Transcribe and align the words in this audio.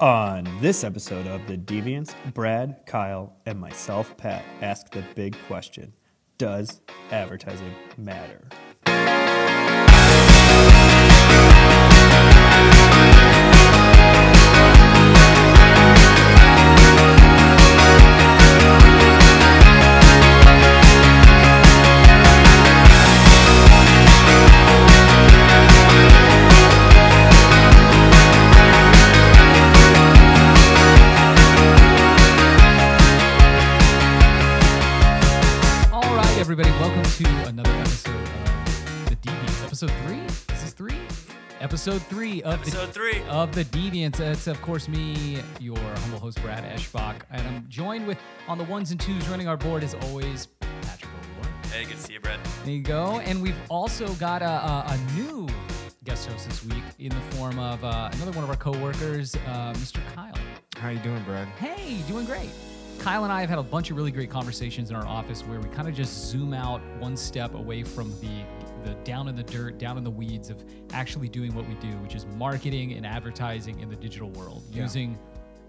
On 0.00 0.42
this 0.60 0.82
episode 0.82 1.28
of 1.28 1.46
The 1.46 1.56
Deviants, 1.56 2.12
Brad, 2.34 2.82
Kyle, 2.84 3.36
and 3.46 3.60
myself, 3.60 4.16
Pat, 4.16 4.44
ask 4.60 4.90
the 4.90 5.04
big 5.14 5.36
question 5.46 5.92
Does 6.36 6.80
advertising 7.12 7.72
matter? 7.96 8.48
To 37.14 37.46
another 37.46 37.70
episode 37.70 38.10
of 38.16 39.08
The 39.08 39.14
Deviants. 39.22 39.64
Episode 39.64 39.92
three? 40.04 40.18
Is 40.18 40.62
this 40.64 40.72
three? 40.72 40.96
Episode 41.60 42.02
three 42.02 42.42
of 42.42 42.54
Episode 42.54 42.86
the, 42.88 42.92
three. 42.92 43.22
of 43.28 43.54
The 43.54 43.64
Deviants. 43.66 44.18
It's, 44.18 44.48
of 44.48 44.60
course, 44.60 44.88
me, 44.88 45.38
your 45.60 45.78
humble 45.78 46.18
host, 46.18 46.42
Brad 46.42 46.64
Eschbach, 46.64 47.20
and 47.30 47.46
I'm 47.46 47.66
joined 47.68 48.08
with, 48.08 48.18
on 48.48 48.58
the 48.58 48.64
ones 48.64 48.90
and 48.90 48.98
twos, 48.98 49.28
running 49.28 49.46
our 49.46 49.56
board, 49.56 49.84
as 49.84 49.94
always, 49.94 50.48
Patrick 50.82 51.12
O'Rourke. 51.38 51.66
Hey, 51.66 51.84
good 51.84 51.98
to 51.98 52.02
see 52.02 52.14
you, 52.14 52.20
Brett. 52.20 52.40
There 52.64 52.74
you 52.74 52.82
go. 52.82 53.20
And 53.20 53.40
we've 53.40 53.54
also 53.70 54.08
got 54.14 54.42
a, 54.42 54.46
a, 54.46 54.84
a 54.88 54.98
new 55.14 55.46
guest 56.02 56.28
host 56.28 56.48
this 56.48 56.64
week 56.64 56.82
in 56.98 57.10
the 57.10 57.36
form 57.36 57.60
of 57.60 57.84
uh, 57.84 58.10
another 58.14 58.32
one 58.32 58.42
of 58.42 58.50
our 58.50 58.56
coworkers, 58.56 59.36
uh, 59.36 59.72
Mr. 59.74 60.00
Kyle. 60.16 60.34
How 60.78 60.88
are 60.88 60.92
you 60.92 60.98
doing, 60.98 61.22
Brad? 61.22 61.46
Hey, 61.60 62.02
doing 62.08 62.26
great. 62.26 62.50
Kyle 62.98 63.24
and 63.24 63.32
I 63.32 63.40
have 63.40 63.50
had 63.50 63.58
a 63.58 63.62
bunch 63.62 63.90
of 63.90 63.96
really 63.96 64.10
great 64.10 64.30
conversations 64.30 64.88
in 64.90 64.96
our 64.96 65.06
office 65.06 65.42
where 65.42 65.60
we 65.60 65.68
kind 65.70 65.88
of 65.88 65.94
just 65.94 66.30
zoom 66.30 66.54
out 66.54 66.80
one 66.98 67.16
step 67.16 67.54
away 67.54 67.82
from 67.82 68.10
the 68.20 68.44
the 68.84 68.92
down 68.96 69.28
in 69.28 69.34
the 69.36 69.42
dirt, 69.42 69.78
down 69.78 69.96
in 69.96 70.04
the 70.04 70.10
weeds 70.10 70.50
of 70.50 70.62
actually 70.92 71.26
doing 71.26 71.54
what 71.54 71.66
we 71.66 71.72
do, 71.76 71.88
which 72.02 72.14
is 72.14 72.26
marketing 72.36 72.92
and 72.92 73.06
advertising 73.06 73.80
in 73.80 73.88
the 73.88 73.96
digital 73.96 74.28
world, 74.32 74.62
Yeah. 74.70 74.82
using 74.82 75.18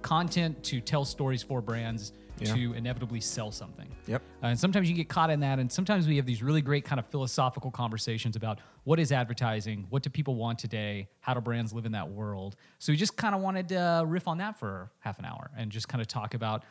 content 0.02 0.62
to 0.66 0.82
tell 0.82 1.06
stories 1.06 1.42
for 1.42 1.62
brands 1.62 2.12
Yeah. 2.40 2.54
to 2.54 2.74
inevitably 2.74 3.22
sell 3.22 3.52
something. 3.54 3.88
Yep. 4.08 4.22
Uh, 4.44 4.48
and 4.48 4.60
sometimes 4.60 4.90
you 4.90 4.96
get 4.98 5.08
caught 5.08 5.30
in 5.30 5.40
that, 5.40 5.60
and 5.60 5.72
sometimes 5.72 6.08
we 6.10 6.18
have 6.18 6.26
these 6.26 6.44
really 6.44 6.62
great 6.62 6.84
kind 6.84 7.00
of 7.00 7.06
philosophical 7.06 7.72
conversations 7.72 8.36
about 8.36 8.60
what 8.84 9.00
is 9.00 9.14
advertising, 9.14 9.88
what 9.90 10.04
do 10.04 10.10
people 10.10 10.36
want 10.36 10.60
today, 10.60 11.08
how 11.22 11.34
do 11.34 11.40
brands 11.40 11.72
live 11.72 11.86
in 11.86 11.94
that 11.94 12.10
world. 12.12 12.58
So 12.80 12.92
we 12.92 12.98
just 12.98 13.16
kind 13.16 13.34
of 13.34 13.40
wanted 13.40 13.70
to 13.70 14.04
riff 14.06 14.28
on 14.28 14.40
that 14.40 14.60
for 14.60 14.92
half 15.00 15.20
an 15.20 15.26
hour 15.26 15.52
and 15.56 15.72
just 15.72 15.88
kind 15.88 16.02
of 16.02 16.08
talk 16.10 16.34
about 16.34 16.66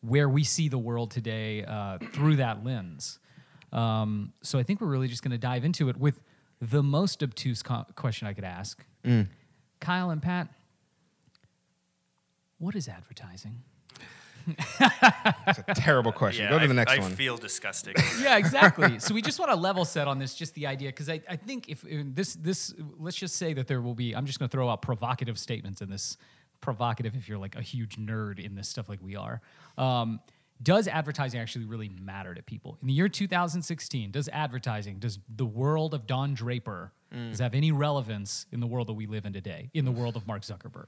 where 0.00 0.28
we 0.28 0.44
see 0.44 0.68
the 0.68 0.78
world 0.78 1.10
today 1.10 1.64
uh, 1.64 1.98
through 2.12 2.36
that 2.36 2.64
lens. 2.64 3.18
Um, 3.72 4.32
so 4.42 4.58
I 4.58 4.62
think 4.62 4.80
we're 4.80 4.86
really 4.88 5.08
just 5.08 5.22
going 5.22 5.32
to 5.32 5.38
dive 5.38 5.64
into 5.64 5.88
it 5.88 5.96
with 5.96 6.22
the 6.60 6.82
most 6.82 7.22
obtuse 7.22 7.62
co- 7.62 7.84
question 7.94 8.26
I 8.26 8.32
could 8.32 8.44
ask, 8.44 8.84
Kyle 9.80 10.10
and 10.10 10.22
Pat. 10.22 10.48
What 12.58 12.74
is 12.74 12.88
advertising? 12.88 13.62
It's 14.48 15.58
a 15.58 15.74
terrible 15.74 16.12
question. 16.12 16.44
Yeah, 16.44 16.50
Go 16.50 16.58
to 16.58 16.64
I, 16.64 16.66
the 16.68 16.74
next 16.74 16.92
I 16.92 16.98
one. 16.98 17.12
I 17.12 17.14
feel 17.14 17.36
disgusting. 17.36 17.94
yeah, 18.20 18.36
exactly. 18.38 18.98
so 18.98 19.14
we 19.14 19.22
just 19.22 19.38
want 19.38 19.50
to 19.50 19.56
level 19.56 19.84
set 19.84 20.08
on 20.08 20.18
this, 20.18 20.34
just 20.34 20.54
the 20.54 20.66
idea, 20.66 20.88
because 20.88 21.08
I, 21.08 21.20
I 21.28 21.36
think 21.36 21.68
if 21.68 21.84
this 21.86 22.34
this 22.34 22.74
let's 22.98 23.16
just 23.16 23.36
say 23.36 23.52
that 23.54 23.66
there 23.66 23.80
will 23.80 23.94
be, 23.94 24.14
I'm 24.14 24.26
just 24.26 24.38
going 24.38 24.48
to 24.48 24.52
throw 24.52 24.68
out 24.68 24.82
provocative 24.82 25.38
statements 25.38 25.80
in 25.82 25.90
this. 25.90 26.16
Provocative 26.60 27.14
if 27.14 27.28
you're 27.28 27.38
like 27.38 27.56
a 27.56 27.62
huge 27.62 27.96
nerd 27.96 28.44
in 28.44 28.54
this 28.54 28.68
stuff 28.68 28.88
like 28.88 29.00
we 29.02 29.16
are. 29.16 29.40
Um, 29.76 30.20
does 30.62 30.88
advertising 30.88 31.40
actually 31.40 31.66
really 31.66 31.88
matter 31.88 32.34
to 32.34 32.42
people 32.42 32.78
in 32.82 32.88
the 32.88 32.94
year 32.94 33.08
2016? 33.08 34.10
Does 34.10 34.28
advertising, 34.32 34.98
does 34.98 35.18
the 35.28 35.46
world 35.46 35.94
of 35.94 36.06
Don 36.06 36.34
Draper, 36.34 36.92
does 37.30 37.38
have 37.38 37.54
any 37.54 37.70
relevance 37.72 38.46
in 38.52 38.60
the 38.60 38.66
world 38.66 38.88
that 38.88 38.94
we 38.94 39.06
live 39.06 39.24
in 39.24 39.32
today? 39.32 39.70
In 39.72 39.84
the 39.84 39.92
world 39.92 40.16
of 40.16 40.26
Mark 40.26 40.42
Zuckerberg? 40.42 40.86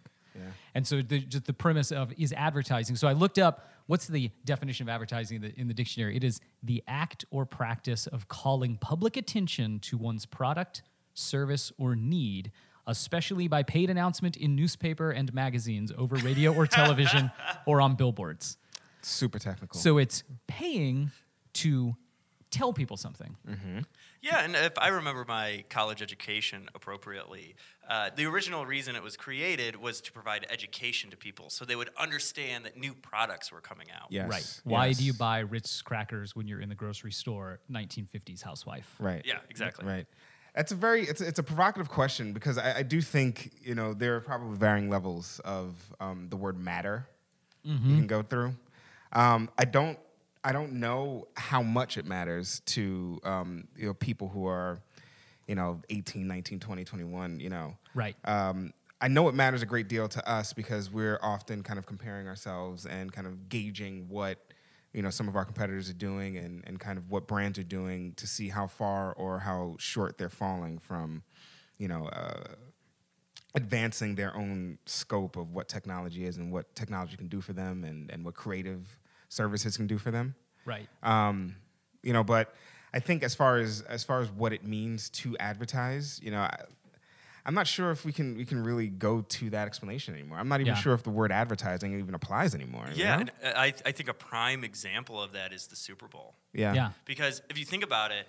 And 0.74 0.86
so 0.86 1.02
the, 1.02 1.20
just 1.20 1.44
the 1.44 1.52
premise 1.52 1.92
of 1.92 2.12
is 2.18 2.32
advertising. 2.32 2.96
So 2.96 3.08
I 3.08 3.12
looked 3.12 3.38
up 3.38 3.68
what's 3.86 4.06
the 4.06 4.30
definition 4.44 4.88
of 4.88 4.92
advertising 4.92 5.36
in 5.36 5.42
the, 5.42 5.60
in 5.60 5.68
the 5.68 5.74
dictionary. 5.74 6.16
It 6.16 6.24
is 6.24 6.40
the 6.62 6.82
act 6.86 7.24
or 7.30 7.46
practice 7.46 8.06
of 8.06 8.28
calling 8.28 8.76
public 8.76 9.16
attention 9.16 9.78
to 9.80 9.96
one's 9.96 10.26
product, 10.26 10.82
service, 11.14 11.72
or 11.78 11.96
need, 11.96 12.52
especially 12.86 13.48
by 13.48 13.62
paid 13.62 13.90
announcement 13.90 14.36
in 14.36 14.56
newspaper 14.56 15.10
and 15.10 15.32
magazines, 15.32 15.92
over 15.96 16.16
radio 16.16 16.54
or 16.54 16.66
television, 16.80 17.30
or 17.66 17.80
on 17.80 17.94
billboards. 17.94 18.56
Super 19.02 19.38
technical. 19.38 19.78
So 19.78 19.98
it's 19.98 20.22
paying 20.46 21.10
to 21.54 21.94
tell 22.50 22.72
people 22.72 22.96
something. 22.96 23.36
yeah, 24.20 24.44
and 24.44 24.54
if 24.54 24.72
I 24.78 24.88
remember 24.88 25.24
my 25.26 25.64
college 25.68 26.02
education 26.02 26.68
appropriately, 26.74 27.54
uh, 27.88 28.10
the 28.14 28.26
original 28.26 28.66
reason 28.66 28.96
it 28.96 29.02
was 29.02 29.16
created 29.16 29.76
was 29.76 30.00
to 30.02 30.12
provide 30.12 30.46
education 30.50 31.10
to 31.10 31.16
people 31.16 31.50
so 31.50 31.64
they 31.64 31.76
would 31.76 31.90
understand 31.96 32.64
that 32.64 32.76
new 32.76 32.94
products 32.94 33.50
were 33.52 33.60
coming 33.60 33.86
out. 33.90 34.08
yes. 34.10 34.28
Right. 34.28 34.60
Why 34.64 34.86
yes. 34.86 34.98
do 34.98 35.04
you 35.04 35.12
buy 35.12 35.40
Ritz 35.40 35.80
crackers 35.82 36.36
when 36.36 36.46
you're 36.46 36.60
in 36.60 36.68
the 36.68 36.74
grocery 36.74 37.12
store, 37.12 37.60
1950s 37.70 38.42
housewife? 38.42 38.94
Right. 38.98 39.22
Yeah, 39.24 39.38
exactly. 39.48 39.86
Right. 39.86 40.06
That's 40.54 40.72
a 40.72 40.74
very 40.74 41.02
it's 41.02 41.20
it's 41.20 41.38
a 41.38 41.42
provocative 41.42 41.88
question 41.88 42.32
because 42.32 42.58
I, 42.58 42.78
I 42.78 42.82
do 42.82 43.00
think 43.00 43.52
you 43.62 43.74
know 43.74 43.94
there 43.94 44.16
are 44.16 44.20
probably 44.20 44.56
varying 44.56 44.90
levels 44.90 45.40
of 45.44 45.74
um, 46.00 46.26
the 46.28 46.36
word 46.36 46.58
matter 46.58 47.06
you 47.90 47.96
can 47.96 48.06
go 48.06 48.22
through. 48.22 48.54
Um, 49.12 49.50
I 49.58 49.64
don't 49.64 49.98
I 50.42 50.52
don't 50.52 50.74
know 50.74 51.28
how 51.36 51.62
much 51.62 51.98
it 51.98 52.06
matters 52.06 52.60
to 52.66 53.20
um, 53.24 53.68
you 53.76 53.86
know 53.86 53.94
people 53.94 54.28
who 54.28 54.46
are 54.46 54.80
you 55.46 55.54
know 55.54 55.80
18, 55.90 56.26
19, 56.26 56.60
20, 56.60 56.84
21, 56.84 57.40
you 57.40 57.50
know. 57.50 57.76
Right. 57.94 58.16
um, 58.24 58.72
I 59.02 59.08
know 59.08 59.28
it 59.28 59.34
matters 59.34 59.62
a 59.62 59.66
great 59.66 59.88
deal 59.88 60.08
to 60.08 60.30
us 60.30 60.52
because 60.52 60.90
we're 60.90 61.18
often 61.22 61.62
kind 61.62 61.78
of 61.78 61.86
comparing 61.86 62.28
ourselves 62.28 62.84
and 62.84 63.10
kind 63.10 63.26
of 63.26 63.48
gauging 63.48 64.06
what 64.10 64.49
you 64.92 65.02
know 65.02 65.10
some 65.10 65.28
of 65.28 65.36
our 65.36 65.44
competitors 65.44 65.88
are 65.88 65.94
doing 65.94 66.36
and, 66.36 66.64
and 66.66 66.80
kind 66.80 66.98
of 66.98 67.10
what 67.10 67.26
brands 67.26 67.58
are 67.58 67.64
doing 67.64 68.12
to 68.14 68.26
see 68.26 68.48
how 68.48 68.66
far 68.66 69.12
or 69.12 69.38
how 69.38 69.76
short 69.78 70.18
they're 70.18 70.28
falling 70.28 70.78
from 70.78 71.22
you 71.78 71.88
know 71.88 72.06
uh, 72.08 72.44
advancing 73.54 74.14
their 74.14 74.36
own 74.36 74.78
scope 74.86 75.36
of 75.36 75.52
what 75.52 75.68
technology 75.68 76.24
is 76.24 76.36
and 76.36 76.52
what 76.52 76.72
technology 76.74 77.16
can 77.16 77.26
do 77.26 77.40
for 77.40 77.52
them 77.52 77.84
and, 77.84 78.10
and 78.10 78.24
what 78.24 78.34
creative 78.34 78.96
services 79.28 79.76
can 79.76 79.86
do 79.86 79.98
for 79.98 80.10
them 80.10 80.34
Right. 80.64 80.88
um, 81.02 81.56
you 82.02 82.12
know 82.12 82.22
but 82.22 82.54
i 82.92 83.00
think 83.00 83.22
as 83.22 83.34
far 83.34 83.58
as 83.58 83.82
as 83.82 84.04
far 84.04 84.20
as 84.20 84.30
what 84.30 84.52
it 84.52 84.64
means 84.64 85.10
to 85.10 85.36
advertise 85.38 86.20
you 86.22 86.30
know 86.30 86.40
I, 86.40 86.64
i'm 87.46 87.54
not 87.54 87.66
sure 87.66 87.90
if 87.90 88.04
we 88.04 88.12
can 88.12 88.36
we 88.36 88.44
can 88.44 88.62
really 88.62 88.88
go 88.88 89.22
to 89.22 89.50
that 89.50 89.66
explanation 89.66 90.14
anymore 90.14 90.38
i'm 90.38 90.48
not 90.48 90.60
even 90.60 90.74
Yeah. 90.74 90.80
sure 90.80 90.94
if 90.94 91.02
the 91.02 91.10
word 91.10 91.32
advertising 91.32 91.98
even 91.98 92.14
applies 92.14 92.54
anymore 92.54 92.86
you 92.92 93.02
Yeah, 93.04 93.16
know? 93.16 93.20
and 93.22 93.30
uh, 93.44 93.52
I, 93.56 93.74
I 93.86 93.92
think 93.92 94.08
a 94.08 94.14
prime 94.14 94.64
example 94.64 95.20
of 95.22 95.32
that 95.32 95.52
is 95.52 95.66
the 95.68 95.76
Super 95.76 96.06
Bowl. 96.08 96.34
yeah 96.52 96.74
Yeah. 96.74 96.90
Because 97.04 97.42
if 97.50 97.58
you 97.58 97.64
think 97.64 97.82
about 97.84 98.10
it, 98.12 98.26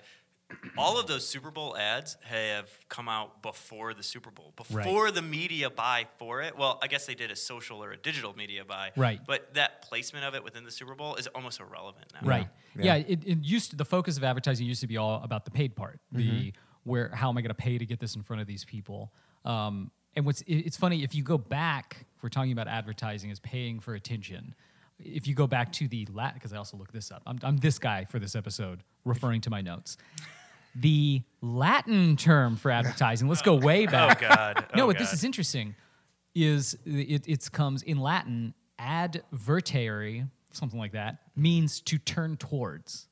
all 0.77 0.99
of 0.99 1.07
those 1.07 1.25
Super 1.25 1.49
Bowl 1.49 1.77
ads 1.77 2.17
have 2.23 2.67
come 2.89 3.07
out 3.07 3.41
before 3.41 3.93
the 3.93 4.03
Super 4.03 4.31
Bowl, 4.31 4.53
Right. 4.69 4.83
before 4.83 5.09
the 5.09 5.21
media 5.21 5.69
buy 5.69 6.07
for 6.19 6.41
it. 6.41 6.57
Well, 6.57 6.77
I 6.83 6.87
guess 6.87 7.05
they 7.05 7.15
did 7.15 7.31
a 7.31 7.37
social 7.37 7.81
or 7.81 7.91
a 7.91 7.97
digital 7.97 8.35
media 8.35 8.65
buy. 8.65 8.91
Right. 8.97 9.21
But 9.25 9.53
that 9.53 9.81
placement 9.81 10.25
of 10.25 10.35
it 10.35 10.43
within 10.43 10.65
the 10.65 10.71
Super 10.71 10.93
Bowl 10.93 11.15
is 11.15 11.27
almost 11.27 11.61
irrelevant 11.61 12.07
now. 12.13 12.27
Right. 12.27 12.47
Yeah. 12.75 12.83
Yeah. 12.83 12.95
it, 13.07 13.19
it 13.25 13.37
used 13.43 13.69
to, 13.71 13.75
the 13.77 13.85
focus 13.85 14.17
of 14.17 14.25
advertising 14.25 14.67
used 14.67 14.81
to 14.81 14.87
be 14.87 14.97
all 14.97 15.23
about 15.23 15.45
the 15.45 15.51
paid 15.51 15.73
part. 15.75 16.01
The 16.11 16.51
where 16.83 17.09
how 17.13 17.29
am 17.29 17.37
I 17.37 17.41
going 17.41 17.49
to 17.49 17.53
pay 17.53 17.77
to 17.77 17.85
get 17.85 17.99
this 17.99 18.15
in 18.15 18.23
front 18.23 18.41
of 18.41 18.47
these 18.47 18.65
people? 18.65 19.11
Um, 19.45 19.91
and 20.15 20.25
what's 20.25 20.43
it's 20.47 20.77
funny 20.77 21.03
if 21.03 21.15
you 21.15 21.23
go 21.23 21.37
back, 21.37 22.05
if 22.15 22.23
we're 22.23 22.29
talking 22.29 22.51
about 22.51 22.67
advertising 22.67 23.31
as 23.31 23.39
paying 23.39 23.79
for 23.79 23.93
attention. 23.93 24.55
If 25.03 25.25
you 25.25 25.33
go 25.33 25.47
back 25.47 25.71
to 25.73 25.87
the 25.87 26.07
Latin, 26.13 26.35
because 26.35 26.53
I 26.53 26.57
also 26.57 26.77
looked 26.77 26.93
this 26.93 27.11
up. 27.11 27.23
I'm, 27.25 27.39
I'm 27.41 27.57
this 27.57 27.79
guy 27.79 28.05
for 28.05 28.19
this 28.19 28.35
episode, 28.35 28.83
referring 29.03 29.41
to 29.41 29.49
my 29.49 29.61
notes. 29.61 29.97
The 30.75 31.23
Latin 31.41 32.17
term 32.17 32.55
for 32.55 32.69
advertising. 32.69 33.27
Let's 33.27 33.41
go 33.41 33.55
way 33.55 33.87
back. 33.87 34.21
Oh 34.23 34.27
back. 34.27 34.55
God. 34.55 34.65
no, 34.75 34.83
oh, 34.83 34.87
what 34.87 34.99
this 34.99 35.11
is 35.11 35.23
interesting 35.23 35.75
is 36.35 36.77
it, 36.85 37.27
it 37.27 37.51
comes 37.51 37.81
in 37.83 37.97
Latin 37.97 38.53
advertere, 38.79 40.29
something 40.51 40.79
like 40.79 40.93
that, 40.93 41.17
means 41.35 41.81
to 41.81 41.97
turn 41.97 42.37
towards. 42.37 43.07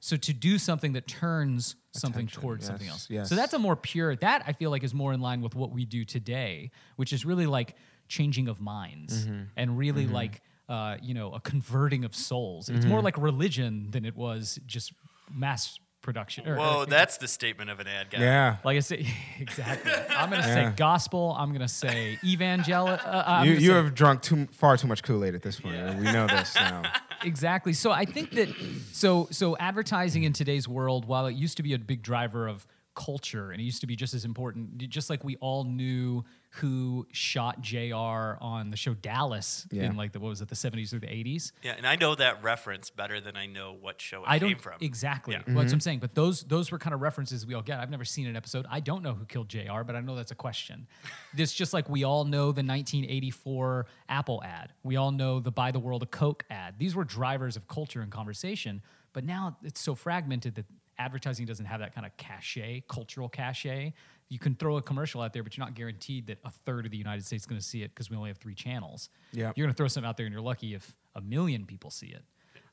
So 0.00 0.16
to 0.16 0.32
do 0.32 0.58
something 0.58 0.92
that 0.92 1.06
turns 1.08 1.74
something 1.92 2.26
Attention, 2.26 2.40
towards 2.42 2.66
something 2.66 2.86
else. 2.88 3.08
yes. 3.10 3.28
So 3.28 3.34
that's 3.34 3.54
a 3.54 3.58
more 3.58 3.74
pure. 3.76 4.14
That 4.16 4.44
I 4.46 4.52
feel 4.52 4.70
like 4.70 4.84
is 4.84 4.94
more 4.94 5.12
in 5.12 5.20
line 5.20 5.40
with 5.40 5.54
what 5.54 5.70
we 5.72 5.84
do 5.84 6.04
today, 6.04 6.70
which 6.96 7.12
is 7.12 7.24
really 7.24 7.46
like 7.46 7.74
changing 8.08 8.48
of 8.48 8.60
minds 8.60 9.26
Mm-hmm. 9.26 9.42
and 9.56 9.78
really 9.78 10.06
like 10.06 10.42
uh, 10.68 10.96
you 11.02 11.14
know 11.14 11.32
a 11.32 11.40
converting 11.40 12.04
of 12.04 12.14
souls. 12.14 12.68
It's 12.68 12.80
Mm-hmm. 12.80 12.88
more 12.90 13.02
like 13.02 13.16
religion 13.18 13.88
than 13.90 14.04
it 14.04 14.16
was 14.16 14.60
just 14.66 14.92
mass 15.34 15.78
production. 16.02 16.46
or- 16.48 16.56
Whoa, 16.56 16.76
or- 16.82 16.86
that's 16.86 17.16
the 17.18 17.26
statement 17.28 17.68
of 17.70 17.80
an 17.80 17.86
ad 17.88 18.10
guy. 18.10 18.20
Yeah. 18.20 18.56
like 18.64 18.76
I 18.76 18.80
said, 18.80 19.04
exactly. 19.40 19.90
I'm 20.10 20.30
gonna 20.30 20.46
Yeah. 20.46 20.70
say 20.70 20.72
gospel. 20.76 21.34
I'm 21.38 21.52
gonna 21.52 21.66
say 21.68 22.18
evangelical. 22.24 23.08
Uh, 23.10 23.42
you 23.44 23.52
you 23.54 23.60
say- 23.70 23.74
have 23.74 23.94
drunk 23.94 24.22
too 24.22 24.46
far 24.52 24.76
too 24.76 24.86
much 24.86 25.02
Kool 25.02 25.24
Aid 25.24 25.34
at 25.34 25.42
this 25.42 25.58
point. 25.60 25.74
We 25.98 26.04
know 26.04 26.26
this 26.26 26.54
now. 26.54 26.82
exactly 27.24 27.72
so 27.72 27.90
i 27.90 28.04
think 28.04 28.30
that 28.32 28.46
so 28.92 29.26
so 29.30 29.56
advertising 29.56 30.24
in 30.24 30.34
today's 30.34 30.68
world 30.68 31.06
while 31.06 31.24
it 31.26 31.34
used 31.34 31.56
to 31.56 31.62
be 31.62 31.72
a 31.72 31.78
big 31.78 32.02
driver 32.02 32.46
of 32.46 32.66
culture 32.94 33.50
and 33.52 33.60
it 33.60 33.64
used 33.64 33.80
to 33.80 33.86
be 33.86 33.96
just 33.96 34.12
as 34.12 34.24
important 34.26 34.76
just 34.90 35.08
like 35.08 35.24
we 35.24 35.34
all 35.36 35.64
knew 35.64 36.22
who 36.56 37.06
shot 37.12 37.60
jr 37.60 37.94
on 38.40 38.70
the 38.70 38.76
show 38.76 38.94
dallas 38.94 39.66
Yeah. 39.70 39.84
in 39.84 39.96
like 39.96 40.12
the 40.12 40.20
what 40.20 40.28
was 40.28 40.40
it 40.40 40.48
the 40.48 40.54
70s 40.54 40.92
or 40.92 40.98
the 40.98 41.06
80s 41.06 41.52
Yeah, 41.62 41.74
and 41.76 41.86
I 41.86 41.96
know 41.96 42.14
that 42.14 42.42
reference 42.42 42.90
better 42.90 43.20
than 43.20 43.36
I 43.36 43.46
know 43.46 43.76
what 43.80 44.00
show 44.00 44.22
it 44.22 44.28
I 44.28 44.38
came 44.38 44.50
don't 44.50 44.60
from. 44.60 44.74
exactly. 44.80 45.34
Yeah. 45.34 45.42
Well, 45.46 45.56
That's 45.56 45.56
what 45.56 45.62
I'm 45.62 45.78
mm-hmm. 45.78 45.80
saying. 45.80 45.98
But 46.00 46.14
those 46.14 46.42
those 46.44 46.70
were 46.70 46.78
kind 46.78 46.94
of 46.94 47.00
references 47.00 47.46
we 47.46 47.54
all 47.54 47.62
get. 47.62 47.78
I've 47.80 47.90
never 47.90 48.04
seen 48.04 48.26
an 48.26 48.36
episode. 48.36 48.66
I 48.70 48.80
don't 48.80 49.02
know 49.02 49.14
who 49.14 49.24
killed 49.24 49.48
Jr. 49.48 49.82
But 49.86 49.96
I 49.96 50.00
know 50.00 50.16
that's 50.16 50.30
a 50.32 50.36
question. 50.36 50.86
this 51.34 51.52
just 51.52 51.72
like 51.72 51.88
we 51.88 52.04
all 52.04 52.24
know 52.24 52.52
the 52.52 52.62
1984 52.62 53.86
Apple 54.08 54.42
ad. 54.44 54.72
We 54.82 54.96
all 54.96 55.10
know 55.10 55.40
the 55.40 55.50
Buy 55.50 55.70
the 55.72 55.78
World 55.78 56.02
a 56.02 56.06
Coke 56.06 56.44
ad. 56.50 56.78
These 56.78 56.94
were 56.94 57.04
drivers 57.04 57.56
of 57.56 57.68
culture 57.68 58.00
and 58.00 58.10
conversation. 58.10 58.82
But 59.12 59.24
now 59.24 59.56
it's 59.62 59.80
so 59.80 59.94
fragmented 59.94 60.54
that 60.56 60.66
advertising 60.98 61.46
doesn't 61.46 61.66
have 61.66 61.80
that 61.80 61.94
kind 61.94 62.06
of 62.06 62.16
cachet, 62.16 62.84
cultural 62.88 63.28
cachet. 63.28 63.92
You 64.28 64.38
can 64.38 64.54
throw 64.56 64.76
a 64.76 64.82
commercial 64.82 65.20
out 65.22 65.32
there, 65.32 65.42
but 65.44 65.56
you're 65.56 65.64
not 65.64 65.74
guaranteed 65.74 66.26
that 66.26 66.38
a 66.44 66.50
third 66.50 66.84
of 66.84 66.90
the 66.90 66.96
United 66.98 67.24
States 67.24 67.42
is 67.42 67.46
going 67.46 67.60
to 67.60 67.64
see 67.66 67.82
it 67.82 67.94
because 67.94 68.10
we 68.10 68.16
only 68.16 68.28
have 68.30 68.38
three 68.38 68.54
channels. 68.54 69.08
Yeah. 69.32 69.52
You're 69.54 69.66
going 69.66 69.74
to 69.74 69.76
throw 69.76 69.86
something 69.88 70.08
out 70.08 70.16
there, 70.16 70.26
and 70.26 70.32
you're 70.32 70.42
lucky 70.42 70.74
if 70.74 70.96
a 71.14 71.20
million 71.20 71.64
people 71.64 71.90
see 71.90 72.08
it. 72.08 72.24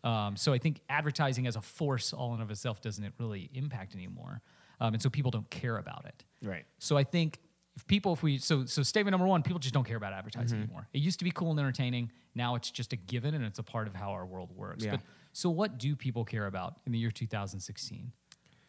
Um, 0.08 0.36
so 0.36 0.52
I 0.52 0.58
think 0.58 0.82
advertising 0.90 1.46
as 1.48 1.56
a 1.56 1.62
force, 1.62 2.12
all 2.12 2.34
in 2.34 2.42
of 2.42 2.50
itself, 2.52 2.82
doesn't 2.82 3.14
really 3.20 3.50
impact 3.54 3.94
anymore, 3.96 4.42
um, 4.82 4.94
and 4.94 5.02
so 5.02 5.10
people 5.10 5.32
don't 5.32 5.50
care 5.50 5.78
about 5.78 6.06
it. 6.06 6.24
Right. 6.42 6.66
So 6.80 6.98
I 6.98 7.04
think 7.04 7.40
if 7.76 7.86
people, 7.88 8.14
if 8.14 8.22
we, 8.24 8.38
so 8.40 8.66
so 8.66 8.82
statement 8.84 9.14
number 9.14 9.28
one, 9.28 9.44
people 9.44 9.60
just 9.60 9.74
don't 9.74 9.86
care 9.88 9.98
about 9.98 10.12
advertising 10.14 10.58
Mm-hmm. 10.58 10.64
anymore. 10.64 10.88
It 10.94 11.00
used 11.02 11.20
to 11.20 11.24
be 11.26 11.32
cool 11.32 11.52
and 11.52 11.60
entertaining. 11.60 12.12
Now 12.36 12.56
it's 12.56 12.70
just 12.72 12.92
a 12.94 12.96
given, 12.98 13.34
and 13.36 13.46
it's 13.46 13.60
a 13.60 13.64
part 13.64 13.88
of 13.88 13.96
how 13.96 14.10
our 14.12 14.26
world 14.26 14.50
works. 14.56 14.84
Yeah. 14.84 14.92
But 14.92 15.02
so 15.34 15.50
what 15.50 15.78
do 15.78 15.96
people 15.96 16.26
care 16.26 16.48
about 16.48 16.80
in 16.86 16.92
the 16.92 16.98
year 17.00 17.12
2016? 17.12 18.12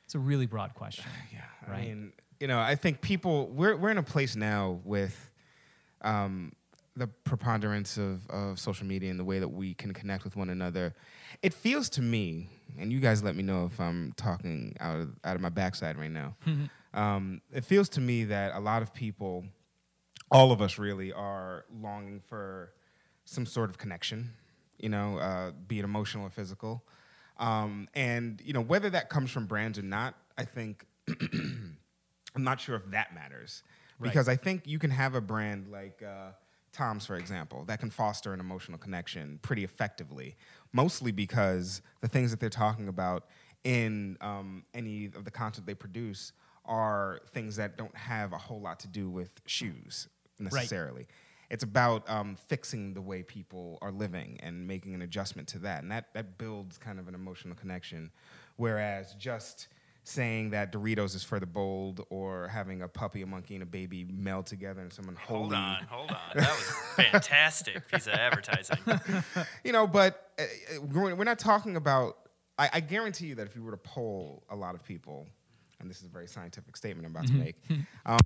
It's 0.05 0.15
a 0.15 0.19
really 0.19 0.47
broad 0.47 0.75
question. 0.75 1.05
Yeah, 1.33 1.41
Right. 1.69 1.79
I 1.79 1.85
mean, 1.87 2.13
you 2.41 2.47
know, 2.47 2.59
I 2.59 2.75
think 2.75 3.01
people 3.01 3.49
we're 3.49 3.77
we're 3.77 3.91
in 3.91 3.99
a 3.99 4.03
place 4.03 4.37
now 4.37 4.81
with 4.85 5.31
um, 6.03 6.53
the 6.97 7.07
preponderance 7.07 7.97
of, 7.97 8.29
of 8.31 8.59
social 8.59 8.87
media 8.87 9.11
and 9.11 9.19
the 9.19 9.25
way 9.25 9.39
that 9.39 9.49
we 9.49 9.75
can 9.75 9.93
connect 9.93 10.25
with 10.25 10.37
one 10.37 10.51
another. 10.51 10.95
It 11.43 11.53
feels 11.53 11.89
to 11.91 12.03
me, 12.03 12.49
and 12.79 12.93
you 12.93 13.01
guys 13.01 13.23
let 13.23 13.35
me 13.35 13.43
know 13.43 13.67
if 13.67 13.81
I'm 13.81 14.13
talking 14.17 14.77
out 14.81 15.01
of 15.01 15.11
out 15.25 15.35
of 15.35 15.41
my 15.41 15.49
backside 15.49 15.99
right 15.99 16.11
now. 16.11 16.37
um, 16.95 17.41
it 17.53 17.65
feels 17.65 17.89
to 17.91 18.01
me 18.01 18.25
that 18.25 18.55
a 18.55 18.61
lot 18.61 18.83
of 18.83 18.95
people, 18.95 19.45
all 20.31 20.53
of 20.53 20.63
us 20.63 20.79
really, 20.79 21.13
are 21.13 21.65
longing 21.83 22.21
for 22.21 22.73
some 23.25 23.47
sort 23.47 23.71
of 23.71 23.79
connection. 23.79 24.31
You 24.79 24.89
know, 24.91 25.19
uh, 25.19 25.53
be 25.67 25.79
it 25.79 25.85
emotional 25.85 26.27
or 26.27 26.31
physical. 26.31 26.85
Um, 27.39 27.89
and 27.95 28.41
you 28.45 28.53
know 28.53 28.61
whether 28.61 28.91
that 28.91 29.09
comes 29.09 29.31
from 29.31 29.47
brands 29.47 29.79
or 29.79 29.83
not, 29.83 30.15
I 30.39 30.45
think 30.45 30.87
I'm 32.35 32.45
not 32.45 32.61
sure 32.61 32.77
if 32.77 32.91
that 32.91 33.15
matters 33.15 33.63
Right. 33.99 34.09
because 34.09 34.29
I 34.29 34.37
think 34.37 34.67
you 34.67 34.79
can 34.79 34.91
have 34.91 35.15
a 35.15 35.21
brand 35.21 35.69
like 35.69 36.03
uh, 36.03 36.31
Tom's, 36.73 37.07
for 37.07 37.17
example, 37.17 37.65
that 37.67 37.79
can 37.79 37.91
foster 37.91 38.33
an 38.33 38.41
emotional 38.41 38.77
connection 38.77 39.39
pretty 39.43 39.63
effectively. 39.63 40.37
Mostly 40.73 41.13
because 41.13 41.81
the 42.01 42.09
things 42.09 42.33
that 42.33 42.41
they're 42.41 42.51
talking 42.51 42.89
about 42.89 43.27
in 43.63 44.19
um, 44.21 44.65
any 44.75 45.07
of 45.07 45.25
the 45.25 45.31
content 45.31 45.67
they 45.67 45.75
produce 45.75 46.33
are 46.65 47.21
things 47.33 47.57
that 47.57 47.77
don't 47.77 47.97
have 47.97 48.33
a 48.33 48.39
whole 48.39 48.61
lot 48.61 48.81
to 48.81 48.89
do 48.89 49.09
with 49.09 49.41
shoes 49.47 50.09
necessarily. 50.39 51.07
It's 51.51 51.63
about 51.63 52.09
um, 52.11 52.37
fixing 52.49 52.95
the 52.95 53.03
way 53.03 53.23
people 53.23 53.79
are 53.81 53.93
living 53.93 54.39
and 54.43 54.67
making 54.67 54.95
an 54.95 55.03
adjustment 55.03 55.47
to 55.49 55.59
that, 55.61 55.83
and 55.83 55.93
that 55.93 56.13
that 56.15 56.37
builds 56.39 56.79
kind 56.79 56.99
of 56.99 57.07
an 57.07 57.15
emotional 57.15 57.55
connection. 57.55 58.11
Whereas 58.57 59.15
just 59.15 59.69
saying 60.05 60.51
that 60.51 60.71
Doritos 60.71 61.15
is 61.17 61.25
for 61.25 61.41
the 61.41 61.47
bold 61.47 62.05
or 62.11 62.49
having 62.49 62.83
a 62.83 62.89
puppy, 62.89 63.23
a 63.23 63.27
monkey, 63.27 63.55
and 63.55 63.63
a 63.63 63.67
baby 63.67 64.07
meld 64.11 64.47
together 64.47 64.83
and 64.83 64.93
someone 64.93 65.17
Hold 65.17 65.55
on, 65.55 65.83
hold 65.85 66.11
on. 66.11 66.19
That 66.35 66.51
was 66.51 66.73
fantastic 66.95 67.89
piece 67.91 68.07
of 68.07 68.13
advertising. 68.13 68.77
you 69.65 69.73
know, 69.73 69.87
but 69.87 70.31
uh, 70.39 70.43
uh, 70.43 70.81
we're 70.93 71.15
we're 71.15 71.25
not 71.25 71.39
talking 71.39 71.77
about. 71.77 72.19
I, 72.57 72.71
I 72.75 72.81
guarantee 72.81 73.27
you 73.27 73.35
that 73.37 73.47
if 73.49 73.57
you 73.57 73.65
were 73.65 73.73
to 73.73 73.77
poll 73.79 74.45
a 74.49 74.55
lot 74.55 74.77
of 74.77 74.85
people, 74.85 75.27
and 75.81 75.91
this 75.91 75.99
is 75.99 76.05
a 76.05 76.09
very 76.09 76.29
scientific 76.29 76.77
statement 76.77 77.05
I'm 77.07 77.13
about 77.13 77.27
to 77.27 77.35
make, 77.35 77.57
um, 78.07 78.21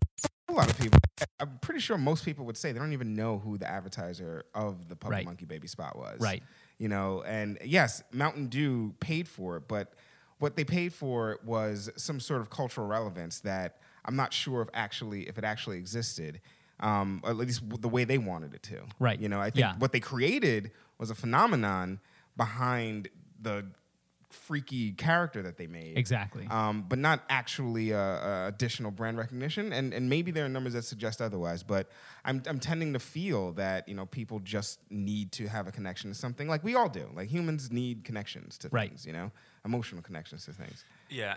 a 0.49 0.53
lot 0.53 0.69
of 0.69 0.79
people, 0.79 0.99
I'm 1.41 1.59
pretty 1.63 1.81
sure 1.81 1.97
most 1.97 2.27
people 2.27 2.45
would 2.45 2.57
say 2.57 2.73
they 2.73 2.79
don't 2.79 2.93
even 2.93 3.15
know 3.15 3.39
who 3.39 3.57
the 3.57 3.71
advertiser 3.71 4.45
of 4.55 4.89
the 4.91 4.97
Puppy 4.97 5.13
Right. 5.13 5.25
Monkey 5.25 5.47
Baby 5.47 5.67
spot 5.67 5.97
was. 5.97 6.21
Right. 6.21 6.43
You 6.77 6.89
know, 6.89 7.23
and 7.23 7.57
yes, 7.65 8.03
Mountain 8.13 8.49
Dew 8.49 8.95
paid 9.01 9.29
for 9.29 9.57
it, 9.57 9.63
but 9.67 9.95
what 10.39 10.57
they 10.57 10.65
paid 10.65 10.93
for 10.93 11.39
was 11.45 11.91
some 11.97 12.21
sort 12.21 12.41
of 12.41 12.51
cultural 12.51 12.87
relevance 12.87 13.41
that 13.41 13.79
I'm 14.05 14.17
not 14.17 14.33
sure 14.33 14.63
if 14.63 14.69
actually 14.75 15.29
if 15.29 15.39
it 15.39 15.45
actually 15.45 15.79
existed. 15.79 16.41
Um, 16.81 17.21
at 17.27 17.37
least 17.37 17.63
the 17.81 17.89
way 17.89 18.05
they 18.05 18.19
wanted 18.19 18.55
it 18.55 18.63
to. 18.65 18.83
Right. 19.01 19.19
You 19.21 19.29
know, 19.29 19.41
I 19.41 19.51
think 19.51 19.63
Yeah. 19.63 19.75
what 19.79 19.91
they 19.91 19.99
created 19.99 20.71
was 20.97 21.11
a 21.11 21.15
phenomenon 21.17 21.99
behind 22.37 23.09
the 23.43 23.67
freaky 24.31 24.93
character 24.93 25.43
that 25.43 25.57
they 25.57 25.67
made. 25.67 25.97
Exactly. 25.99 26.47
Um, 26.51 26.85
but 26.89 26.99
not 26.99 27.25
actually 27.31 27.93
uh, 27.95 27.99
uh, 27.99 28.45
additional 28.47 28.91
brand 28.91 29.17
recognition. 29.19 29.73
And, 29.73 29.93
and 29.95 30.09
maybe 30.09 30.31
there 30.31 30.45
are 30.45 30.49
numbers 30.49 30.75
that 30.75 30.83
suggest 30.85 31.21
otherwise. 31.21 31.63
But 31.63 31.89
I'm, 32.25 32.43
I'm 32.47 32.61
tending 32.61 32.93
to 32.93 32.99
feel 32.99 33.53
that 33.53 33.89
you 33.89 33.95
know 33.95 34.07
people 34.07 34.39
just 34.41 34.81
need 34.91 35.33
to 35.33 35.49
have 35.49 35.67
a 35.67 35.73
connection 35.73 36.11
to 36.11 36.15
something, 36.15 36.47
like 36.47 36.63
we 36.63 36.75
all 36.77 36.89
do. 36.91 37.09
Like 37.15 37.29
humans 37.29 37.73
need 37.73 38.05
connections 38.05 38.59
to 38.59 38.69
Right. 38.69 38.91
things, 38.91 39.07
you 39.07 39.13
know, 39.15 39.33
emotional 39.69 40.03
connections 40.03 40.45
to 40.47 40.53
things. 40.53 40.85
Yeah, 41.11 41.37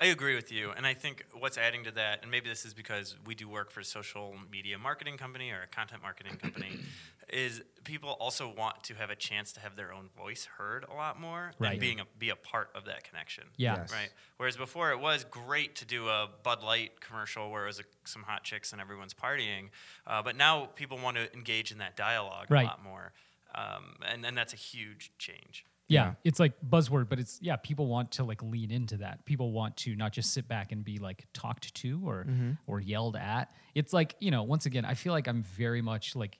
I, 0.00 0.04
I 0.04 0.08
agree 0.10 0.34
with 0.34 0.50
you. 0.52 0.70
And 0.76 0.86
I 0.86 0.94
think 0.94 1.24
what's 1.38 1.58
adding 1.58 1.84
to 1.84 1.90
that, 1.92 2.20
and 2.22 2.30
maybe 2.30 2.48
this 2.48 2.64
is 2.64 2.74
because 2.74 3.16
we 3.26 3.34
do 3.34 3.48
work 3.48 3.70
for 3.70 3.80
a 3.80 3.84
social 3.84 4.34
media 4.50 4.78
marketing 4.78 5.16
company 5.16 5.50
or 5.50 5.62
a 5.62 5.66
content 5.66 6.02
marketing 6.02 6.36
company, 6.36 6.78
is 7.28 7.62
people 7.84 8.10
also 8.20 8.52
want 8.56 8.82
to 8.84 8.94
have 8.94 9.10
a 9.10 9.16
chance 9.16 9.52
to 9.52 9.60
have 9.60 9.76
their 9.76 9.92
own 9.92 10.08
voice 10.16 10.48
heard 10.58 10.84
a 10.90 10.94
lot 10.94 11.20
more 11.20 11.52
Right. 11.58 11.72
and 11.72 11.80
being 11.80 12.00
a, 12.00 12.04
be 12.18 12.30
a 12.30 12.36
part 12.36 12.70
of 12.74 12.84
that 12.86 13.04
connection. 13.04 13.44
Yeah. 13.56 13.76
Yes. 13.78 13.92
Right. 13.92 14.10
Whereas 14.38 14.56
before 14.56 14.92
it 14.92 15.00
was 15.00 15.24
great 15.24 15.76
to 15.76 15.84
do 15.84 16.08
a 16.08 16.28
Bud 16.42 16.62
Light 16.62 17.00
commercial 17.00 17.50
where 17.50 17.64
it 17.64 17.66
was 17.68 17.80
a, 17.80 17.84
some 18.04 18.22
hot 18.22 18.44
chicks 18.44 18.72
and 18.72 18.80
everyone's 18.80 19.14
partying, 19.14 19.68
uh, 20.06 20.22
but 20.22 20.36
now 20.36 20.66
people 20.74 20.98
want 20.98 21.16
to 21.16 21.32
engage 21.34 21.70
in 21.72 21.78
that 21.78 21.96
dialogue 21.96 22.46
Right. 22.50 22.64
a 22.64 22.68
lot 22.68 22.82
more, 22.84 23.12
um, 23.54 23.96
and 24.10 24.24
and 24.24 24.36
that's 24.38 24.52
a 24.52 24.56
huge 24.56 25.10
change. 25.18 25.64
Yeah, 25.88 26.04
Yeah. 26.08 26.14
it's 26.24 26.38
like 26.38 26.52
buzzword, 26.68 27.08
but 27.08 27.18
it's 27.18 27.38
yeah. 27.42 27.56
People 27.56 27.86
want 27.86 28.10
to 28.12 28.24
like 28.24 28.42
lean 28.42 28.70
into 28.70 28.98
that. 28.98 29.24
People 29.24 29.52
want 29.52 29.76
to 29.78 29.96
not 29.96 30.12
just 30.12 30.32
sit 30.34 30.46
back 30.46 30.70
and 30.72 30.84
be 30.84 30.98
like 30.98 31.26
talked 31.32 31.74
to 31.74 32.00
or 32.04 32.26
or 32.66 32.78
yelled 32.80 33.16
at. 33.16 33.50
It's 33.74 33.92
like 33.92 34.14
you 34.20 34.30
know, 34.30 34.42
once 34.42 34.66
again, 34.66 34.84
I 34.84 34.94
feel 34.94 35.12
like 35.12 35.26
I'm 35.26 35.42
very 35.42 35.80
much 35.82 36.14
like 36.14 36.38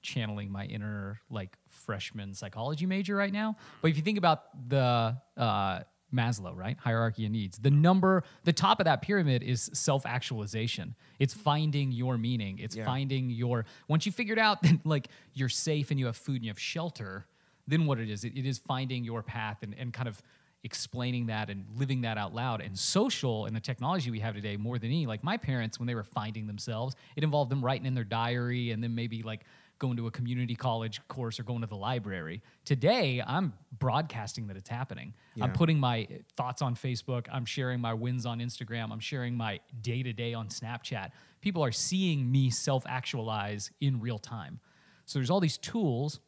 channeling 0.00 0.50
my 0.50 0.64
inner 0.64 1.20
like 1.30 1.56
freshman 1.68 2.34
psychology 2.34 2.86
major 2.86 3.14
right 3.14 3.32
now. 3.32 3.56
But 3.82 3.90
if 3.90 3.96
you 3.96 4.02
think 4.02 4.18
about 4.18 4.68
the 4.68 5.16
uh, 5.36 5.80
Maslow, 6.14 6.54
right, 6.56 6.76
hierarchy 6.78 7.24
of 7.26 7.32
needs, 7.32 7.58
the 7.58 7.70
number, 7.70 8.22
the 8.44 8.52
top 8.52 8.80
of 8.80 8.84
that 8.84 9.00
pyramid 9.02 9.42
is 9.42 9.70
self 9.74 10.04
actualization. 10.06 10.94
It's 11.18 11.34
finding 11.34 11.92
your 11.92 12.18
meaning. 12.18 12.58
It's 12.58 12.76
Yeah. 12.76 12.84
finding 12.84 13.30
your. 13.30 13.64
Once 13.88 14.06
you 14.06 14.12
figured 14.12 14.38
out 14.38 14.62
that 14.62 14.84
like 14.84 15.08
you're 15.34 15.48
safe 15.48 15.90
and 15.90 15.98
you 16.00 16.06
have 16.06 16.16
food 16.16 16.36
and 16.36 16.44
you 16.44 16.50
have 16.50 16.58
shelter 16.60 17.26
then 17.66 17.86
what 17.86 17.98
it 17.98 18.10
is. 18.10 18.24
It, 18.24 18.36
it 18.36 18.46
is 18.46 18.58
finding 18.58 19.04
your 19.04 19.22
path 19.22 19.58
and, 19.62 19.74
and 19.78 19.92
kind 19.92 20.08
of 20.08 20.20
explaining 20.64 21.26
that 21.26 21.50
and 21.50 21.64
living 21.76 22.02
that 22.02 22.18
out 22.18 22.34
loud. 22.34 22.60
And 22.60 22.78
social 22.78 23.46
and 23.46 23.56
the 23.56 23.60
technology 23.60 24.10
we 24.10 24.20
have 24.20 24.34
today 24.34 24.56
more 24.56 24.78
than 24.78 24.90
any 24.90 25.06
like 25.06 25.24
my 25.24 25.36
parents 25.36 25.78
when 25.78 25.86
they 25.86 25.94
were 25.94 26.04
finding 26.04 26.46
themselves 26.46 26.94
it 27.16 27.24
involved 27.24 27.50
them 27.50 27.64
writing 27.64 27.86
in 27.86 27.94
their 27.94 28.04
diary 28.04 28.70
and 28.70 28.82
then 28.82 28.94
maybe 28.94 29.22
like 29.22 29.44
going 29.78 29.96
to 29.96 30.06
a 30.06 30.10
community 30.12 30.54
college 30.54 31.00
course 31.08 31.40
or 31.40 31.42
going 31.42 31.62
to 31.62 31.66
the 31.66 31.76
library. 31.76 32.40
Today 32.64 33.20
i'm 33.26 33.52
broadcasting 33.78 34.46
that 34.46 34.56
it's 34.56 34.68
happening. 34.68 35.14
I'm 35.40 35.52
putting 35.52 35.80
my 35.80 36.06
thoughts 36.36 36.62
on 36.62 36.76
facebook. 36.76 37.26
I'm 37.32 37.44
sharing 37.44 37.80
my 37.80 37.92
wins 37.92 38.24
on 38.24 38.38
instagram. 38.38 38.92
I'm 38.92 39.00
sharing 39.00 39.36
my 39.36 39.58
day-to-day 39.80 40.34
on 40.34 40.48
snapchat. 40.48 41.10
People 41.40 41.64
are 41.64 41.72
seeing 41.72 42.30
me 42.30 42.50
self-actualize 42.50 43.72
in 43.80 44.00
real 44.00 44.20
time. 44.20 44.60
So 45.06 45.18
there's 45.18 45.30
all 45.30 45.40
these 45.40 45.58
tools 45.58 46.20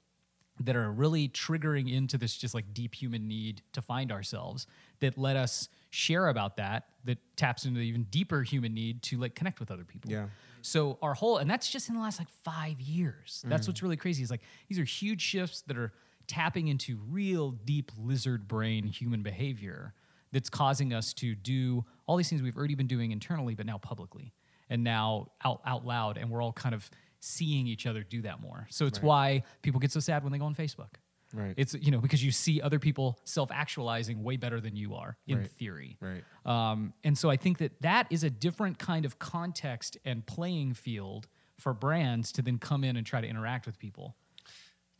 that 0.60 0.76
are 0.76 0.90
really 0.92 1.28
triggering 1.28 1.92
into 1.92 2.16
this 2.16 2.36
just 2.36 2.54
like 2.54 2.72
deep 2.72 2.94
human 2.94 3.26
need 3.26 3.62
to 3.72 3.82
find 3.82 4.12
ourselves 4.12 4.66
that 5.00 5.18
let 5.18 5.36
us 5.36 5.68
share 5.90 6.28
about 6.28 6.56
that 6.56 6.84
that 7.04 7.18
taps 7.36 7.64
into 7.64 7.78
the 7.80 7.86
even 7.86 8.04
deeper 8.04 8.42
human 8.42 8.72
need 8.72 9.02
to 9.02 9.18
like 9.18 9.34
connect 9.34 9.60
with 9.60 9.70
other 9.70 9.84
people 9.84 10.10
Yeah. 10.10 10.26
so 10.62 10.98
our 11.02 11.14
whole 11.14 11.38
and 11.38 11.50
that's 11.50 11.70
just 11.70 11.88
in 11.88 11.94
the 11.94 12.00
last 12.00 12.18
like 12.18 12.30
five 12.42 12.80
years 12.80 13.44
that's 13.46 13.64
mm. 13.64 13.68
what's 13.68 13.82
really 13.82 13.96
crazy 13.96 14.22
is 14.22 14.30
like 14.30 14.42
these 14.68 14.78
are 14.78 14.84
huge 14.84 15.20
shifts 15.20 15.62
that 15.62 15.76
are 15.76 15.92
tapping 16.26 16.68
into 16.68 16.98
real 17.10 17.50
deep 17.50 17.90
lizard 17.98 18.48
brain 18.48 18.86
human 18.86 19.22
behavior 19.22 19.92
that's 20.34 20.50
causing 20.50 20.92
us 20.92 21.14
to 21.14 21.34
do 21.36 21.84
all 22.06 22.16
these 22.16 22.28
things 22.28 22.42
we've 22.42 22.56
already 22.56 22.74
been 22.74 22.88
doing 22.88 23.12
internally, 23.12 23.54
but 23.54 23.64
now 23.64 23.78
publicly 23.78 24.34
and 24.68 24.82
now 24.82 25.28
out, 25.44 25.60
out 25.64 25.86
loud. 25.86 26.18
And 26.18 26.28
we're 26.28 26.42
all 26.42 26.52
kind 26.52 26.74
of 26.74 26.90
seeing 27.24 27.66
each 27.66 27.86
other 27.86 28.02
do 28.02 28.22
that 28.22 28.40
more. 28.40 28.66
So 28.70 28.86
it's 28.86 29.00
why 29.02 29.42
people 29.62 29.80
get 29.80 29.90
so 29.92 30.00
sad 30.00 30.22
when 30.22 30.32
they 30.32 30.38
go 30.38 30.44
on 30.46 30.54
Facebook. 30.54 30.90
Right. 31.32 31.54
It's, 31.56 31.74
you 31.74 31.90
know, 31.90 31.98
because 31.98 32.22
you 32.22 32.30
see 32.30 32.60
other 32.60 32.78
people 32.78 33.18
self 33.24 33.50
actualizing 33.50 34.22
way 34.22 34.36
better 34.36 34.60
than 34.60 34.76
you 34.76 34.94
are 34.94 35.16
in 35.26 35.38
Right. 35.38 35.50
theory. 35.50 35.96
Right. 36.00 36.22
Um, 36.46 36.92
and 37.02 37.18
so 37.18 37.28
I 37.30 37.36
think 37.36 37.58
that 37.58 37.80
that 37.82 38.06
is 38.10 38.22
a 38.22 38.30
different 38.30 38.78
kind 38.78 39.04
of 39.04 39.18
context 39.18 39.96
and 40.04 40.24
playing 40.24 40.74
field 40.74 41.26
for 41.58 41.72
brands 41.74 42.30
to 42.32 42.42
then 42.42 42.58
come 42.58 42.84
in 42.84 42.96
and 42.96 43.04
try 43.04 43.20
to 43.20 43.26
interact 43.26 43.66
with 43.66 43.78
people. 43.80 44.14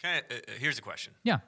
Kind 0.03 0.25
of, 0.29 0.37
uh, 0.37 0.41
uh, 0.49 0.53
here's 0.59 0.79
a 0.79 0.83
question: 0.83 1.13
Yeah. 1.23 1.39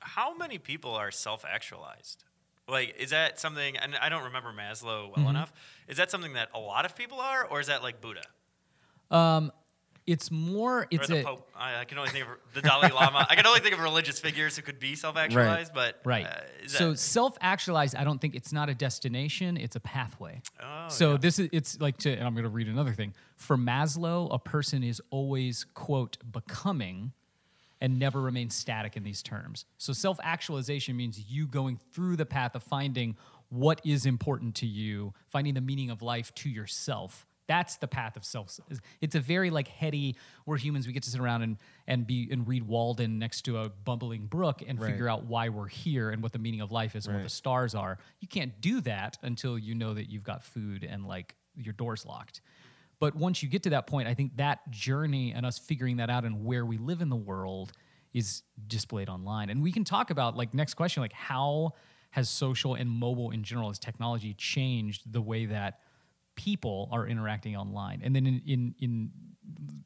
How 0.00 0.34
many 0.34 0.56
people 0.58 0.94
are 0.94 1.10
self-actualized? 1.10 2.24
Like, 2.68 2.94
is 2.98 3.10
that 3.10 3.38
something? 3.38 3.76
And 3.76 3.96
I 3.96 4.08
don't 4.08 4.24
remember 4.24 4.50
Maslow 4.52 5.08
well 5.08 5.12
Mm-hmm. 5.18 5.28
enough. 5.28 5.52
Is 5.88 5.96
that 5.98 6.10
something 6.10 6.32
that 6.34 6.48
a 6.54 6.58
lot 6.58 6.84
of 6.86 6.96
people 6.96 7.20
are, 7.20 7.44
or 7.44 7.60
is 7.60 7.66
that 7.66 7.82
like 7.82 8.00
Buddha 8.00 8.22
It's 10.06 10.30
more, 10.30 10.86
it's 10.90 11.10
a, 11.10 11.24
Pope? 11.24 11.50
I, 11.56 11.80
I 11.80 11.84
can 11.84 11.98
only 11.98 12.10
think 12.10 12.26
of 12.26 12.30
the 12.54 12.62
Dalai 12.62 12.90
Lama. 12.90 13.26
I 13.28 13.34
can 13.34 13.46
only 13.46 13.60
think 13.60 13.74
of 13.74 13.80
religious 13.80 14.20
figures 14.20 14.56
who 14.56 14.62
could 14.62 14.78
be 14.78 14.94
self-actualized, 14.94 15.74
but 15.74 16.00
Right. 16.04 16.26
Uh, 16.26 16.40
so 16.66 16.90
that, 16.90 16.98
self 16.98 17.36
actualized, 17.40 17.96
I 17.96 18.04
don't 18.04 18.20
think 18.20 18.34
it's 18.34 18.52
not 18.52 18.68
a 18.68 18.74
destination, 18.74 19.56
it's 19.56 19.74
a 19.74 19.80
pathway. 19.80 20.42
Oh, 20.62 20.88
so 20.88 21.12
yeah. 21.12 21.18
this 21.18 21.38
is 21.38 21.48
it's 21.52 21.80
like 21.80 21.96
to 21.98 22.12
and 22.12 22.24
I'm 22.24 22.34
going 22.34 22.44
to 22.44 22.50
read 22.50 22.68
another 22.68 22.92
thing. 22.92 23.14
For 23.34 23.56
Maslow, 23.56 24.32
a 24.32 24.38
person 24.38 24.82
is 24.84 25.02
always 25.10 25.64
quote 25.74 26.18
becoming 26.30 27.12
and 27.80 27.98
never 27.98 28.20
remains 28.20 28.54
static 28.54 28.96
in 28.96 29.02
these 29.02 29.22
terms. 29.22 29.64
So 29.78 29.92
self 29.92 30.18
actualization 30.22 30.96
means 30.96 31.18
you 31.28 31.46
going 31.46 31.78
through 31.92 32.16
the 32.16 32.26
path 32.26 32.54
of 32.54 32.62
finding 32.62 33.16
what 33.48 33.80
is 33.84 34.06
important 34.06 34.54
to 34.56 34.66
you, 34.66 35.14
finding 35.28 35.54
the 35.54 35.60
meaning 35.60 35.90
of 35.90 36.02
life 36.02 36.34
to 36.36 36.48
yourself. 36.48 37.26
That's 37.48 37.76
the 37.76 37.86
path 37.86 38.16
of 38.16 38.24
self. 38.24 38.58
It's 39.00 39.14
a 39.14 39.20
very 39.20 39.50
like 39.50 39.68
heady. 39.68 40.16
We're 40.46 40.56
humans. 40.56 40.86
We 40.86 40.92
get 40.92 41.04
to 41.04 41.10
sit 41.10 41.20
around 41.20 41.42
and 41.42 41.56
and 41.86 42.06
be 42.06 42.28
and 42.30 42.46
read 42.46 42.64
Walden 42.64 43.18
next 43.18 43.42
to 43.42 43.58
a 43.58 43.68
bubbling 43.68 44.26
brook 44.26 44.62
and 44.66 44.80
Right. 44.80 44.90
figure 44.90 45.08
out 45.08 45.24
why 45.24 45.48
we're 45.48 45.68
here 45.68 46.10
and 46.10 46.22
what 46.22 46.32
the 46.32 46.38
meaning 46.38 46.60
of 46.60 46.72
life 46.72 46.96
is 46.96 47.06
and 47.06 47.14
what 47.14 47.22
the 47.22 47.28
stars 47.30 47.74
are. 47.74 47.98
You 48.20 48.28
can't 48.28 48.60
do 48.60 48.80
that 48.82 49.18
until 49.22 49.58
you 49.58 49.74
know 49.74 49.94
that 49.94 50.10
you've 50.10 50.24
got 50.24 50.42
food 50.42 50.82
and 50.84 51.06
like 51.06 51.36
your 51.54 51.72
door's 51.72 52.04
locked. 52.04 52.40
But 52.98 53.14
once 53.14 53.42
you 53.42 53.48
get 53.48 53.62
to 53.64 53.70
that 53.70 53.86
point, 53.86 54.08
I 54.08 54.14
think 54.14 54.36
that 54.38 54.70
journey 54.70 55.32
and 55.32 55.44
us 55.46 55.58
figuring 55.58 55.98
that 55.98 56.10
out 56.10 56.24
and 56.24 56.44
where 56.44 56.64
we 56.64 56.78
live 56.78 57.00
in 57.02 57.10
the 57.10 57.16
world 57.16 57.72
is 58.14 58.42
displayed 58.66 59.08
online. 59.10 59.50
And 59.50 59.62
we 59.62 59.70
can 59.70 59.84
talk 59.84 60.10
about 60.10 60.36
like 60.36 60.54
next 60.54 60.74
question, 60.74 61.02
like 61.02 61.12
how 61.12 61.74
has 62.10 62.30
social 62.30 62.74
and 62.74 62.88
mobile 62.88 63.30
in 63.30 63.42
general 63.42 63.68
as 63.68 63.78
technology 63.78 64.32
changed 64.34 65.12
the 65.12 65.20
way 65.20 65.44
that 65.44 65.80
people 66.36 66.88
are 66.92 67.06
interacting 67.06 67.56
online? 67.56 68.00
And 68.04 68.14
then 68.14 68.26
in 68.26 68.42
in, 68.46 68.74
in 68.78 69.10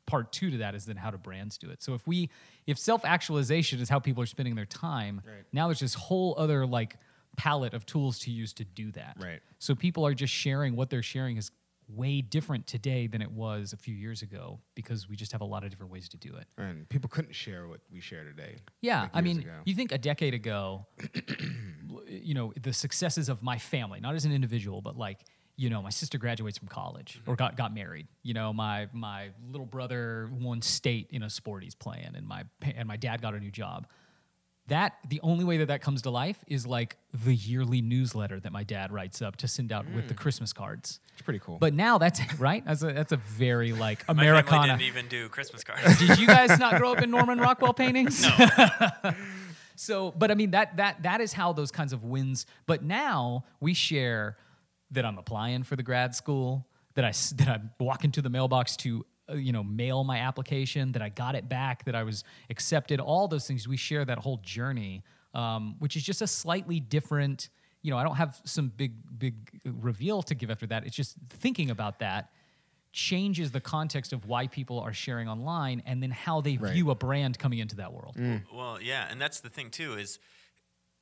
part 0.06 0.32
two 0.32 0.50
to 0.50 0.56
that 0.58 0.74
is 0.74 0.84
then 0.86 0.96
how 0.96 1.10
do 1.10 1.18
brands 1.18 1.56
do 1.58 1.70
it? 1.70 1.82
So 1.82 1.94
if 1.94 2.06
we 2.06 2.28
if 2.66 2.78
self-actualization 2.78 3.80
is 3.80 3.88
how 3.88 3.98
people 4.00 4.22
are 4.22 4.26
spending 4.26 4.54
their 4.54 4.66
time, 4.66 5.22
Right. 5.24 5.44
now 5.52 5.68
there's 5.68 5.80
this 5.80 5.94
whole 5.94 6.34
other 6.36 6.66
like 6.66 6.96
palette 7.36 7.74
of 7.74 7.86
tools 7.86 8.18
to 8.20 8.30
use 8.30 8.52
to 8.54 8.64
do 8.64 8.90
that. 8.92 9.16
Right. 9.20 9.40
So 9.58 9.74
people 9.74 10.06
are 10.06 10.14
just 10.14 10.32
sharing 10.32 10.76
what 10.76 10.90
they're 10.90 11.02
sharing 11.02 11.36
is 11.36 11.50
way 11.88 12.20
different 12.20 12.66
today 12.68 13.06
than 13.08 13.20
it 13.20 13.30
was 13.30 13.72
a 13.72 13.76
few 13.76 13.94
years 13.94 14.22
ago 14.22 14.60
because 14.76 15.08
we 15.08 15.16
just 15.16 15.32
have 15.32 15.40
a 15.40 15.44
lot 15.44 15.64
of 15.64 15.70
different 15.70 15.90
ways 15.90 16.08
to 16.08 16.16
do 16.16 16.36
it. 16.36 16.46
And 16.56 16.88
people 16.88 17.08
couldn't 17.10 17.34
share 17.34 17.66
what 17.66 17.80
we 17.92 18.00
share 18.00 18.22
today. 18.24 18.56
Yeah, 18.80 19.02
like 19.02 19.10
I 19.14 19.20
mean, 19.22 19.40
ago. 19.40 19.50
you 19.64 19.74
think 19.74 19.90
a 19.90 19.98
decade 19.98 20.32
ago, 20.34 20.86
you 22.06 22.34
know, 22.34 22.52
the 22.60 22.72
successes 22.72 23.28
of 23.28 23.42
my 23.42 23.58
family, 23.58 24.00
not 24.00 24.14
as 24.14 24.24
an 24.24 24.32
individual, 24.32 24.80
but 24.82 24.96
like, 24.96 25.20
you 25.60 25.68
know, 25.68 25.82
my 25.82 25.90
sister 25.90 26.16
graduates 26.16 26.56
from 26.56 26.68
college 26.68 27.20
or 27.26 27.36
got, 27.36 27.54
got 27.54 27.74
married. 27.74 28.06
You 28.22 28.32
know, 28.32 28.50
my 28.50 28.88
my 28.94 29.28
little 29.52 29.66
brother 29.66 30.30
won 30.40 30.62
state 30.62 31.08
in 31.10 31.22
a 31.22 31.28
sport 31.28 31.62
he's 31.62 31.74
playing, 31.74 32.12
and 32.14 32.26
my 32.26 32.44
and 32.62 32.88
my 32.88 32.96
dad 32.96 33.20
got 33.20 33.34
a 33.34 33.38
new 33.38 33.50
job. 33.50 33.86
That 34.68 34.94
the 35.06 35.20
only 35.22 35.44
way 35.44 35.58
that 35.58 35.68
that 35.68 35.82
comes 35.82 36.00
to 36.02 36.10
life 36.10 36.42
is 36.46 36.66
like 36.66 36.96
the 37.12 37.34
yearly 37.34 37.82
newsletter 37.82 38.40
that 38.40 38.52
my 38.52 38.62
dad 38.64 38.90
writes 38.90 39.20
up 39.20 39.36
to 39.36 39.48
send 39.48 39.70
out 39.70 39.84
with 39.94 40.08
the 40.08 40.14
mm. 40.14 40.18
Christmas 40.18 40.54
cards. 40.54 40.98
it's 41.12 41.20
pretty 41.22 41.40
cool. 41.40 41.58
But 41.58 41.74
now 41.74 41.98
that's 41.98 42.20
right. 42.38 42.64
That's 42.64 42.82
a 42.82 42.92
that's 42.94 43.12
a 43.12 43.18
very 43.18 43.74
like 43.74 44.08
my 44.08 44.14
Americana. 44.14 44.78
didn't 44.78 44.82
even 44.82 45.08
do 45.08 45.28
Christmas 45.28 45.62
cards. 45.62 45.98
Did 45.98 46.18
you 46.18 46.26
guys 46.26 46.58
not 46.58 46.76
grow 46.76 46.92
up 46.92 47.02
in 47.02 47.10
Norman 47.10 47.38
Rockwell 47.38 47.74
paintings? 47.74 48.22
No. 48.22 49.12
so, 49.76 50.14
but 50.16 50.30
I 50.30 50.34
mean 50.34 50.52
that 50.52 50.78
that 50.78 51.02
that 51.02 51.20
is 51.20 51.34
how 51.34 51.52
those 51.52 51.70
kinds 51.70 51.92
of 51.92 52.02
wins. 52.04 52.46
But 52.64 52.82
now 52.82 53.44
we 53.60 53.74
share 53.74 54.38
that 54.90 55.04
I'm 55.04 55.18
applying 55.18 55.62
for 55.62 55.76
the 55.76 55.82
grad 55.82 56.14
school, 56.14 56.66
that 56.94 57.04
I 57.04 57.08
s- 57.10 57.30
that 57.36 57.48
I 57.48 57.60
walk 57.82 58.04
into 58.04 58.20
the 58.22 58.30
mailbox 58.30 58.76
to 58.78 59.06
uh, 59.28 59.34
you 59.34 59.52
know 59.52 59.62
mail 59.62 60.02
my 60.04 60.18
application, 60.18 60.92
that 60.92 61.02
I 61.02 61.08
got 61.08 61.34
it 61.34 61.48
back, 61.48 61.84
that 61.84 61.94
I 61.94 62.02
was 62.02 62.24
accepted. 62.50 63.00
All 63.00 63.28
those 63.28 63.46
things 63.46 63.66
we 63.68 63.76
share 63.76 64.04
that 64.04 64.18
whole 64.18 64.38
journey, 64.38 65.02
um, 65.34 65.76
which 65.78 65.96
is 65.96 66.02
just 66.02 66.20
a 66.22 66.26
slightly 66.26 66.80
different. 66.80 67.48
You 67.82 67.90
know, 67.92 67.96
I 67.98 68.02
don't 68.02 68.16
have 68.16 68.40
some 68.44 68.68
big 68.68 68.92
big 69.18 69.60
reveal 69.64 70.22
to 70.22 70.34
give 70.34 70.50
after 70.50 70.66
that. 70.66 70.84
It's 70.86 70.96
just 70.96 71.16
thinking 71.30 71.70
about 71.70 72.00
that 72.00 72.30
changes 72.92 73.52
the 73.52 73.60
context 73.60 74.12
of 74.12 74.26
why 74.26 74.48
people 74.48 74.80
are 74.80 74.92
sharing 74.92 75.28
online 75.28 75.80
and 75.86 76.02
then 76.02 76.10
how 76.10 76.40
they 76.40 76.56
Right. 76.56 76.72
view 76.72 76.90
a 76.90 76.96
brand 76.96 77.38
coming 77.38 77.60
into 77.60 77.76
that 77.76 77.92
world. 77.92 78.16
Well, 78.52 78.80
yeah, 78.82 79.06
and 79.08 79.20
that's 79.20 79.40
the 79.40 79.48
thing 79.48 79.70
too 79.70 79.94
is 79.94 80.18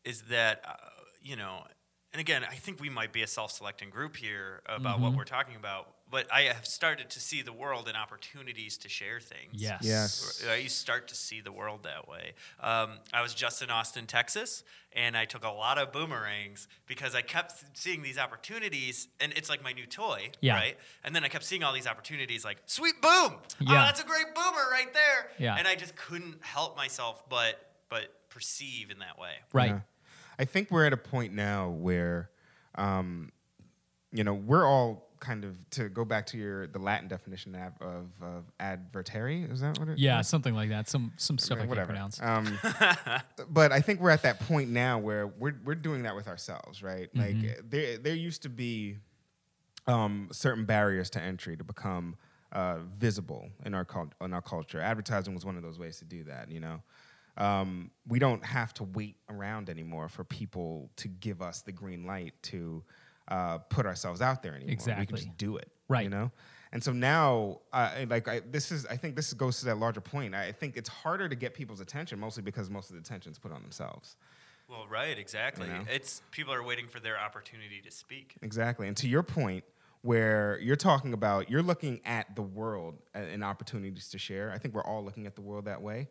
is 0.05 0.23
that 0.25 0.61
uh, 0.67 0.75
you 1.23 1.35
know, 1.37 1.65
and 2.13 2.21
again, 2.21 2.43
I 2.45 2.55
think 2.55 2.81
we 2.81 2.89
might 2.89 3.13
be 3.13 3.23
a 3.23 3.27
self-selecting 3.27 3.91
group 3.91 4.17
here 4.17 4.63
about 4.67 4.95
Mm-hmm. 4.97 5.03
what 5.05 5.15
we're 5.15 5.25
talking 5.25 5.57
about. 5.57 5.89
But 6.11 6.27
I 6.33 6.43
have 6.45 6.65
started 6.65 7.11
to 7.11 7.21
see 7.21 7.43
the 7.43 7.53
world 7.53 7.87
in 7.87 7.95
opportunities 7.95 8.79
to 8.79 8.89
share 8.89 9.21
things. 9.21 9.51
Yes. 9.53 9.81
Yes. 9.83 10.43
You 10.63 10.71
start 10.71 11.07
to 11.09 11.15
see 11.15 11.43
the 11.43 11.53
world 11.53 11.83
that 11.83 12.09
way. 12.09 12.33
Um, 12.61 12.93
I 13.13 13.21
was 13.21 13.35
just 13.35 13.61
in 13.61 13.69
Austin, 13.71 14.07
Texas, 14.07 14.65
and 14.95 15.15
I 15.19 15.27
took 15.27 15.45
a 15.45 15.51
lot 15.51 15.77
of 15.77 15.93
boomerangs 15.93 16.67
because 16.87 17.15
I 17.15 17.21
kept 17.21 17.63
seeing 17.75 18.01
these 18.01 18.17
opportunities, 18.17 19.09
and 19.21 19.35
it's 19.37 19.51
like 19.51 19.63
my 19.63 19.73
new 19.73 19.85
toy, 19.85 20.31
Yeah. 20.41 20.55
right? 20.55 20.79
And 21.05 21.15
then 21.15 21.25
I 21.25 21.29
kept 21.29 21.45
seeing 21.45 21.63
all 21.63 21.75
these 21.75 21.87
opportunities, 21.87 22.43
like 22.43 22.57
sweet 22.65 23.03
boom, 23.03 23.35
oh, 23.37 23.39
Yeah. 23.61 23.85
that's 23.85 24.01
a 24.01 24.05
great 24.07 24.35
boomer 24.35 24.67
right 24.73 24.91
there, 24.95 25.31
Yeah. 25.39 25.57
and 25.57 25.69
I 25.69 25.75
just 25.75 25.95
couldn't 25.95 26.43
help 26.43 26.75
myself 26.77 27.29
but 27.29 27.65
but 27.91 28.29
perceive 28.31 28.91
in 28.91 28.99
that 29.01 29.19
way. 29.19 29.33
Right. 29.53 29.71
Yeah. 29.71 29.81
I 30.39 30.45
think 30.45 30.71
we're 30.71 30.87
at 30.87 30.93
a 30.93 30.99
point 30.99 31.33
now 31.33 31.71
where, 31.71 32.31
um, 32.77 33.31
you 34.13 34.25
know, 34.25 34.35
we're 34.35 34.67
all 34.67 35.09
kind 35.21 35.45
of 35.45 35.57
to 35.71 35.89
go 35.89 36.05
back 36.05 36.27
to 36.27 36.39
your 36.39 36.67
the 36.69 36.79
Latin 36.79 37.09
definition 37.09 37.55
of, 37.55 37.73
of, 37.81 38.07
of 38.23 38.45
advertari. 38.61 39.51
Is 39.51 39.61
that 39.61 39.79
what 39.79 39.89
it? 39.89 39.99
Yeah, 39.99 40.21
something 40.23 40.55
like 40.55 40.71
that. 40.71 40.89
Some 40.89 41.13
some 41.17 41.39
stuff 41.39 41.59
I 41.61 41.67
can't 41.67 41.87
pronounce. 41.87 42.21
Um, 42.23 42.59
but 43.51 43.73
I 43.73 43.81
think 43.81 44.01
we're 44.01 44.11
at 44.11 44.23
that 44.23 44.41
point 44.41 44.71
now 44.71 44.99
where 44.99 45.27
we're 45.27 45.57
we're 45.65 45.75
doing 45.75 46.03
that 46.03 46.15
with 46.15 46.29
ourselves, 46.29 46.83
right? 46.83 47.13
Mm-hmm. 47.15 47.47
Like 47.47 47.71
there 47.71 47.99
there 47.99 48.15
used 48.15 48.43
to 48.43 48.49
be 48.49 48.97
um, 49.87 50.29
certain 50.31 50.65
barriers 50.65 51.11
to 51.11 51.21
entry 51.21 51.57
to 51.57 51.65
become 51.65 52.17
uh, 52.53 52.79
visible 52.99 53.49
in 53.65 53.75
our 53.75 53.85
cult- 53.85 54.15
in 54.21 54.33
our 54.33 54.43
culture. 54.43 54.81
Advertising 54.81 55.35
was 55.35 55.45
one 55.45 55.57
of 55.57 55.63
those 55.63 55.79
ways 55.79 55.99
to 55.99 56.05
do 56.05 56.25
that. 56.25 56.51
You 56.51 56.61
know, 56.61 56.83
um, 57.39 57.91
we 58.07 58.19
don't 58.19 58.45
have 58.45 58.75
to 58.75 58.85
wait 58.85 59.17
around 59.31 59.71
anymore 59.71 60.09
for 60.09 60.25
people 60.25 60.91
to 60.97 61.09
give 61.09 61.41
us 61.41 61.63
the 61.63 61.73
green 61.73 62.05
light 62.05 62.35
to 62.43 62.83
uh, 63.29 63.59
put 63.59 63.87
ourselves 63.87 64.21
out 64.21 64.43
there 64.43 64.55
anymore. 64.55 64.73
Exactly. 64.73 65.03
we 65.03 65.07
can 65.07 65.17
just 65.17 65.37
do 65.39 65.57
it. 65.57 65.71
Right. 65.89 66.03
You 66.03 66.11
know. 66.11 66.31
And 66.73 66.85
so 66.85 66.93
now, 66.93 67.61
uh, 67.73 67.91
like 68.09 68.29
I, 68.29 68.41
this 68.41 68.71
is, 68.71 68.85
I 68.87 68.97
think 68.97 69.17
this 69.17 69.33
goes 69.33 69.61
to 69.61 69.67
that 69.67 69.79
larger 69.79 70.03
point. 70.03 70.35
I 70.35 70.53
think 70.53 70.77
it's 70.77 70.89
harder 70.89 71.27
to 71.29 71.35
get 71.35 71.55
people's 71.55 71.81
attention, 71.81 72.19
mostly 72.19 72.43
because 72.43 72.69
most 72.69 72.91
of 72.91 72.97
the 72.97 73.01
attention 73.01 73.33
is 73.33 73.39
put 73.39 73.53
on 73.53 73.63
themselves. 73.63 74.17
Well, 74.69 74.87
right, 74.91 75.19
exactly. 75.19 75.67
You 75.67 75.73
know? 75.73 75.85
It's 75.91 76.21
people 76.31 76.53
are 76.53 76.63
waiting 76.63 76.87
for 76.89 77.01
their 77.01 77.19
opportunity 77.19 77.81
to 77.83 77.91
speak. 77.91 78.35
Exactly. 78.43 78.87
And 78.87 78.97
to 78.99 79.09
your 79.09 79.23
point, 79.23 79.65
where 80.03 80.59
you're 80.63 80.77
talking 80.77 81.13
about, 81.13 81.51
you're 81.51 81.63
looking 81.63 82.01
at 82.05 82.37
the 82.37 82.43
world 82.43 82.95
and 83.15 83.43
opportunities 83.43 84.09
to 84.11 84.19
share. 84.19 84.53
I 84.53 84.59
think 84.59 84.75
we're 84.75 84.85
all 84.85 85.05
looking 85.05 85.27
at 85.27 85.35
the 85.35 85.41
world 85.41 85.65
that 85.65 85.83
way. 85.83 86.09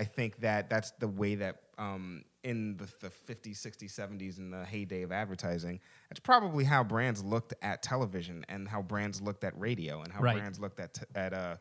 I 0.00 0.04
think 0.04 0.40
that 0.40 0.70
that's 0.70 0.92
the 0.92 1.08
way 1.08 1.34
that 1.34 1.56
um, 1.76 2.24
in 2.42 2.78
the, 2.78 2.88
the 3.00 3.10
50s, 3.10 3.58
60s, 3.58 3.92
70s, 3.94 4.38
in 4.38 4.50
the 4.50 4.64
heyday 4.64 5.02
of 5.02 5.12
advertising, 5.12 5.78
that's 6.08 6.20
probably 6.20 6.64
how 6.64 6.82
brands 6.82 7.22
looked 7.22 7.52
at 7.60 7.82
television 7.82 8.46
and 8.48 8.66
how 8.66 8.80
brands 8.80 9.20
looked 9.20 9.44
at 9.44 9.52
radio 9.60 10.00
and 10.00 10.10
how 10.10 10.20
Right. 10.22 10.38
brands 10.38 10.58
looked 10.58 10.80
at 10.80 10.94
t- 10.94 11.02
at 11.14 11.34
uh, 11.34 11.56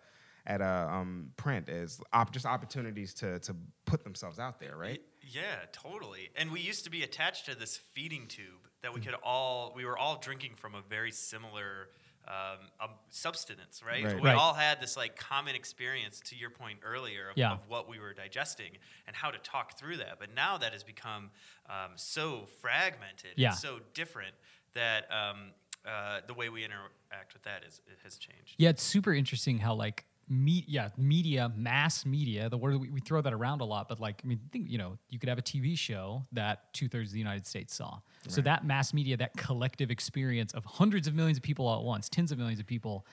at 0.47 0.61
uh, 0.61 0.87
um, 0.89 1.31
print 1.35 1.67
as 1.67 1.99
op- 2.13 2.31
just 2.31 2.45
opportunities 2.45 3.13
to 3.15 3.39
to 3.39 3.53
put 3.85 4.05
themselves 4.05 4.39
out 4.39 4.57
there, 4.57 4.77
right? 4.77 5.01
Yeah, 5.21 5.57
totally. 5.73 6.29
And 6.37 6.49
we 6.49 6.61
used 6.61 6.85
to 6.85 6.89
be 6.89 7.03
attached 7.03 7.45
to 7.47 7.55
this 7.59 7.75
feeding 7.75 8.25
tube 8.27 8.69
that 8.83 8.93
we 8.93 9.01
could 9.01 9.15
all 9.21 9.73
we 9.75 9.83
were 9.83 9.97
all 9.97 10.17
drinking 10.17 10.53
from 10.55 10.75
a 10.75 10.81
very 10.89 11.11
similar 11.11 11.89
um, 12.29 12.57
um, 12.79 12.89
substance, 13.09 13.81
right? 13.85 14.03
Right. 14.05 14.15
We 14.15 14.21
Right. 14.29 14.35
all 14.37 14.53
had 14.53 14.79
this 14.79 14.95
like 14.95 15.15
common 15.15 15.55
experience, 15.55 16.21
to 16.25 16.35
your 16.35 16.51
point 16.51 16.79
earlier, 16.83 17.29
of, 17.31 17.37
Yeah. 17.37 17.53
of 17.53 17.67
what 17.67 17.89
we 17.89 17.99
were 17.99 18.13
digesting 18.13 18.77
and 19.07 19.15
how 19.15 19.31
to 19.31 19.39
talk 19.39 19.77
through 19.79 19.97
that. 19.97 20.19
But 20.19 20.33
now 20.35 20.57
that 20.59 20.71
has 20.73 20.83
become 20.83 21.31
um, 21.67 21.91
so 21.95 22.45
fragmented, 22.61 23.31
Yeah. 23.35 23.49
and 23.49 23.57
so 23.57 23.79
different 23.93 24.35
that 24.73 25.11
um, 25.11 25.53
uh, 25.85 26.21
the 26.27 26.33
way 26.35 26.49
we 26.49 26.63
interact 26.63 27.33
with 27.33 27.41
that 27.43 27.63
is 27.63 27.81
it 27.87 27.97
has 28.03 28.17
changed. 28.17 28.55
Yeah, 28.57 28.69
it's 28.69 28.83
super 28.83 29.13
interesting 29.13 29.57
how 29.59 29.73
like 29.73 30.05
me, 30.29 30.63
yeah, 30.67 30.89
media, 30.97 31.51
mass 31.55 32.05
media. 32.05 32.49
The 32.49 32.57
word 32.57 32.79
we, 32.79 32.89
we 32.91 32.99
throw 32.99 33.21
that 33.21 33.33
around 33.33 33.61
a 33.61 33.65
lot, 33.65 33.89
but 33.89 33.99
like 33.99 34.21
I 34.23 34.27
mean, 34.27 34.39
think 34.51 34.69
you 34.69 34.77
know, 34.77 34.97
you 35.09 35.17
could 35.17 35.27
have 35.27 35.39
a 35.39 35.43
TV 35.43 35.77
show 35.77 36.23
that 36.31 36.71
two 36.73 36.87
thirds 36.87 37.09
of 37.09 37.13
the 37.13 37.19
United 37.19 37.47
States 37.47 37.73
saw. 37.73 37.99
So 38.27 38.41
that 38.41 38.65
mass 38.65 38.93
media, 38.93 39.17
that 39.17 39.35
collective 39.37 39.89
experience 39.89 40.53
of 40.53 40.65
hundreds 40.65 41.07
of 41.07 41.15
millions 41.15 41.37
of 41.37 41.43
people 41.43 41.67
all 41.67 41.79
at 41.79 41.85
once, 41.85 42.09
tens 42.09 42.31
of 42.31 42.37
millions 42.37 42.59
of 42.59 42.67
people, 42.67 43.07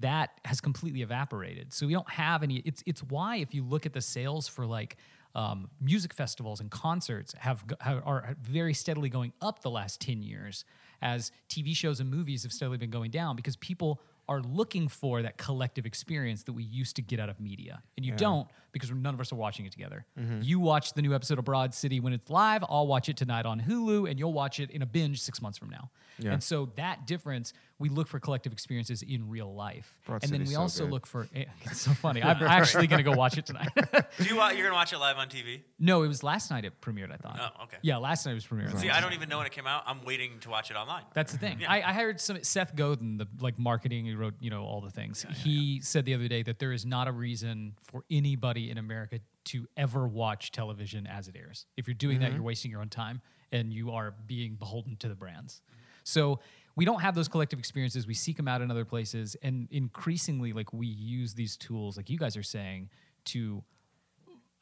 that 0.00 0.30
has 0.44 0.60
completely 0.60 1.02
evaporated. 1.02 1.72
So 1.72 1.86
we 1.86 1.92
don't 1.92 2.10
have 2.10 2.42
any. 2.42 2.56
It's 2.64 2.82
it's 2.86 3.02
why 3.02 3.36
if 3.36 3.54
you 3.54 3.64
look 3.64 3.86
at 3.86 3.92
the 3.92 4.02
sales 4.02 4.46
for 4.48 4.66
like 4.66 4.96
um, 5.34 5.70
music 5.80 6.12
festivals 6.12 6.60
and 6.60 6.70
concerts 6.70 7.34
have, 7.38 7.64
have 7.80 8.02
are 8.04 8.34
very 8.42 8.74
steadily 8.74 9.08
going 9.08 9.32
up 9.40 9.62
the 9.62 9.70
last 9.70 10.00
ten 10.00 10.22
years, 10.22 10.64
as 11.00 11.32
TV 11.48 11.74
shows 11.74 12.00
and 12.00 12.10
movies 12.10 12.42
have 12.42 12.52
steadily 12.52 12.78
been 12.78 12.90
going 12.90 13.10
down 13.10 13.36
because 13.36 13.56
people 13.56 14.00
are 14.30 14.40
looking 14.40 14.88
for 14.88 15.20
that 15.22 15.36
collective 15.36 15.84
experience 15.84 16.44
that 16.44 16.52
we 16.54 16.62
used 16.62 16.96
to 16.96 17.02
get 17.02 17.20
out 17.20 17.28
of 17.28 17.38
media, 17.40 17.82
and 17.96 18.06
you 18.06 18.12
don't 18.14 18.48
because 18.72 18.88
none 18.92 19.12
of 19.12 19.20
us 19.20 19.32
are 19.32 19.36
watching 19.36 19.66
it 19.66 19.72
together. 19.72 20.06
You 20.40 20.60
watch 20.60 20.92
the 20.94 21.02
new 21.02 21.12
episode 21.14 21.38
of 21.40 21.44
Broad 21.44 21.74
City 21.74 21.98
when 21.98 22.12
it's 22.12 22.30
live. 22.30 22.64
I'll 22.68 22.86
watch 22.86 23.08
it 23.08 23.16
tonight 23.16 23.44
on 23.44 23.60
Hulu, 23.60 24.08
and 24.08 24.18
you'll 24.18 24.32
watch 24.32 24.60
it 24.60 24.70
in 24.70 24.80
a 24.82 24.86
binge 24.86 25.20
six 25.20 25.42
months 25.42 25.58
from 25.58 25.70
now. 25.70 25.90
Yeah. 26.20 26.32
And 26.34 26.42
so 26.42 26.70
that 26.76 27.06
difference, 27.06 27.52
we 27.80 27.88
look 27.88 28.06
for 28.06 28.20
collective 28.20 28.52
experiences 28.52 29.02
in 29.02 29.28
real 29.28 29.52
life, 29.54 29.98
Broad 30.06 30.22
and 30.22 30.30
then 30.32 30.40
we 30.40 30.46
so 30.48 30.60
also 30.60 30.84
good. 30.84 30.92
look 30.92 31.06
for. 31.06 31.26
eh, 31.34 31.46
It's 31.64 31.80
so 31.80 31.90
funny. 31.92 32.22
I'm 32.22 32.40
actually 32.44 32.86
going 32.86 33.02
to 33.02 33.10
go 33.10 33.16
watch 33.16 33.38
it 33.38 33.46
tonight. 33.46 33.70
Do 34.18 34.24
you 34.24 34.36
wa- 34.36 34.50
you're 34.50 34.64
gonna 34.66 34.74
watch 34.76 34.92
it 34.92 34.98
live 34.98 35.16
on 35.16 35.28
TV? 35.28 35.62
no, 35.80 36.02
it 36.04 36.08
was 36.08 36.22
last 36.22 36.50
night 36.52 36.64
it 36.64 36.80
premiered. 36.80 37.10
I 37.12 37.16
thought. 37.16 37.40
Oh, 37.58 37.64
okay. 37.64 37.78
Yeah, 37.82 37.96
last 37.96 38.24
night 38.26 38.32
it 38.32 38.34
was 38.34 38.46
premiered. 38.46 38.78
See, 38.78 38.90
I 38.90 39.00
don't 39.00 39.14
even 39.14 39.28
know 39.28 39.38
when 39.38 39.46
it 39.46 39.52
came 39.52 39.66
out. 39.66 39.82
I'm 39.86 40.04
waiting 40.04 40.38
to 40.40 40.50
watch 40.50 40.70
it 40.70 40.76
online. 40.76 41.04
That's 41.14 41.32
the 41.32 41.38
thing. 41.38 41.58
Yeah. 41.60 41.72
I, 41.72 41.78
I 41.78 41.92
hired 41.92 42.20
some 42.20 42.38
Seth 42.44 42.76
Godin, 42.76 43.16
the 43.16 43.26
like 43.40 43.58
marketing, 43.58 44.06
who 44.06 44.16
wrote 44.20 44.34
you 44.40 44.50
know 44.50 44.64
all 44.64 44.80
the 44.80 44.90
things. 44.90 45.24
he 45.42 45.80
said 45.82 46.04
the 46.04 46.14
other 46.14 46.28
day 46.28 46.42
that 46.42 46.58
there 46.58 46.72
is 46.72 46.84
not 46.86 47.08
a 47.08 47.12
reason 47.12 47.74
for 47.82 48.04
anybody 48.10 48.70
in 48.70 48.78
America 48.78 49.20
to 49.46 49.66
ever 49.76 50.06
watch 50.06 50.52
television 50.52 51.06
as 51.06 51.28
it 51.28 51.36
airs. 51.36 51.66
If 51.76 51.88
you're 51.88 51.94
doing 51.94 52.20
that, 52.20 52.26
mm-hmm. 52.26 52.36
you're 52.36 52.44
wasting 52.44 52.70
your 52.70 52.80
own 52.80 52.88
time 52.88 53.20
and 53.52 53.72
you 53.72 53.90
are 53.90 54.14
being 54.26 54.54
beholden 54.54 54.96
to 54.98 55.08
the 55.08 55.14
brands. 55.14 55.60
So 56.04 56.40
we 56.76 56.84
don't 56.84 57.00
have 57.00 57.14
those 57.14 57.28
collective 57.28 57.58
experiences. 57.58 58.06
We 58.06 58.14
seek 58.14 58.36
them 58.36 58.48
out 58.48 58.62
in 58.62 58.70
other 58.70 58.84
places, 58.84 59.36
and 59.42 59.68
increasingly, 59.70 60.52
like 60.52 60.72
we 60.72 60.86
use 60.86 61.34
these 61.34 61.56
tools, 61.56 61.96
like 61.96 62.08
you 62.08 62.18
guys 62.18 62.36
are 62.36 62.42
saying, 62.42 62.90
to 63.26 63.64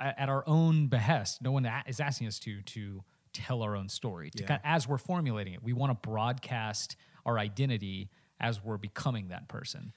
at 0.00 0.29
our 0.29 0.45
own 0.47 0.87
behest. 0.88 1.43
No 1.43 1.53
one 1.53 1.71
is 1.87 2.00
asking 2.00 2.29
us 2.29 2.38
to 2.41 2.62
to 2.62 3.03
tell 3.33 3.62
our 3.62 3.77
own 3.77 3.88
story. 3.88 4.31
To 4.31 4.43
Yeah. 4.43 4.49
kind 4.49 4.61
as 4.65 4.88
we're 4.88 4.99
formulating 4.99 5.55
it, 5.55 5.62
we 5.62 5.73
want 5.73 5.91
to 5.91 6.09
broadcast 6.09 6.97
our 7.27 7.38
identity 7.38 8.11
as 8.40 8.62
we're 8.62 8.76
becoming 8.76 9.28
that 9.28 9.49
person. 9.49 9.92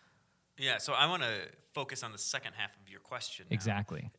Yeah, 0.58 0.78
so 0.78 0.94
I 0.94 1.08
want 1.08 1.24
to 1.24 1.34
focus 1.74 2.04
on 2.04 2.12
the 2.12 2.18
second 2.18 2.54
half 2.56 2.72
of 2.82 2.90
your 2.90 3.00
question. 3.00 3.46
now. 3.50 3.54
Exactly. 3.54 4.12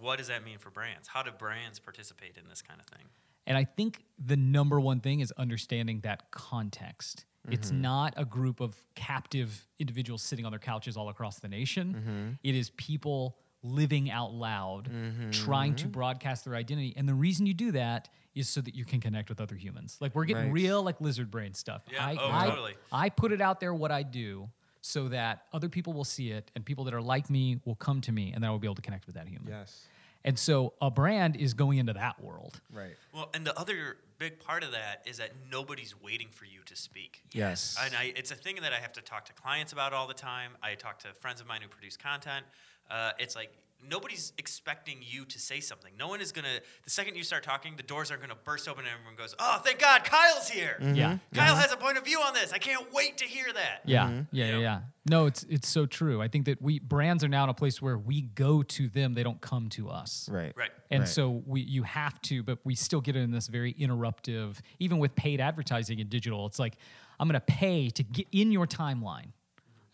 What 0.00 0.18
does 0.18 0.28
that 0.28 0.44
mean 0.44 0.58
for 0.58 0.70
brands? 0.70 1.08
How 1.08 1.22
do 1.22 1.30
brands 1.30 1.78
participate 1.78 2.36
in 2.36 2.48
this 2.48 2.62
kind 2.62 2.80
of 2.80 2.86
thing? 2.86 3.06
And 3.46 3.56
I 3.56 3.64
think 3.64 4.04
the 4.24 4.36
number 4.36 4.80
one 4.80 5.00
thing 5.00 5.20
is 5.20 5.32
understanding 5.32 6.00
that 6.00 6.30
context. 6.30 7.24
It's 7.50 7.70
mm-hmm. 7.70 7.80
not 7.80 8.14
a 8.16 8.24
group 8.24 8.60
of 8.60 8.76
captive 8.94 9.66
individuals 9.80 10.22
sitting 10.22 10.44
on 10.44 10.52
their 10.52 10.60
couches 10.60 10.96
all 10.96 11.08
across 11.08 11.40
the 11.40 11.48
nation. 11.48 11.96
Mm-hmm. 11.98 12.28
It 12.44 12.54
is 12.54 12.70
people 12.70 13.36
living 13.62 14.10
out 14.10 14.32
loud, 14.32 14.90
trying 15.30 15.74
to 15.76 15.84
mm-hmm. 15.84 15.92
broadcast 15.92 16.44
their 16.44 16.54
identity. 16.54 16.94
And 16.96 17.08
the 17.08 17.14
reason 17.14 17.46
you 17.46 17.54
do 17.54 17.72
that 17.72 18.08
is 18.34 18.48
so 18.48 18.60
that 18.60 18.74
you 18.74 18.84
can 18.84 19.00
connect 19.00 19.28
with 19.28 19.40
other 19.40 19.54
humans. 19.54 19.98
Like 20.00 20.14
we're 20.14 20.24
getting 20.24 20.44
Right. 20.44 20.52
real 20.52 20.82
like 20.82 21.00
lizard 21.00 21.30
brain 21.30 21.54
stuff. 21.54 21.82
Yeah. 21.90 22.04
I, 22.04 22.16
Oh, 22.18 22.30
I, 22.30 22.46
totally. 22.48 22.74
I 22.90 23.08
put 23.08 23.32
it 23.32 23.40
out 23.40 23.60
there 23.60 23.74
what 23.74 23.92
I 23.92 24.02
do 24.02 24.48
so 24.80 25.08
that 25.08 25.46
other 25.52 25.68
people 25.68 25.92
will 25.92 26.04
see 26.04 26.30
it 26.30 26.50
and 26.54 26.64
people 26.64 26.84
that 26.84 26.94
are 26.94 27.02
like 27.02 27.30
me 27.30 27.60
will 27.64 27.76
come 27.76 28.00
to 28.00 28.12
me 28.12 28.32
and 28.32 28.42
then 28.42 28.48
I 28.48 28.50
will 28.50 28.58
be 28.58 28.66
able 28.66 28.74
to 28.76 28.82
connect 28.82 29.06
with 29.06 29.14
that 29.14 29.28
human. 29.28 29.52
Yes. 29.52 29.86
And 30.24 30.38
so 30.38 30.74
a 30.80 30.90
brand 30.90 31.36
is 31.36 31.52
going 31.54 31.78
into 31.78 31.92
that 31.92 32.22
world. 32.22 32.60
Right. 32.72 32.96
Well, 33.12 33.28
and 33.34 33.44
the 33.46 33.58
other 33.58 33.96
big 34.18 34.38
part 34.38 34.62
of 34.62 34.70
that 34.72 35.02
is 35.04 35.18
that 35.18 35.32
nobody's 35.50 36.00
waiting 36.00 36.28
for 36.30 36.44
you 36.44 36.60
to 36.66 36.76
speak. 36.76 37.22
Yes. 37.32 37.76
And 37.80 37.94
I, 37.94 38.12
it's 38.16 38.30
a 38.30 38.36
thing 38.36 38.56
that 38.62 38.72
I 38.72 38.76
have 38.76 38.92
to 38.92 39.02
talk 39.02 39.24
to 39.26 39.32
clients 39.32 39.72
about 39.72 39.92
all 39.92 40.06
the 40.06 40.14
time. 40.14 40.52
I 40.62 40.74
talk 40.74 41.00
to 41.00 41.08
friends 41.20 41.40
of 41.40 41.48
mine 41.48 41.60
who 41.60 41.68
produce 41.68 41.96
content. 41.96 42.46
Uh, 42.92 43.12
it's 43.18 43.34
like 43.34 43.50
nobody's 43.90 44.32
expecting 44.38 44.98
you 45.00 45.24
to 45.24 45.40
say 45.40 45.58
something. 45.58 45.90
No 45.98 46.06
one 46.06 46.20
is 46.20 46.30
gonna. 46.30 46.60
The 46.84 46.90
second 46.90 47.16
you 47.16 47.22
start 47.24 47.42
talking, 47.42 47.74
the 47.76 47.82
doors 47.82 48.10
are 48.12 48.16
gonna 48.18 48.36
burst 48.44 48.68
open, 48.68 48.84
and 48.84 48.92
everyone 48.92 49.16
goes, 49.16 49.34
"Oh, 49.40 49.60
thank 49.64 49.78
God, 49.80 50.04
Kyle's 50.04 50.48
here! 50.48 50.76
Yeah. 50.80 51.18
Kyle 51.34 51.56
has 51.56 51.72
a 51.72 51.76
point 51.76 51.96
of 51.98 52.04
view 52.04 52.20
on 52.20 52.34
this. 52.34 52.52
I 52.52 52.58
can't 52.58 52.92
wait 52.92 53.18
to 53.18 53.24
hear 53.24 53.46
that." 53.52 53.80
Yeah, 53.86 54.04
Mm-hmm. 54.06 54.20
yeah, 54.36 54.44
yeah, 54.44 54.50
Yep. 54.52 54.60
yeah. 54.60 54.80
No, 55.08 55.26
it's 55.26 55.42
it's 55.44 55.68
so 55.68 55.86
true. 55.86 56.20
I 56.22 56.28
think 56.28 56.44
that 56.44 56.60
we 56.62 56.78
brands 56.78 57.24
are 57.24 57.28
now 57.28 57.44
in 57.44 57.50
a 57.50 57.54
place 57.54 57.80
where 57.82 57.96
we 57.98 58.20
go 58.22 58.62
to 58.62 58.88
them; 58.88 59.14
they 59.14 59.22
don't 59.24 59.40
come 59.40 59.68
to 59.70 59.88
us. 59.88 60.28
Right. 60.30 60.52
Right. 60.56 60.70
And 60.90 61.00
Right. 61.00 61.08
so 61.08 61.42
we 61.46 61.62
you 61.62 61.82
have 61.84 62.20
to, 62.22 62.42
but 62.42 62.58
we 62.64 62.74
still 62.74 63.00
get 63.00 63.16
in 63.16 63.30
this 63.32 63.48
very 63.48 63.72
interruptive. 63.74 64.58
Even 64.78 64.98
with 64.98 65.14
paid 65.16 65.40
advertising 65.40 66.00
and 66.00 66.08
digital, 66.10 66.46
it's 66.46 66.58
like 66.58 66.76
I'm 67.18 67.26
going 67.26 67.40
to 67.40 67.46
pay 67.46 67.88
to 67.90 68.02
get 68.02 68.26
in 68.32 68.52
your 68.52 68.66
timeline, 68.66 69.32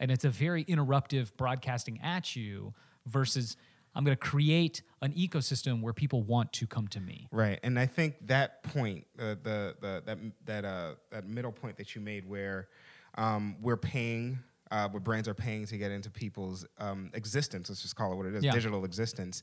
and 0.01 0.11
it's 0.11 0.25
a 0.25 0.31
very 0.31 0.65
interruptive 0.65 1.35
broadcasting 1.37 2.01
at 2.03 2.35
you 2.37 2.75
versus 3.09 3.57
I'm 3.95 4.05
going 4.05 4.17
to 4.17 4.21
create 4.21 4.83
an 5.03 5.13
ecosystem 5.13 5.81
where 5.81 5.93
people 5.93 6.23
want 6.23 6.53
to 6.55 6.67
come 6.67 6.87
to 6.89 7.01
me. 7.01 7.27
Right, 7.33 7.59
and 7.63 7.79
I 7.79 7.87
think 7.87 8.27
that 8.29 8.63
point, 8.63 9.07
uh, 9.19 9.35
the 9.43 9.75
the 9.81 10.03
that 10.07 10.19
that 10.47 10.65
uh, 10.65 10.95
that 11.11 11.27
middle 11.27 11.53
point 11.53 11.77
that 11.79 11.95
you 11.95 12.01
made, 12.01 12.29
where 12.29 12.69
um, 13.17 13.57
we're 13.61 13.77
paying, 13.77 14.39
uh, 14.71 14.89
where 14.89 15.01
brands 15.01 15.27
are 15.27 15.35
paying 15.35 15.67
to 15.67 15.79
get 15.79 15.91
into 15.91 16.11
people's 16.11 16.65
um, 16.79 17.11
existence. 17.15 17.69
Let's 17.69 17.83
just 17.83 17.97
call 17.97 18.13
it 18.13 18.17
what 18.17 18.27
it 18.27 18.35
is, 18.35 18.45
Yeah. 18.45 18.53
digital 18.53 18.85
existence. 18.85 19.43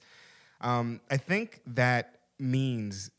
Um, 0.61 1.01
I 1.11 1.17
think 1.17 1.61
that 1.67 2.19
means, 2.39 3.11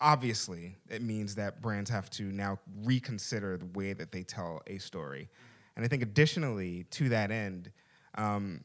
obviously, 0.00 0.76
it 0.90 1.00
means 1.02 1.36
that 1.36 1.62
brands 1.62 1.88
have 1.90 2.10
to 2.10 2.24
now 2.24 2.58
reconsider 2.82 3.56
the 3.56 3.66
way 3.66 3.92
that 3.94 4.12
they 4.12 4.22
tell 4.22 4.60
a 4.66 4.78
story, 4.78 5.30
and 5.76 5.84
I 5.84 5.88
think 5.88 6.02
additionally 6.02 6.84
to 6.90 7.08
that 7.10 7.30
end, 7.30 7.70
um, 8.18 8.64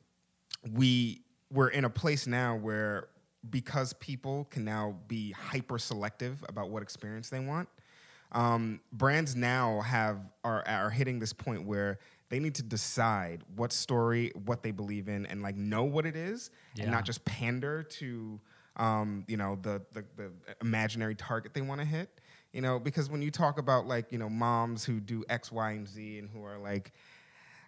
we 0.74 1.22
we're 1.52 1.70
in 1.70 1.86
a 1.86 1.90
place 1.90 2.28
now 2.28 2.56
where 2.56 3.08
because 3.50 3.94
people 3.94 4.46
can 4.46 4.66
now 4.66 4.96
be 5.08 5.32
hyper 5.32 5.78
selective 5.78 6.44
about 6.50 6.70
what 6.70 6.84
experience 6.84 7.30
they 7.30 7.40
want 7.40 7.70
um, 8.32 8.80
brands 8.92 9.36
now 9.36 9.82
have 9.82 10.20
are, 10.44 10.68
are 10.68 10.90
hitting 10.90 11.20
this 11.20 11.34
point 11.34 11.66
where 11.66 11.98
they 12.30 12.40
need 12.40 12.54
to 12.56 12.64
decide 12.64 13.42
what 13.56 13.72
story 13.72 14.32
what 14.46 14.62
they 14.62 14.72
believe 14.72 15.08
in 15.08 15.26
and 15.26 15.42
like 15.42 15.56
know 15.56 15.84
what 15.84 16.06
it 16.06 16.16
is 16.16 16.52
and 16.84 16.92
not 16.92 17.06
just 17.06 17.24
pander 17.26 17.84
to 17.84 18.40
um, 18.76 19.26
you 19.28 19.38
know 19.38 19.58
the, 19.62 19.82
the 19.94 20.06
the 20.16 20.32
imaginary 20.62 21.16
target 21.16 21.54
they 21.54 21.62
want 21.62 21.82
to 21.82 21.88
hit 21.88 22.20
you 22.54 22.62
know? 22.62 22.80
Because 22.80 23.10
when 23.10 23.22
you 23.22 23.32
talk 23.32 23.60
about 23.60 23.88
like 23.88 24.12
you 24.12 24.18
know 24.18 24.30
moms 24.30 24.84
who 24.84 25.00
do 25.00 25.24
x 25.30 25.52
y 25.52 25.72
and 25.72 25.88
z 25.88 26.20
and 26.20 26.30
who 26.30 26.44
are 26.44 26.58
like 26.58 26.94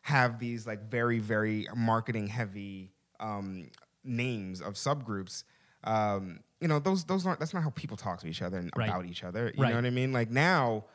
have 0.02 0.40
these 0.40 0.66
like 0.68 0.90
very 0.90 1.20
very 1.20 1.68
marketing 1.76 2.28
heavy 2.28 2.92
um, 3.20 3.70
names 4.04 4.62
of 4.62 4.74
subgroups 4.74 5.44
um, 5.84 6.40
you 6.60 6.68
know 6.68 6.80
those 6.80 7.04
those 7.06 7.26
aren't 7.26 7.40
that's 7.40 7.54
not 7.54 7.64
how 7.64 7.70
people 7.72 7.98
talk 7.98 8.20
to 8.20 8.28
each 8.28 8.42
other 8.42 8.58
and 8.58 8.72
Right. 8.76 8.90
about 8.90 9.06
each 9.06 9.24
other 9.24 9.52
you 9.56 9.62
Right. 9.64 9.70
know 9.70 9.76
what 9.76 9.86
i 9.86 9.90
mean 9.92 10.12
like 10.12 10.30
now 10.32 10.86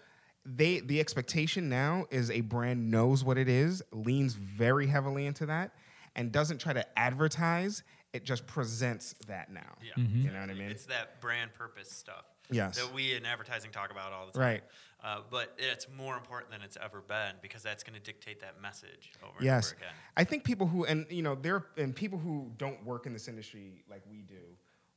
they 0.44 0.80
the 0.80 1.00
expectation 1.00 1.68
now 1.68 2.06
is 2.10 2.30
a 2.30 2.40
brand 2.40 2.90
knows 2.90 3.24
what 3.24 3.36
it 3.38 3.48
is 3.48 3.82
leans 3.92 4.34
very 4.34 4.86
heavily 4.86 5.26
into 5.26 5.46
that 5.46 5.72
and 6.14 6.30
doesn't 6.32 6.58
try 6.58 6.72
to 6.72 6.98
advertise 6.98 7.82
it 8.12 8.24
just 8.24 8.46
presents 8.46 9.14
that 9.26 9.50
now 9.52 9.76
Yeah. 9.82 9.92
you 10.04 10.30
know 10.30 10.40
what 10.40 10.50
i 10.50 10.54
mean 10.54 10.70
It's 10.70 10.86
that 10.86 11.20
brand 11.20 11.52
purpose 11.54 11.90
stuff. 11.90 12.24
Yes. 12.50 12.76
That 12.78 12.92
we 12.94 13.14
in 13.14 13.24
advertising 13.26 13.70
talk 13.70 13.90
about 13.90 14.12
all 14.12 14.26
the 14.26 14.32
time. 14.32 14.42
Right. 14.42 14.62
Uh, 15.04 15.20
but 15.30 15.54
it's 15.58 15.86
more 15.96 16.16
important 16.16 16.50
than 16.50 16.62
it's 16.62 16.76
ever 16.82 17.00
been 17.06 17.34
because 17.42 17.62
that's 17.62 17.82
going 17.84 17.94
to 17.94 18.00
dictate 18.04 18.40
that 18.40 18.60
message 18.62 19.12
over 19.22 19.32
yes 19.40 19.70
and 19.72 19.76
over 19.78 19.84
again. 19.84 19.94
i 20.16 20.24
think 20.24 20.42
people 20.42 20.66
who 20.66 20.84
and 20.84 21.06
you 21.10 21.22
know 21.22 21.34
there 21.34 21.66
and 21.76 21.94
people 21.94 22.18
who 22.18 22.50
don't 22.56 22.82
work 22.84 23.06
in 23.06 23.12
this 23.12 23.28
industry 23.28 23.84
like 23.90 24.02
we 24.10 24.22
do 24.22 24.34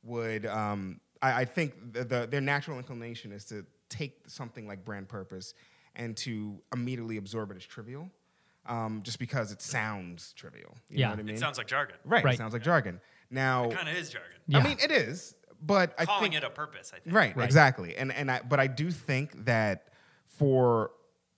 would 0.02 0.46
um, 0.46 0.98
I, 1.20 1.42
I 1.42 1.44
think 1.44 1.92
the, 1.92 2.04
the, 2.04 2.26
their 2.28 2.40
natural 2.40 2.78
inclination 2.78 3.30
is 3.30 3.44
to 3.46 3.64
take 3.90 4.22
something 4.26 4.66
like 4.66 4.84
brand 4.84 5.08
purpose 5.08 5.52
and 5.94 6.16
to 6.18 6.58
immediately 6.72 7.18
absorb 7.18 7.50
it 7.50 7.58
as 7.58 7.64
trivial 7.66 8.10
um, 8.66 9.02
just 9.04 9.18
because 9.18 9.52
it 9.52 9.60
sounds 9.60 10.32
trivial 10.32 10.74
you 10.88 10.98
Yeah. 11.00 11.08
know 11.08 11.10
what 11.12 11.20
i 11.20 11.22
mean 11.24 11.34
It 11.36 11.38
sounds 11.40 11.58
like 11.58 11.66
jargon. 11.66 11.96
right, 12.04 12.24
Right. 12.24 12.34
it 12.34 12.38
sounds 12.38 12.54
like 12.54 12.62
jargon 12.62 13.00
now 13.30 13.64
It 13.64 13.76
kind 13.76 13.88
of 13.88 13.94
is 13.94 14.08
jargon. 14.10 14.30
Yeah. 14.48 14.58
i 14.58 14.62
mean 14.64 14.78
it 14.82 14.90
is 14.90 15.34
but 15.62 15.94
i 15.98 16.04
Calling 16.04 16.32
think 16.32 16.42
it 16.42 16.44
a 16.44 16.50
purpose, 16.50 16.92
I 16.94 17.00
think. 17.00 17.14
Right, 17.14 17.36
Right. 17.36 17.44
exactly. 17.44 17.96
And 17.96 18.12
and 18.12 18.30
I 18.30 18.40
but 18.48 18.60
I 18.60 18.66
do 18.66 18.90
think 18.90 19.44
that 19.44 19.88
for 20.26 20.92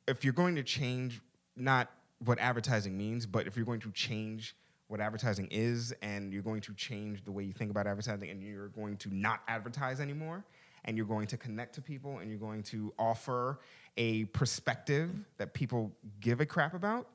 if 0.06 0.24
you're 0.24 0.32
going 0.32 0.56
to 0.56 0.62
change 0.62 1.20
not 1.56 1.90
what 2.24 2.38
advertising 2.38 2.96
means, 2.96 3.26
but 3.26 3.46
if 3.46 3.56
you're 3.56 3.66
going 3.66 3.80
to 3.80 3.90
change 3.92 4.56
what 4.88 5.00
advertising 5.00 5.48
is 5.50 5.92
and 6.02 6.32
you're 6.32 6.42
going 6.42 6.61
to 6.61 6.74
change 6.74 7.24
the 7.24 7.32
way 7.32 7.42
you 7.42 7.52
think 7.52 7.70
about 7.70 7.87
advertising 7.87 8.28
and 8.30 8.42
you're 8.42 8.68
going 8.68 8.96
to 8.98 9.14
not 9.14 9.40
advertise 9.48 10.00
anymore 10.00 10.44
and 10.85 10.96
you're 10.96 11.06
going 11.06 11.26
to 11.26 11.37
connect 11.37 11.74
to 11.74 11.80
people 11.80 12.18
and 12.18 12.28
you're 12.28 12.38
going 12.38 12.62
to 12.62 12.92
offer 12.98 13.58
a 13.96 14.24
perspective 14.26 15.11
that 15.38 15.54
people 15.54 15.92
give 16.20 16.40
a 16.40 16.46
crap 16.46 16.74
about, 16.74 17.08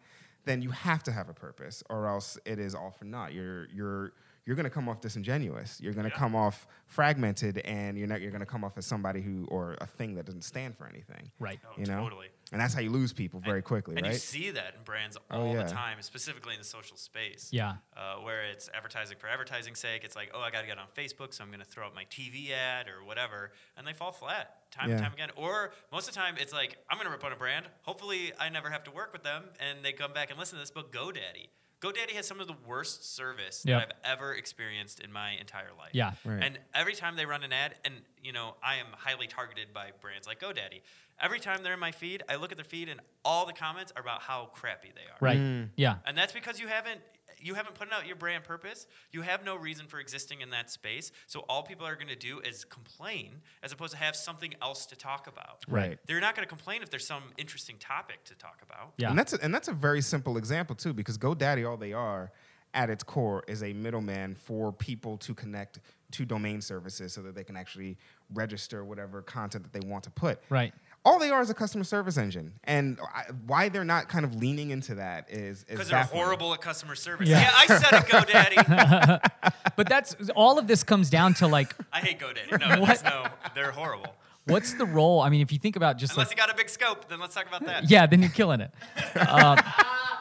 then 0.46 0.62
you 0.62 0.72
have 0.72 1.04
to 1.04 1.12
have 1.12 1.30
a 1.30 1.34
purpose 1.34 1.84
or 1.89 2.08
else 2.08 2.38
it 2.46 2.58
is 2.60 2.74
all 2.74 2.91
for 2.91 3.06
naught. 3.06 3.34
You're 3.34 3.67
you're 3.70 4.13
you're 4.48 4.56
going 4.56 4.64
to 4.64 4.70
come 4.70 4.88
off 4.90 5.02
disingenuous. 5.02 5.80
You're 5.82 5.94
going 5.94 6.06
to 6.06 6.10
Yeah. 6.10 6.18
come 6.18 6.36
off 6.36 6.66
fragmented 6.86 7.58
and 7.60 7.98
you're 7.98 8.08
not 8.08 8.22
you're 8.22 8.32
going 8.32 8.40
to 8.40 8.46
come 8.48 8.64
off 8.64 8.78
as 8.78 8.86
somebody 8.86 9.22
who 9.22 9.46
or 9.50 9.76
a 9.82 9.86
thing 9.86 10.16
that 10.16 10.26
doesn't 10.26 10.44
stand 10.44 10.76
for 10.78 10.88
anything. 10.88 11.30
Right. 11.38 11.60
Oh, 11.66 11.74
You 11.78 11.86
know? 11.86 12.02
totally. 12.02 12.30
And 12.54 12.62
that's 12.62 12.74
how 12.74 12.80
you 12.80 12.90
lose 12.90 13.12
people 13.12 13.42
very 13.42 13.58
And- 13.58 13.66
quickly, 13.66 13.98
and 13.98 14.06
right? 14.06 14.14
you 14.14 14.20
see 14.20 14.52
that 14.52 14.74
in 14.76 14.84
brands 14.84 15.18
Oh, 15.30 15.42
all 15.42 15.54
yeah. 15.54 15.64
the 15.64 15.70
time, 15.70 16.02
specifically 16.02 16.54
in 16.54 16.60
the 16.60 16.66
social 16.66 16.96
space. 16.96 17.50
Yeah. 17.52 17.76
Uh, 17.96 18.16
where 18.18 18.46
it's 18.46 18.70
advertising 18.74 19.18
for 19.20 19.28
advertising's 19.28 19.80
sake. 19.80 20.06
It's 20.06 20.16
like, 20.16 20.32
oh, 20.34 20.40
I 20.40 20.50
got 20.50 20.62
to 20.62 20.68
get 20.68 20.78
on 20.78 20.88
Facebook, 20.96 21.34
so 21.34 21.44
I'm 21.44 21.50
going 21.50 21.60
to 21.60 21.66
throw 21.66 21.86
up 21.86 21.94
my 21.94 22.06
TV 22.06 22.52
ad 22.54 22.88
or 22.88 23.04
whatever, 23.04 23.52
and 23.76 23.86
they 23.86 23.92
fall 23.92 24.14
flat 24.14 24.72
time 24.72 24.90
and 24.90 25.00
time 25.02 25.12
again. 25.12 25.30
Or 25.36 25.74
most 25.92 26.08
of 26.08 26.14
the 26.14 26.20
time, 26.22 26.36
it's 26.40 26.54
like, 26.54 26.78
I'm 26.90 26.98
going 26.98 27.06
to 27.08 27.12
rip 27.12 27.24
on 27.26 27.34
a 27.34 27.36
brand. 27.36 27.66
Hopefully, 27.82 28.32
I 28.40 28.48
never 28.48 28.70
have 28.70 28.86
to 28.86 28.92
work 28.92 29.12
with 29.12 29.24
them, 29.24 29.44
and 29.60 29.84
they 29.84 29.92
come 29.92 30.14
back 30.14 30.30
and 30.30 30.40
listen 30.40 30.56
to 30.58 30.62
this. 30.62 30.72
But 30.72 30.94
GoDaddy, 30.94 31.50
GoDaddy 31.82 32.12
has 32.12 32.28
some 32.28 32.40
of 32.40 32.48
the 32.48 32.56
worst 32.66 33.16
service 33.16 33.63
Yeah. 33.66 33.80
that 33.80 33.94
I've 34.04 34.18
ever 34.18 34.34
experienced 34.34 35.00
in 35.00 35.12
my 35.12 35.32
entire 35.32 35.70
life. 35.78 35.92
Yeah. 35.94 36.13
Right. 36.26 36.44
And 36.44 36.60
every 36.74 36.96
time 36.96 37.16
they 37.16 37.26
run 37.26 37.44
an 37.44 37.54
ad, 37.54 37.76
and 37.86 37.94
you 38.24 38.32
know, 38.32 38.56
I 38.63 38.76
am 38.76 38.88
highly 38.98 39.28
targeted 39.28 39.74
by 39.74 39.92
brands 40.02 40.26
like 40.28 40.40
GoDaddy. 40.40 40.82
Every 41.20 41.40
time 41.40 41.63
they're 41.63 41.74
in 41.74 41.80
my 41.80 41.92
feed, 41.92 42.24
I 42.30 42.36
look 42.36 42.52
at 42.52 42.58
their 42.58 42.63
feed, 42.66 42.90
and 42.90 43.00
all 43.24 43.46
the 43.46 43.54
comments 43.54 43.92
are 43.96 44.02
about 44.02 44.22
how 44.22 44.50
crappy 44.54 44.92
they 44.94 45.02
are. 45.02 45.18
Right. 45.20 45.38
Mm. 45.38 45.70
Yeah. 45.76 45.98
And 46.06 46.18
that's 46.18 46.34
because 46.34 46.60
you 46.60 46.68
haven't 46.68 47.02
you 47.39 47.54
haven't 47.54 47.76
put 47.76 47.91
out 47.91 48.08
your 48.08 48.15
brand 48.15 48.43
purpose. 48.43 48.88
You 49.12 49.21
have 49.21 49.43
no 49.45 49.56
reason 49.56 49.88
for 49.88 50.00
existing 50.00 50.41
in 50.41 50.50
that 50.52 50.69
space. 50.69 51.12
So 51.28 51.41
all 51.50 51.63
people 51.63 51.86
are 51.86 51.95
going 51.95 52.08
to 52.08 52.15
do 52.15 52.39
is 52.39 52.65
complain 52.65 53.41
as 53.63 53.71
opposed 53.71 53.91
to 53.93 53.97
have 53.97 54.15
something 54.15 54.54
else 54.62 54.86
to 54.88 54.95
talk 54.95 55.28
about. 55.28 55.63
Right. 55.67 56.00
They're 56.08 56.19
not 56.19 56.36
going 56.36 56.45
to 56.45 56.50
complain 56.50 56.82
if 56.84 56.89
there's 56.89 57.08
some 57.08 57.23
interesting 57.38 57.78
topic 57.80 58.23
to 58.26 58.36
talk 58.36 58.62
about. 58.63 58.93
Yeah. 58.97 59.10
And 59.10 59.19
that's 59.19 59.34
a, 59.34 59.43
and 59.43 59.54
that's 59.54 59.67
a 59.67 59.73
very 59.73 60.02
simple 60.02 60.38
example 60.38 60.76
too, 60.76 60.93
because 60.93 61.17
GoDaddy, 61.17 61.69
all 61.69 61.78
they 61.78 61.93
are 61.93 62.32
at 62.73 62.89
its 62.89 63.04
core 63.04 63.43
is 63.47 63.63
a 63.63 63.73
middleman 63.73 64.36
for 64.36 64.71
people 64.71 65.17
to 65.17 65.34
connect 65.34 65.80
to 66.12 66.26
domain 66.26 66.62
services 66.62 67.13
so 67.13 67.21
that 67.21 67.34
they 67.34 67.43
can 67.43 67.56
actually 67.56 67.97
register 68.34 68.84
whatever 68.84 69.21
content 69.21 69.63
that 69.63 69.73
they 69.73 69.88
want 69.88 70.04
to 70.04 70.12
put. 70.12 70.39
Right. 70.50 70.73
All 71.08 71.20
they 71.20 71.30
are 71.30 71.41
is 71.41 71.50
a 71.50 71.54
customer 71.54 71.84
service 71.84 72.17
engine, 72.17 72.54
and 72.65 73.00
I, 73.15 73.24
why 73.46 73.70
they're 73.70 73.86
not 73.86 74.10
kind 74.10 74.26
of 74.26 74.36
leaning 74.36 74.72
into 74.72 74.96
that 74.96 75.30
is 75.30 75.60
is 75.60 75.63
Because 75.63 75.88
they're 75.89 76.00
baffling. 76.00 76.22
horrible 76.24 76.54
at 76.54 76.62
customer 76.62 76.96
service. 76.96 77.30
Yeah. 77.30 77.41
Yeah, 77.41 77.52
I 77.56 77.65
said 77.67 77.93
it, 77.93 78.06
GoDaddy. 78.06 79.54
But 79.78 79.88
that's 79.89 80.15
all 80.36 80.58
of 80.58 80.65
this 80.67 80.84
comes 80.84 81.10
down 81.12 81.36
to 81.36 81.48
like, 81.48 81.76
I 81.93 82.00
hate 82.00 82.20
GoDaddy. 82.20 82.60
No, 82.60 82.86
there's 82.86 83.04
no, 83.04 83.26
they're 83.54 83.72
horrible. 83.72 84.15
what's 84.46 84.74
the 84.74 84.86
role? 84.86 85.20
I 85.22 85.30
mean, 85.30 85.41
if 85.41 85.52
you 85.52 85.60
think 85.60 85.76
about 85.76 85.98
just 85.98 86.13
Unless 86.13 86.30
like, 86.30 86.38
you 86.38 86.41
got 86.43 86.52
a 86.52 86.58
big 86.58 86.67
scope, 86.70 87.08
then 87.10 87.20
let's 87.20 87.36
talk 87.36 87.48
about 87.48 87.63
that. 87.67 87.89
yeah, 87.89 88.06
then 88.08 88.22
you're 88.22 88.32
killing 88.32 88.60
it. 88.62 88.72
Um, 89.30 89.58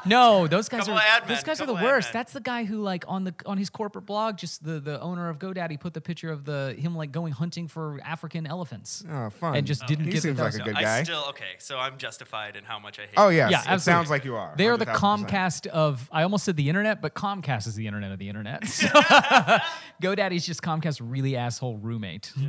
no, 0.07 0.47
those 0.47 0.69
guys 0.69 0.81
Couple 0.81 0.95
are 0.95 0.97
of 0.99 1.03
ad 1.23 1.29
those 1.29 1.43
guys 1.43 1.61
are 1.61 1.67
the 1.67 1.73
couple 1.73 1.77
of 1.77 1.83
ad 1.83 1.85
worst. 1.85 2.09
men. 2.09 2.13
That's 2.21 2.33
the 2.33 2.41
guy 2.41 2.65
who 2.65 2.83
like 2.83 3.05
on 3.09 3.25
the 3.25 3.35
on 3.45 3.59
his 3.59 3.71
corporate 3.71 4.07
blog, 4.07 4.37
just 4.39 4.65
the 4.65 4.81
the 4.81 5.01
owner 5.01 5.29
of 5.29 5.39
GoDaddy 5.39 5.79
put 5.81 5.95
the 5.95 6.01
picture 6.01 6.31
of 6.31 6.45
the 6.45 6.75
him 6.79 6.95
like 6.97 7.13
going 7.13 7.33
hunting 7.33 7.69
for 7.69 7.99
African 8.05 8.47
elephants. 8.47 9.05
Oh, 9.11 9.31
fun. 9.31 9.57
And 9.57 9.67
just 9.67 9.83
oh. 9.85 9.87
didn't 9.87 10.07
he 10.07 10.13
get 10.13 10.23
seems 10.23 10.37
the- 10.39 10.45
like 10.45 10.55
a 10.55 10.57
So 10.59 10.65
good 10.65 10.77
I 10.77 10.83
guy. 10.83 11.03
still 11.03 11.25
okay, 11.31 11.55
so 11.59 11.79
I'm 11.79 11.99
justified 11.99 12.57
in 12.57 12.65
how 12.65 12.79
much 12.79 12.99
I 12.99 13.03
hate. 13.03 13.15
oh 13.17 13.29
yes, 13.29 13.51
Yeah, 13.51 13.59
it 13.61 13.69
absolutely. 13.69 13.81
sounds 13.81 14.11
like 14.11 14.25
you 14.25 14.37
are. 14.37 14.55
They 14.57 14.69
are 14.69 14.77
the 14.77 14.87
Comcast 14.87 15.67
of 15.69 16.09
I 16.13 16.23
almost 16.23 16.45
said 16.45 16.57
the 16.57 16.69
internet, 16.69 17.01
but 17.03 17.15
Comcast 17.15 17.67
is 17.67 17.75
the 17.75 17.87
internet 17.87 18.13
of 18.13 18.19
the 18.19 18.29
internet. 18.29 18.65
So 18.77 18.87
GoDaddy's 20.03 20.45
just 20.47 20.63
Comcast's 20.63 21.01
really 21.01 21.37
asshole 21.37 21.79
roommate. 21.79 22.33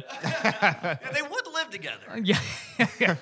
Yeah, 0.48 0.98
they 1.14 1.22
would 1.22 1.48
live 1.68 1.82
together. 1.82 2.24
Yeah. 3.00 3.16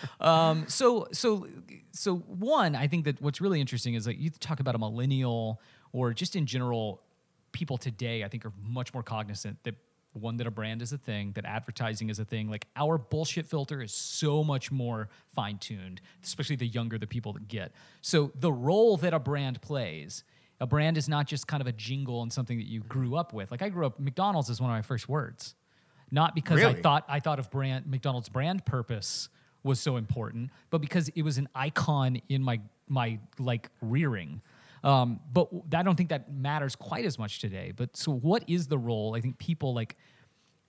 um, 0.20 0.64
so 0.68 1.08
so 1.12 1.46
so 1.92 2.16
one, 2.16 2.74
I 2.74 2.86
think 2.86 3.04
that 3.04 3.20
what's 3.20 3.40
really 3.40 3.60
interesting 3.60 3.94
is 3.94 4.04
that 4.04 4.18
you 4.18 4.30
talk 4.30 4.60
about 4.60 4.74
a 4.74 4.78
millennial 4.78 5.60
or 5.92 6.12
just 6.12 6.36
in 6.36 6.46
general, 6.46 7.02
people 7.52 7.78
today 7.78 8.22
I 8.24 8.28
think 8.28 8.44
are 8.44 8.52
much 8.62 8.92
more 8.92 9.02
cognizant 9.02 9.62
that 9.64 9.74
one 10.12 10.36
that 10.38 10.46
a 10.46 10.50
brand 10.50 10.82
is 10.82 10.92
a 10.92 10.98
thing, 10.98 11.32
that 11.32 11.44
advertising 11.44 12.10
is 12.10 12.18
a 12.18 12.24
thing. 12.24 12.50
Like 12.50 12.66
our 12.76 12.98
bullshit 12.98 13.46
filter 13.46 13.80
is 13.80 13.92
so 13.92 14.42
much 14.42 14.70
more 14.70 15.08
fine 15.34 15.58
tuned, 15.58 16.00
especially 16.22 16.56
the 16.56 16.66
younger 16.66 16.98
the 16.98 17.06
people 17.06 17.32
that 17.34 17.48
get. 17.48 17.72
So 18.00 18.32
the 18.34 18.52
role 18.52 18.96
that 18.98 19.14
a 19.14 19.18
brand 19.18 19.62
plays. 19.62 20.24
A 20.62 20.66
brand 20.66 20.98
is 20.98 21.08
not 21.08 21.26
just 21.26 21.46
kind 21.46 21.62
of 21.62 21.66
a 21.66 21.72
jingle 21.72 22.22
and 22.22 22.30
something 22.30 22.58
that 22.58 22.66
you 22.66 22.80
grew 22.80 23.16
up 23.16 23.32
with. 23.32 23.50
Like 23.50 23.62
I 23.62 23.70
grew 23.70 23.86
up, 23.86 23.98
McDonald's 23.98 24.50
is 24.50 24.60
one 24.60 24.70
of 24.70 24.76
my 24.76 24.82
first 24.82 25.08
words. 25.08 25.54
Not 26.10 26.34
because 26.34 26.62
I 26.62 26.74
thought 26.74 27.04
I 27.08 27.20
thought 27.20 27.38
of 27.38 27.50
brand 27.50 27.86
McDonald's 27.86 28.28
brand 28.28 28.64
purpose 28.64 29.28
was 29.62 29.78
so 29.78 29.96
important, 29.96 30.50
but 30.70 30.80
because 30.80 31.08
it 31.10 31.22
was 31.22 31.38
an 31.38 31.48
icon 31.54 32.20
in 32.28 32.42
my 32.42 32.60
my 32.88 33.18
like 33.38 33.70
rearing. 33.80 34.42
Um, 34.82 35.20
but 35.32 35.48
I 35.74 35.82
don't 35.82 35.96
think 35.96 36.08
that 36.08 36.32
matters 36.32 36.74
quite 36.74 37.04
as 37.04 37.18
much 37.18 37.38
today. 37.40 37.72
But 37.76 37.96
so, 37.96 38.12
what 38.12 38.44
is 38.46 38.66
the 38.66 38.78
role? 38.78 39.14
I 39.14 39.20
think 39.20 39.38
people 39.38 39.74
like 39.74 39.96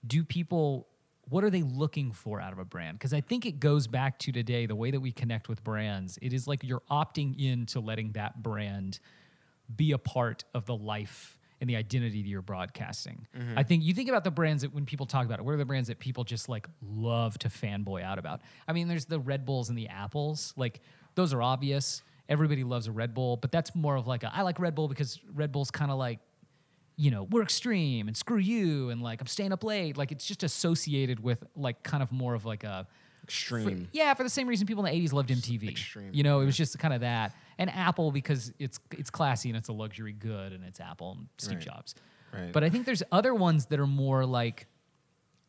do 0.06 0.24
people 0.24 0.86
what 1.28 1.44
are 1.44 1.50
they 1.50 1.62
looking 1.62 2.12
for 2.12 2.40
out 2.40 2.52
of 2.52 2.58
a 2.58 2.64
brand 2.64 2.98
because 2.98 3.14
i 3.14 3.20
think 3.20 3.46
it 3.46 3.60
goes 3.60 3.86
back 3.86 4.18
to 4.18 4.32
today 4.32 4.66
the 4.66 4.74
way 4.74 4.90
that 4.90 5.00
we 5.00 5.12
connect 5.12 5.48
with 5.48 5.62
brands 5.62 6.18
it 6.20 6.32
is 6.32 6.46
like 6.46 6.62
you're 6.64 6.82
opting 6.90 7.38
into 7.38 7.80
letting 7.80 8.10
that 8.12 8.42
brand 8.42 8.98
be 9.74 9.92
a 9.92 9.98
part 9.98 10.44
of 10.54 10.66
the 10.66 10.74
life 10.74 11.38
and 11.62 11.70
the 11.70 11.76
identity 11.76 12.20
that 12.20 12.28
you're 12.28 12.42
broadcasting 12.42 13.26
mm-hmm. 13.34 13.58
i 13.58 13.62
think 13.62 13.82
you 13.82 13.94
think 13.94 14.10
about 14.10 14.24
the 14.24 14.30
brands 14.30 14.62
that 14.62 14.74
when 14.74 14.84
people 14.84 15.06
talk 15.06 15.24
about 15.24 15.38
it 15.38 15.44
what 15.44 15.52
are 15.52 15.56
the 15.56 15.64
brands 15.64 15.88
that 15.88 15.98
people 15.98 16.24
just 16.24 16.50
like 16.50 16.68
love 16.82 17.38
to 17.38 17.48
fanboy 17.48 18.02
out 18.02 18.18
about 18.18 18.42
i 18.68 18.72
mean 18.74 18.88
there's 18.88 19.06
the 19.06 19.18
red 19.18 19.46
bulls 19.46 19.70
and 19.70 19.78
the 19.78 19.88
apples 19.88 20.52
like 20.56 20.80
those 21.14 21.32
are 21.32 21.40
obvious 21.40 22.02
everybody 22.28 22.64
loves 22.64 22.86
a 22.86 22.92
red 22.92 23.14
bull 23.14 23.38
but 23.38 23.50
that's 23.50 23.74
more 23.74 23.96
of 23.96 24.06
like 24.06 24.22
a, 24.22 24.30
i 24.34 24.42
like 24.42 24.58
red 24.60 24.74
bull 24.74 24.88
because 24.88 25.18
red 25.34 25.50
bull's 25.50 25.70
kind 25.70 25.90
of 25.90 25.96
like 25.96 26.18
you 26.96 27.10
know, 27.10 27.24
we're 27.24 27.42
extreme 27.42 28.06
and 28.06 28.16
screw 28.16 28.38
you 28.38 28.90
and 28.90 29.02
like 29.02 29.20
I'm 29.20 29.26
staying 29.26 29.50
up 29.50 29.64
late. 29.64 29.96
Like 29.96 30.12
it's 30.12 30.26
just 30.26 30.42
associated 30.42 31.20
with 31.20 31.42
like 31.56 31.82
kind 31.82 32.02
of 32.02 32.12
more 32.12 32.34
of 32.34 32.44
like 32.44 32.64
a 32.64 32.86
Extreme. 33.24 33.88
yeah, 33.92 34.12
for 34.14 34.24
the 34.24 34.30
same 34.30 34.48
reason 34.48 34.66
people 34.66 34.84
in 34.84 34.92
the 34.92 35.06
80s 35.06 35.12
loved 35.12 35.30
MTV. 35.30 35.70
Extreme, 35.70 36.10
You 36.12 36.22
know, 36.22 36.40
it 36.40 36.44
was 36.44 36.56
just 36.56 36.78
kind 36.78 36.92
of 36.92 37.02
that. 37.02 37.34
And 37.58 37.70
Apple 37.70 38.12
because 38.12 38.52
it's 38.58 38.78
it's 38.90 39.10
classy 39.10 39.48
and 39.50 39.56
it's 39.58 39.68
a 39.68 39.72
luxury 39.72 40.12
good 40.12 40.52
and 40.52 40.64
it's 40.64 40.80
Apple 40.80 41.16
and 41.18 41.28
Steve 41.38 41.58
Right. 41.58 41.64
Jobs. 41.66 41.94
Right. 42.32 42.52
But 42.52 42.64
I 42.64 42.70
think 42.70 42.86
there's 42.86 43.02
other 43.12 43.34
ones 43.34 43.66
that 43.66 43.78
are 43.80 43.86
more 43.86 44.24
like 44.24 44.66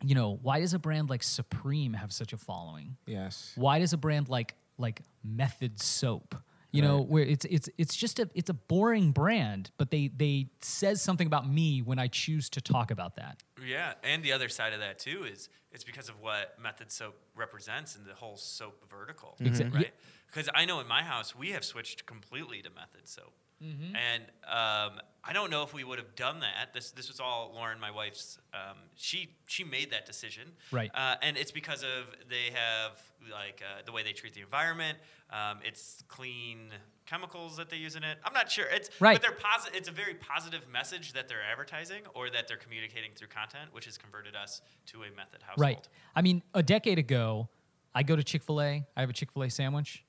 you 0.06 0.16
know, 0.16 0.38
why 0.42 0.60
does 0.60 0.74
a 0.74 0.80
brand 0.80 1.10
like 1.10 1.24
Supreme 1.24 1.94
have 1.94 2.12
such 2.12 2.34
a 2.34 2.38
following? 2.38 2.98
Yes. 3.06 3.54
Why 3.56 3.80
does 3.80 3.94
a 3.94 3.98
brand 3.98 4.28
like 4.28 4.56
like 4.78 5.02
Method 5.24 5.80
Soap, 5.80 6.36
you 6.72 6.82
know, 6.82 7.00
where 7.02 7.24
it's 7.24 7.46
it's 7.46 7.70
it's 7.78 7.96
just 7.96 8.20
a 8.20 8.30
it's 8.34 8.50
a 8.50 8.54
boring 8.54 9.12
brand, 9.12 9.72
but 9.78 9.92
they 9.92 10.10
they 10.10 10.48
says 10.62 11.02
something 11.02 11.26
about 11.28 11.50
me 11.50 11.82
when 11.82 12.00
I 12.00 12.08
choose 12.08 12.50
to 12.50 12.62
talk 12.62 12.92
about 12.92 13.16
that. 13.16 13.42
Yeah, 13.66 13.94
and 14.04 14.22
the 14.24 14.34
other 14.34 14.50
side 14.50 14.74
of 14.74 14.80
that 14.82 15.00
too 15.00 15.24
is 15.24 15.48
it's 15.72 15.86
because 15.86 16.10
of 16.10 16.20
what 16.20 16.58
method 16.62 16.92
soap 16.92 17.16
represents 17.36 17.96
in 17.96 18.04
the 18.04 18.14
whole 18.14 18.36
soap 18.36 18.84
vertical, 18.90 19.38
Exa- 19.40 19.74
right? 19.74 19.94
Because 20.34 20.50
I 20.56 20.66
know 20.66 20.80
in 20.80 20.88
my 20.88 21.04
house 21.04 21.36
we 21.36 21.50
have 21.52 21.64
switched 21.64 22.06
completely 22.06 22.62
to 22.62 22.70
method 22.70 23.08
soap, 23.08 23.34
Mm-hmm. 23.64 23.96
and 23.96 24.24
um, 24.46 25.00
I 25.24 25.32
don't 25.32 25.50
know 25.50 25.64
if 25.64 25.74
we 25.74 25.86
would 25.86 25.98
have 25.98 26.16
done 26.16 26.42
that. 26.42 26.74
This 26.74 26.92
this 26.92 27.08
was 27.08 27.22
all 27.22 27.54
Lauren, 27.56 27.80
my 27.80 27.92
wife's. 27.92 28.38
Um, 28.54 28.76
she 28.96 29.30
she 29.46 29.64
made 29.64 29.92
that 29.92 30.06
decision, 30.06 30.50
Right. 30.70 30.92
Uh, 30.94 31.16
and 31.22 31.38
it's 31.38 31.52
because 31.52 31.82
of 31.84 32.14
they 32.30 32.52
have 32.54 33.02
like 33.32 33.62
uh, 33.64 33.84
the 33.86 33.94
way 33.94 34.04
they 34.04 34.12
treat 34.12 34.34
the 34.34 34.42
environment. 34.42 34.98
Um, 35.30 35.60
it's 35.64 36.04
clean 36.10 36.72
chemicals 37.06 37.56
that 37.56 37.70
they 37.70 37.78
use 37.78 37.96
in 37.96 38.04
it. 38.04 38.18
I'm 38.26 38.34
not 38.34 38.52
sure. 38.52 38.66
It's 38.70 38.90
Right. 39.00 39.16
but 39.16 39.22
they're 39.22 39.38
positive. 39.40 39.78
It's 39.78 39.88
a 39.88 39.94
very 39.94 40.16
positive 40.16 40.68
message 40.70 41.14
that 41.14 41.30
they're 41.30 41.44
advertising 41.50 42.02
or 42.16 42.30
that 42.32 42.50
they're 42.50 42.58
communicating 42.58 43.12
through 43.16 43.30
content, 43.30 43.70
which 43.72 43.86
has 43.86 43.98
converted 43.98 44.36
us 44.36 44.62
to 44.88 45.04
a 45.04 45.16
method 45.16 45.42
household. 45.42 45.58
Right. 45.60 45.88
I 46.18 46.22
mean, 46.22 46.44
a 46.54 46.64
decade 46.64 47.00
ago, 47.00 47.48
I 47.96 48.04
go 48.04 48.18
to 48.18 48.24
Chick 48.24 48.44
Fil 48.44 48.62
A. 48.62 48.86
I 48.98 49.00
have 49.00 49.10
a 49.10 49.14
Chick 49.14 49.32
Fil 49.32 49.44
A 49.44 49.50
sandwich. 49.50 50.04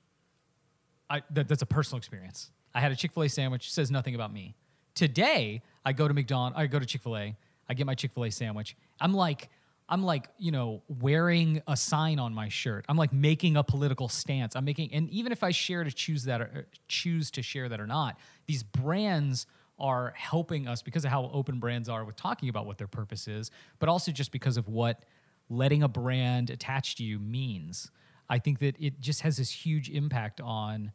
I 1.09 1.23
that, 1.31 1.47
that's 1.47 1.61
a 1.61 1.65
personal 1.67 1.97
experience. 1.97 2.51
I 2.73 2.81
had 2.81 2.91
a 2.91 2.95
Chick 2.95 3.13
Fil 3.13 3.23
A 3.23 3.29
sandwich. 3.29 3.71
Says 3.71 3.91
nothing 3.91 4.15
about 4.15 4.33
me. 4.33 4.55
Today, 4.93 5.61
I 5.83 5.93
go 5.93 6.07
to 6.07 6.13
McDonald. 6.13 6.53
I 6.55 6.67
go 6.67 6.79
to 6.79 6.85
Chick 6.85 7.01
Fil 7.01 7.17
A. 7.17 7.37
I 7.69 7.73
get 7.73 7.85
my 7.85 7.95
Chick 7.95 8.11
Fil 8.13 8.25
A 8.25 8.31
sandwich. 8.31 8.75
I'm 8.99 9.13
like. 9.13 9.49
I'm 9.87 10.01
like, 10.01 10.29
you 10.39 10.51
know, 10.51 10.81
wearing 10.99 11.61
a 11.67 11.77
sign 11.77 12.17
on 12.17 12.33
my 12.33 12.49
shirt. 12.49 12.85
I'm 12.89 12.97
like 12.97 13.13
making 13.13 13.55
a 13.55 13.63
political 13.63 14.09
stance. 14.09 14.55
I'm 14.55 14.65
making, 14.65 14.91
and 14.91 15.07
even 15.11 15.31
if 15.31 15.43
I 15.43 15.51
share 15.51 15.83
to 15.83 15.91
choose 15.91 16.23
that 16.23 16.41
or 16.41 16.65
choose 16.87 17.29
to 17.29 17.43
share 17.43 17.69
that 17.69 17.79
or 17.79 17.85
not, 17.85 18.17
these 18.47 18.63
brands 18.63 19.45
are 19.77 20.11
helping 20.17 20.67
us 20.67 20.81
because 20.81 21.05
of 21.05 21.11
how 21.11 21.29
open 21.31 21.59
brands 21.59 21.87
are 21.87 22.03
with 22.03 22.15
talking 22.15 22.49
about 22.49 22.65
what 22.65 22.79
their 22.79 22.87
purpose 22.87 23.27
is, 23.27 23.51
but 23.77 23.87
also 23.87 24.11
just 24.11 24.31
because 24.31 24.57
of 24.57 24.67
what 24.67 25.03
letting 25.51 25.83
a 25.83 25.87
brand 25.87 26.49
attach 26.49 26.95
to 26.95 27.03
you 27.03 27.19
means. 27.19 27.91
I 28.29 28.39
think 28.39 28.59
that 28.59 28.75
it 28.79 28.99
just 28.99 29.21
has 29.21 29.37
this 29.37 29.51
huge 29.51 29.89
impact 29.89 30.41
on 30.41 30.91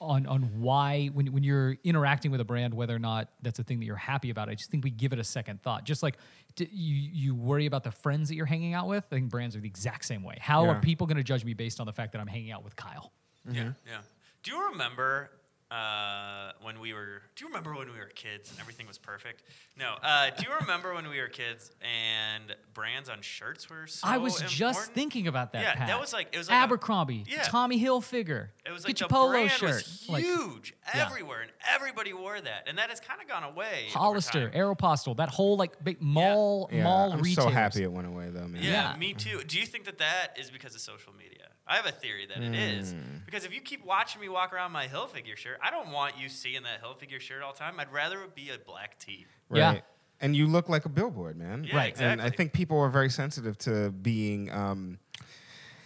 on 0.00 0.26
on 0.26 0.60
why 0.62 1.08
when 1.12 1.30
when 1.32 1.42
you're 1.42 1.76
interacting 1.84 2.30
with 2.30 2.40
a 2.40 2.44
brand, 2.44 2.72
whether 2.72 2.96
or 2.96 2.98
not 2.98 3.28
that's 3.42 3.58
a 3.58 3.62
thing 3.64 3.78
that 3.80 3.84
you're 3.84 3.96
happy 3.96 4.30
about. 4.30 4.48
I 4.48 4.54
just 4.54 4.70
think 4.70 4.82
we 4.82 4.90
give 4.90 5.12
it 5.12 5.18
a 5.18 5.24
second 5.24 5.60
thought. 5.62 5.84
Just 5.84 6.02
like 6.02 6.16
d- 6.56 6.68
you 6.72 6.94
you 7.12 7.34
worry 7.34 7.66
about 7.66 7.84
the 7.84 7.90
friends 7.90 8.28
that 8.30 8.34
you're 8.34 8.46
hanging 8.46 8.72
out 8.72 8.88
with. 8.88 9.04
I 9.12 9.16
think 9.16 9.28
brands 9.30 9.54
are 9.56 9.60
the 9.60 9.68
exact 9.68 10.06
same 10.06 10.22
way. 10.22 10.36
How 10.40 10.64
Yeah. 10.64 10.70
are 10.70 10.80
people 10.80 11.06
going 11.06 11.18
to 11.18 11.22
judge 11.24 11.44
me 11.44 11.52
based 11.52 11.80
on 11.80 11.86
the 11.86 11.92
fact 11.92 12.12
that 12.12 12.20
I'm 12.20 12.26
hanging 12.28 12.50
out 12.50 12.64
with 12.64 12.76
Kyle? 12.76 13.12
Yeah, 13.50 13.72
yeah. 13.86 14.00
Do 14.42 14.52
you 14.52 14.68
remember 14.70 15.30
uh, 15.70 16.52
when 16.62 16.80
we 16.80 16.92
were? 16.92 17.22
Do 17.36 17.44
you 17.44 17.48
remember 17.48 17.74
when 17.74 17.90
we 17.92 17.98
were 17.98 18.10
kids 18.14 18.50
and 18.50 18.58
everything 18.60 18.86
was 18.86 18.98
perfect? 18.98 19.42
No. 19.78 19.94
Uh, 20.02 20.30
do 20.36 20.44
you 20.44 20.50
remember 20.60 20.94
when 20.94 21.08
we 21.08 21.20
were 21.20 21.28
kids 21.28 21.70
and 21.80 22.54
brands 22.74 23.08
on 23.08 23.20
shirts 23.22 23.70
were 23.70 23.86
so 23.86 24.06
I 24.06 24.18
was 24.18 24.40
just 24.42 24.92
thinking 24.92 25.28
about 25.28 25.52
that. 25.52 25.62
Yeah, 25.62 25.74
Pat. 25.74 25.86
that 25.88 26.00
was 26.00 26.12
like- 26.12 26.28
it 26.32 26.38
was 26.38 26.48
like 26.48 26.58
a- 26.58 26.62
Abercrombie, 26.64 27.24
Yeah. 27.26 27.42
Tommy 27.44 27.80
Hilfiger. 27.82 28.48
It 28.66 28.72
was 28.72 28.84
like 28.84 28.88
Get 28.96 29.00
your 29.00 29.08
the 29.08 29.14
polo 29.14 29.30
brand 29.32 29.50
shirt. 29.52 29.70
was 29.70 30.06
Like, 30.08 30.24
huge 30.24 30.74
Yeah. 30.94 31.06
everywhere, 31.06 31.42
and 31.42 31.50
everybody 31.68 32.12
wore 32.12 32.40
that, 32.40 32.64
and 32.68 32.78
that 32.78 32.90
has 32.90 33.00
kind 33.00 33.20
of 33.20 33.28
gone 33.28 33.44
away. 33.44 33.86
Hollister, 33.92 34.50
time. 34.50 34.58
Aeropostale, 34.60 35.16
that 35.16 35.28
whole 35.28 35.56
like 35.56 35.82
big 35.82 36.00
mall 36.02 36.68
Yeah, 36.72 36.82
mall 36.84 37.12
I'm 37.12 37.20
retailers. 37.20 37.44
so 37.44 37.50
happy 37.50 37.82
it 37.82 37.92
went 37.92 38.06
away 38.08 38.28
though, 38.30 38.46
man. 38.48 38.62
Yeah, 38.62 38.90
Yeah. 38.92 38.96
me 38.96 39.14
too. 39.14 39.42
Do 39.44 39.58
you 39.58 39.66
think 39.66 39.84
that 39.84 39.98
that 39.98 40.36
is 40.38 40.50
because 40.50 40.74
of 40.74 40.80
social 40.80 41.12
media? 41.12 41.46
I 41.66 41.76
have 41.76 41.86
a 41.86 41.92
theory 41.92 42.26
that 42.26 42.38
it 42.42 42.52
is 42.54 42.92
Hmm. 42.92 43.18
because 43.26 43.44
if 43.44 43.54
you 43.54 43.60
keep 43.60 43.84
watching 43.84 44.20
me 44.20 44.28
walk 44.28 44.52
around 44.52 44.72
my 44.72 44.88
Hilfiger 44.88 45.36
shirt, 45.36 45.59
I 45.62 45.70
don't 45.70 45.90
want 45.92 46.18
you 46.18 46.28
seeing 46.28 46.62
that 46.62 46.82
Hilfiger 46.82 47.20
shirt 47.20 47.42
all 47.42 47.52
the 47.52 47.58
time. 47.58 47.78
I'd 47.78 47.92
rather 47.92 48.22
it 48.22 48.34
be 48.34 48.50
a 48.50 48.58
black 48.58 48.98
tee. 48.98 49.26
Yeah. 49.52 49.80
And 50.20 50.36
you 50.36 50.46
look 50.46 50.68
like 50.68 50.84
a 50.84 50.88
billboard, 50.88 51.36
man. 51.38 51.64
Yeah, 51.64 51.76
Right. 51.76 52.00
And 52.00 52.20
I 52.20 52.28
think 52.30 52.52
people 52.52 52.78
are 52.78 52.90
very 52.90 53.08
sensitive 53.10 53.56
to 53.58 53.90
being, 53.90 54.50
um, 54.52 54.98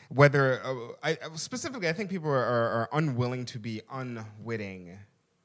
whether, 0.08 0.60
uh, 0.64 0.74
I, 1.02 1.18
specifically, 1.34 1.88
I 1.88 1.92
think 1.92 2.10
people 2.10 2.28
are, 2.30 2.36
are, 2.44 2.70
are 2.70 2.88
unwilling 2.92 3.44
to 3.46 3.58
be 3.58 3.80
unwitting 3.90 4.98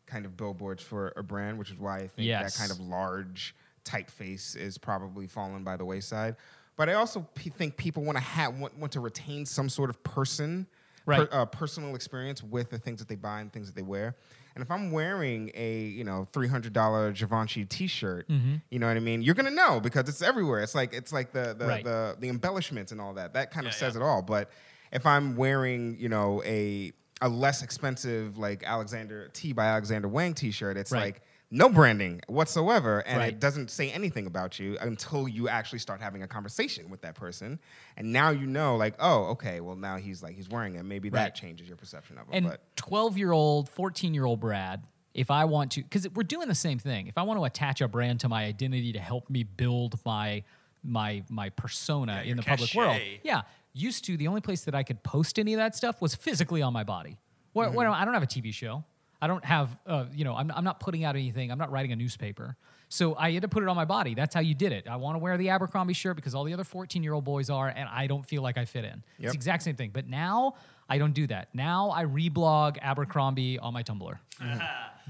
kind 0.06 0.26
of 0.26 0.36
billboards 0.36 0.82
for 0.84 1.14
a 1.16 1.24
brand, 1.24 1.58
which 1.60 1.70
is 1.72 1.78
why 1.80 1.98
I 1.98 2.08
think 2.08 2.28
Yes. 2.28 2.56
that 2.58 2.60
kind 2.60 2.72
of 2.72 2.80
large 2.80 3.56
typeface 3.86 4.56
is 4.58 4.78
probably 4.78 5.28
fallen 5.28 5.64
by 5.64 5.78
the 5.78 5.86
wayside. 5.86 6.36
But 6.76 6.90
I 6.90 6.94
also 6.94 7.28
p- 7.36 7.50
think 7.50 7.78
people 7.78 8.04
want 8.04 8.18
to 8.18 8.24
have 8.24 8.58
want, 8.60 8.78
want 8.78 8.92
to 8.94 9.00
retain 9.02 9.46
some 9.46 9.70
sort 9.70 9.90
of 9.90 10.02
person, 10.04 10.66
Right. 11.10 11.28
uh, 11.32 11.46
personal 11.46 11.96
experience 11.96 12.44
with 12.44 12.70
the 12.70 12.78
things 12.80 13.00
that 13.00 13.08
they 13.08 13.16
buy 13.16 13.42
and 13.42 13.52
things 13.52 13.68
that 13.68 13.76
they 13.76 13.82
wear. 13.82 14.16
And 14.56 14.64
if 14.64 14.72
I'm 14.72 14.92
wearing 14.92 15.52
a 15.54 15.82
you 15.84 16.04
know 16.04 16.26
three 16.32 16.48
hundred 16.48 16.74
dollar 16.74 17.12
Givenchy 17.12 17.66
T-shirt, 17.66 18.28
Mm-hmm. 18.28 18.56
you 18.70 18.80
know 18.80 18.88
what 18.88 18.98
I 18.98 19.00
mean, 19.00 19.22
you're 19.22 19.36
gonna 19.36 19.52
know 19.52 19.80
because 19.80 20.10
it's 20.10 20.22
everywhere. 20.22 20.62
It's 20.62 20.76
like 20.76 20.94
it's 20.94 21.14
like 21.14 21.32
the 21.32 21.56
the 21.58 21.66
Right. 21.68 21.84
the, 21.84 22.16
the 22.20 22.30
embellishments 22.30 22.92
and 22.92 23.00
all 23.00 23.14
that. 23.14 23.34
That 23.34 23.52
kind 23.52 23.66
of 23.68 23.74
Yeah, 23.74 23.78
says 23.80 23.96
yeah. 23.96 24.02
it 24.02 24.04
all. 24.06 24.22
But 24.22 24.50
if 24.92 25.06
I'm 25.06 25.36
wearing 25.36 25.98
you 26.00 26.10
know 26.10 26.42
a 26.46 26.92
a 27.22 27.30
less 27.30 27.64
expensive 27.64 28.38
like 28.38 28.64
Alexander 28.64 29.30
T 29.34 29.54
by 29.54 29.66
Alexander 29.66 30.08
Wang 30.08 30.34
T-shirt, 30.34 30.78
it's 30.78 30.92
Right. 30.92 31.02
like 31.16 31.22
no 31.52 31.70
branding 31.70 32.22
whatsoever, 32.28 33.00
and 33.00 33.18
Right. 33.18 33.30
it 33.34 33.40
doesn't 33.40 33.72
say 33.72 33.92
anything 33.92 34.28
about 34.28 34.60
you 34.60 34.78
until 34.82 35.28
you 35.28 35.50
actually 35.50 35.80
start 35.80 36.00
having 36.02 36.22
a 36.22 36.28
conversation 36.28 36.90
with 36.90 37.02
that 37.02 37.16
person, 37.16 37.60
and 37.98 38.14
now 38.14 38.30
you 38.30 38.46
know, 38.46 38.76
like, 38.76 38.96
oh, 39.00 39.26
okay, 39.32 39.60
well 39.60 39.76
now 39.76 39.98
he's 39.98 40.22
like 40.22 40.36
he's 40.36 40.50
wearing 40.50 40.76
it. 40.76 40.84
Maybe 40.84 41.10
Right. 41.10 41.24
that 41.24 41.36
changes 41.36 41.68
your 41.68 41.78
perception 41.78 42.18
of 42.18 42.28
him. 42.28 42.34
And 42.34 42.48
but 42.48 42.76
12 42.76 43.18
year 43.18 43.32
old, 43.32 43.68
14 43.70 44.14
year 44.14 44.26
old 44.26 44.40
Brad, 44.40 44.84
if 45.14 45.32
I 45.32 45.46
want 45.46 45.72
to, 45.72 45.82
because 45.82 46.08
we're 46.10 46.24
doing 46.24 46.48
the 46.48 46.56
same 46.56 46.78
thing. 46.78 47.08
If 47.08 47.18
I 47.18 47.24
want 47.24 47.40
to 47.40 47.46
attach 47.46 47.82
a 47.82 47.88
brand 47.88 48.20
to 48.22 48.30
my 48.30 48.46
identity 48.46 48.94
to 48.94 49.00
help 49.00 49.30
me 49.30 49.44
build 49.44 50.00
my 50.06 50.44
my 50.84 51.24
my 51.30 51.50
persona 51.50 52.14
Yeah, 52.14 52.22
in 52.22 52.28
your 52.28 52.36
the 52.38 52.44
public 52.44 52.74
world, 52.76 53.02
yeah. 53.24 53.42
Used 53.74 54.06
to 54.06 54.18
the 54.18 54.28
only 54.28 54.42
place 54.42 54.64
that 54.66 54.74
I 54.74 54.84
could 54.84 55.04
post 55.04 55.38
any 55.38 55.54
of 55.54 55.60
that 55.60 55.76
stuff 55.76 56.02
was 56.02 56.16
physically 56.16 56.62
on 56.62 56.74
my 56.74 56.84
body. 56.84 57.20
Where, 57.54 57.70
where 57.70 57.88
mm-hmm. 57.88 58.02
I 58.02 58.06
don't 58.06 58.14
have 58.14 58.24
a 58.24 58.28
TV 58.28 58.54
show. 58.54 58.84
I 59.22 59.28
don't 59.28 59.44
have, 59.44 59.70
uh, 59.86 60.06
you 60.14 60.24
know, 60.24 60.34
I'm, 60.36 60.50
I'm 60.52 60.64
not 60.64 60.80
putting 60.80 61.04
out 61.04 61.16
anything. 61.16 61.52
I'm 61.52 61.58
not 61.58 61.72
writing 61.72 61.92
a 61.92 61.96
newspaper. 61.96 62.56
So 62.88 63.16
I 63.16 63.32
had 63.32 63.42
to 63.44 63.48
put 63.48 63.62
it 63.64 63.70
on 63.70 63.76
my 63.76 63.86
body. 63.86 64.16
That's 64.16 64.34
how 64.34 64.42
you 64.42 64.56
did 64.56 64.72
it. 64.72 64.88
I 64.88 64.96
want 64.96 65.16
to 65.16 65.20
wear 65.20 65.38
the 65.38 65.50
Abercrombie 65.50 65.94
shirt 65.94 66.16
because 66.16 66.34
all 66.34 66.44
the 66.44 66.54
other 66.54 66.64
14 66.64 67.04
year 67.04 67.14
old 67.14 67.24
boys 67.26 67.50
are, 67.50 67.68
and 67.68 67.88
I 67.90 68.08
don't 68.08 68.26
feel 68.26 68.42
like 68.42 68.58
I 68.58 68.66
fit 68.66 68.86
in. 68.86 69.04
It's 69.18 69.20
Yep. 69.20 69.32
the 69.34 69.36
exact 69.36 69.64
same 69.64 69.76
thing. 69.76 69.92
But 69.94 70.08
now 70.08 70.56
I 70.90 70.98
don't 70.98 71.14
do 71.14 71.28
that. 71.28 71.50
Now 71.54 71.92
I 71.92 72.06
reblog 72.06 72.78
Abercrombie 72.82 73.60
on 73.60 73.74
my 73.74 73.84
Tumblr. 73.84 74.18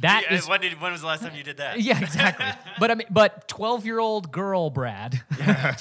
That 0.02 0.24
Yeah, 0.30 0.34
is 0.34 0.48
when, 0.48 0.60
did, 0.62 0.80
when 0.82 0.92
was 0.94 1.02
the 1.02 1.08
last 1.08 1.22
time 1.24 1.36
you 1.36 1.44
did 1.44 1.58
that? 1.58 1.80
yeah, 1.82 2.00
exactly. 2.02 2.46
but 2.80 2.90
I 2.92 2.96
mean, 2.96 3.08
but 3.12 3.48
12 3.48 3.86
year 3.86 4.00
old 4.00 4.32
girl 4.32 4.70
Brad 4.70 5.22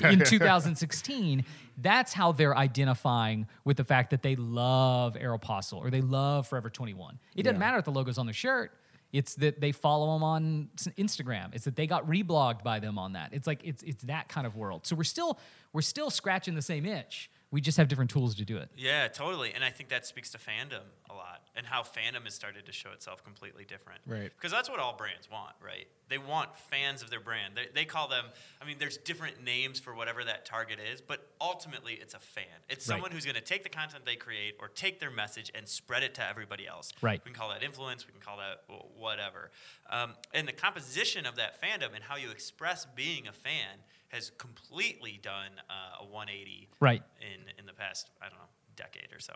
in 0.03 0.19
2016, 0.21 1.45
that's 1.81 2.13
how 2.13 2.33
they're 2.33 2.57
identifying 2.57 3.47
with 3.65 3.77
the 3.77 3.85
fact 3.85 4.11
that 4.11 4.23
they 4.23 4.37
love 4.37 5.15
Aeropostale 5.15 5.79
or 5.85 5.91
they 5.91 6.01
love 6.01 6.47
Forever 6.49 6.71
21. 6.71 7.19
It 7.37 7.45
doesn't 7.45 7.57
Yeah. 7.57 7.59
matter 7.59 7.79
if 7.79 7.85
the 7.85 7.93
logo's 7.93 8.19
on 8.19 8.27
their 8.27 8.33
shirt. 8.35 8.73
It's 9.13 9.37
that 9.37 9.61
they 9.61 9.73
follow 9.73 10.13
them 10.13 10.23
on 10.23 10.69
Instagram. 10.99 11.55
It's 11.55 11.65
that 11.65 11.77
they 11.77 11.87
got 11.87 12.07
reblogged 12.07 12.63
by 12.63 12.79
them 12.79 12.99
on 12.99 13.15
that. 13.15 13.33
It's 13.33 13.47
like 13.47 13.61
it's 13.65 13.83
it's 13.83 14.03
that 14.05 14.29
kind 14.29 14.47
of 14.47 14.55
world. 14.55 14.87
So 14.87 14.95
we're 14.97 15.05
still 15.05 15.39
we're 15.73 15.81
still 15.81 16.11
scratching 16.11 16.55
the 16.55 16.63
same 16.63 16.85
itch. 16.85 17.31
We 17.51 17.63
just 17.63 17.79
have 17.79 17.89
different 17.89 18.11
tools 18.11 18.35
to 18.37 18.45
do 18.45 18.59
it. 18.59 18.69
Yeah, 18.77 19.09
totally. 19.09 19.53
And 19.55 19.65
I 19.65 19.71
think 19.71 19.89
that 19.89 20.07
speaks 20.07 20.31
to 20.33 20.39
fandom 20.39 20.83
a 21.09 21.15
lot 21.15 21.41
and 21.57 21.65
how 21.67 21.81
fandom 21.83 22.25
has 22.25 22.35
started 22.35 22.67
to 22.67 22.73
show 22.73 22.91
itself 22.93 23.25
completely 23.25 23.65
different. 23.65 24.01
Right. 24.07 24.31
Because 24.37 24.53
that's 24.53 24.69
what 24.69 24.79
all 24.81 24.95
brands 24.95 25.31
want, 25.33 25.55
right? 25.65 25.87
They 26.11 26.19
want 26.19 26.55
fans 26.71 27.01
of 27.03 27.09
their 27.09 27.21
brand. 27.21 27.55
They, 27.57 27.67
they 27.75 27.85
call 27.87 28.07
them, 28.07 28.27
I 28.61 28.67
mean, 28.67 28.77
there's 28.79 28.99
different 28.99 29.43
names 29.43 29.81
for 29.81 29.95
whatever 29.95 30.23
that 30.25 30.45
target 30.45 30.79
is, 30.93 31.01
but 31.01 31.27
ultimately 31.41 31.95
it's 31.95 32.13
a 32.13 32.19
fan. 32.19 32.45
It's 32.69 32.87
Right. 32.87 32.95
someone 32.97 33.13
who's 33.13 33.25
going 33.25 33.35
to 33.35 33.41
take 33.41 33.63
the 33.63 33.71
content 33.71 34.05
they 34.05 34.17
create 34.17 34.57
or 34.61 34.69
take 34.69 35.01
their 35.01 35.11
message 35.11 35.51
and 35.55 35.67
spread 35.67 36.03
it 36.03 36.15
to 36.17 36.29
everybody 36.29 36.67
else. 36.67 36.93
Right. 37.01 37.21
We 37.25 37.31
can 37.31 37.39
call 37.39 37.49
that 37.49 37.63
influence, 37.63 38.07
we 38.07 38.13
can 38.13 38.21
call 38.21 38.37
that 38.37 38.65
whatever. 38.99 39.51
Um, 39.89 40.15
and 40.35 40.47
the 40.47 40.53
composition 40.53 41.25
of 41.25 41.37
that 41.37 41.63
fandom 41.63 41.95
and 41.95 42.05
how 42.05 42.17
you 42.17 42.31
express 42.31 42.87
being 42.95 43.27
a 43.27 43.33
fan 43.33 43.79
has 44.09 44.31
completely 44.39 45.19
done 45.23 45.51
uh, 45.71 46.03
a 46.03 46.07
180 46.07 46.69
Right. 46.81 47.03
in 47.21 47.41
in 47.59 47.67
the 47.67 47.73
past 47.73 48.11
I 48.23 48.29
don't 48.29 48.39
know 48.39 48.45
decade 48.77 49.13
or 49.13 49.21
so. 49.21 49.33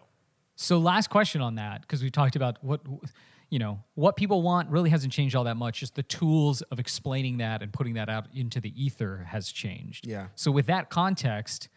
So 0.57 0.79
last 0.79 1.09
question 1.11 1.41
on 1.41 1.57
that 1.57 1.81
because 1.83 2.03
we 2.03 2.11
talked 2.11 2.37
about 2.37 2.63
what 2.63 2.81
you 3.51 3.59
know 3.59 3.81
what 3.95 4.17
people 4.17 4.43
want 4.43 4.71
really 4.71 4.91
hasn't 4.91 5.13
changed 5.13 5.35
all 5.37 5.45
that 5.45 5.57
much. 5.57 5.81
Just 5.81 5.95
the 5.95 6.03
tools 6.03 6.63
of 6.63 6.79
explaining 6.79 7.39
that 7.39 7.63
and 7.63 7.73
putting 7.73 7.95
that 7.95 8.09
out 8.09 8.27
into 8.35 8.61
the 8.61 8.73
ether 8.83 9.27
has 9.29 9.51
changed. 9.53 10.07
Yeah. 10.07 10.29
So 10.37 10.51
with 10.51 10.67
that 10.67 10.89
context, 10.91 11.69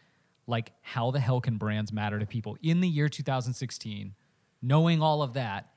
like 0.46 0.72
how 0.82 1.10
the 1.10 1.20
hell 1.20 1.40
can 1.40 1.56
brands 1.58 1.92
matter 1.92 2.18
to 2.18 2.26
people 2.26 2.56
in 2.62 2.80
the 2.80 2.88
year 2.88 3.08
2016? 3.08 4.14
Knowing 4.62 5.02
all 5.02 5.22
of 5.22 5.34
that, 5.34 5.70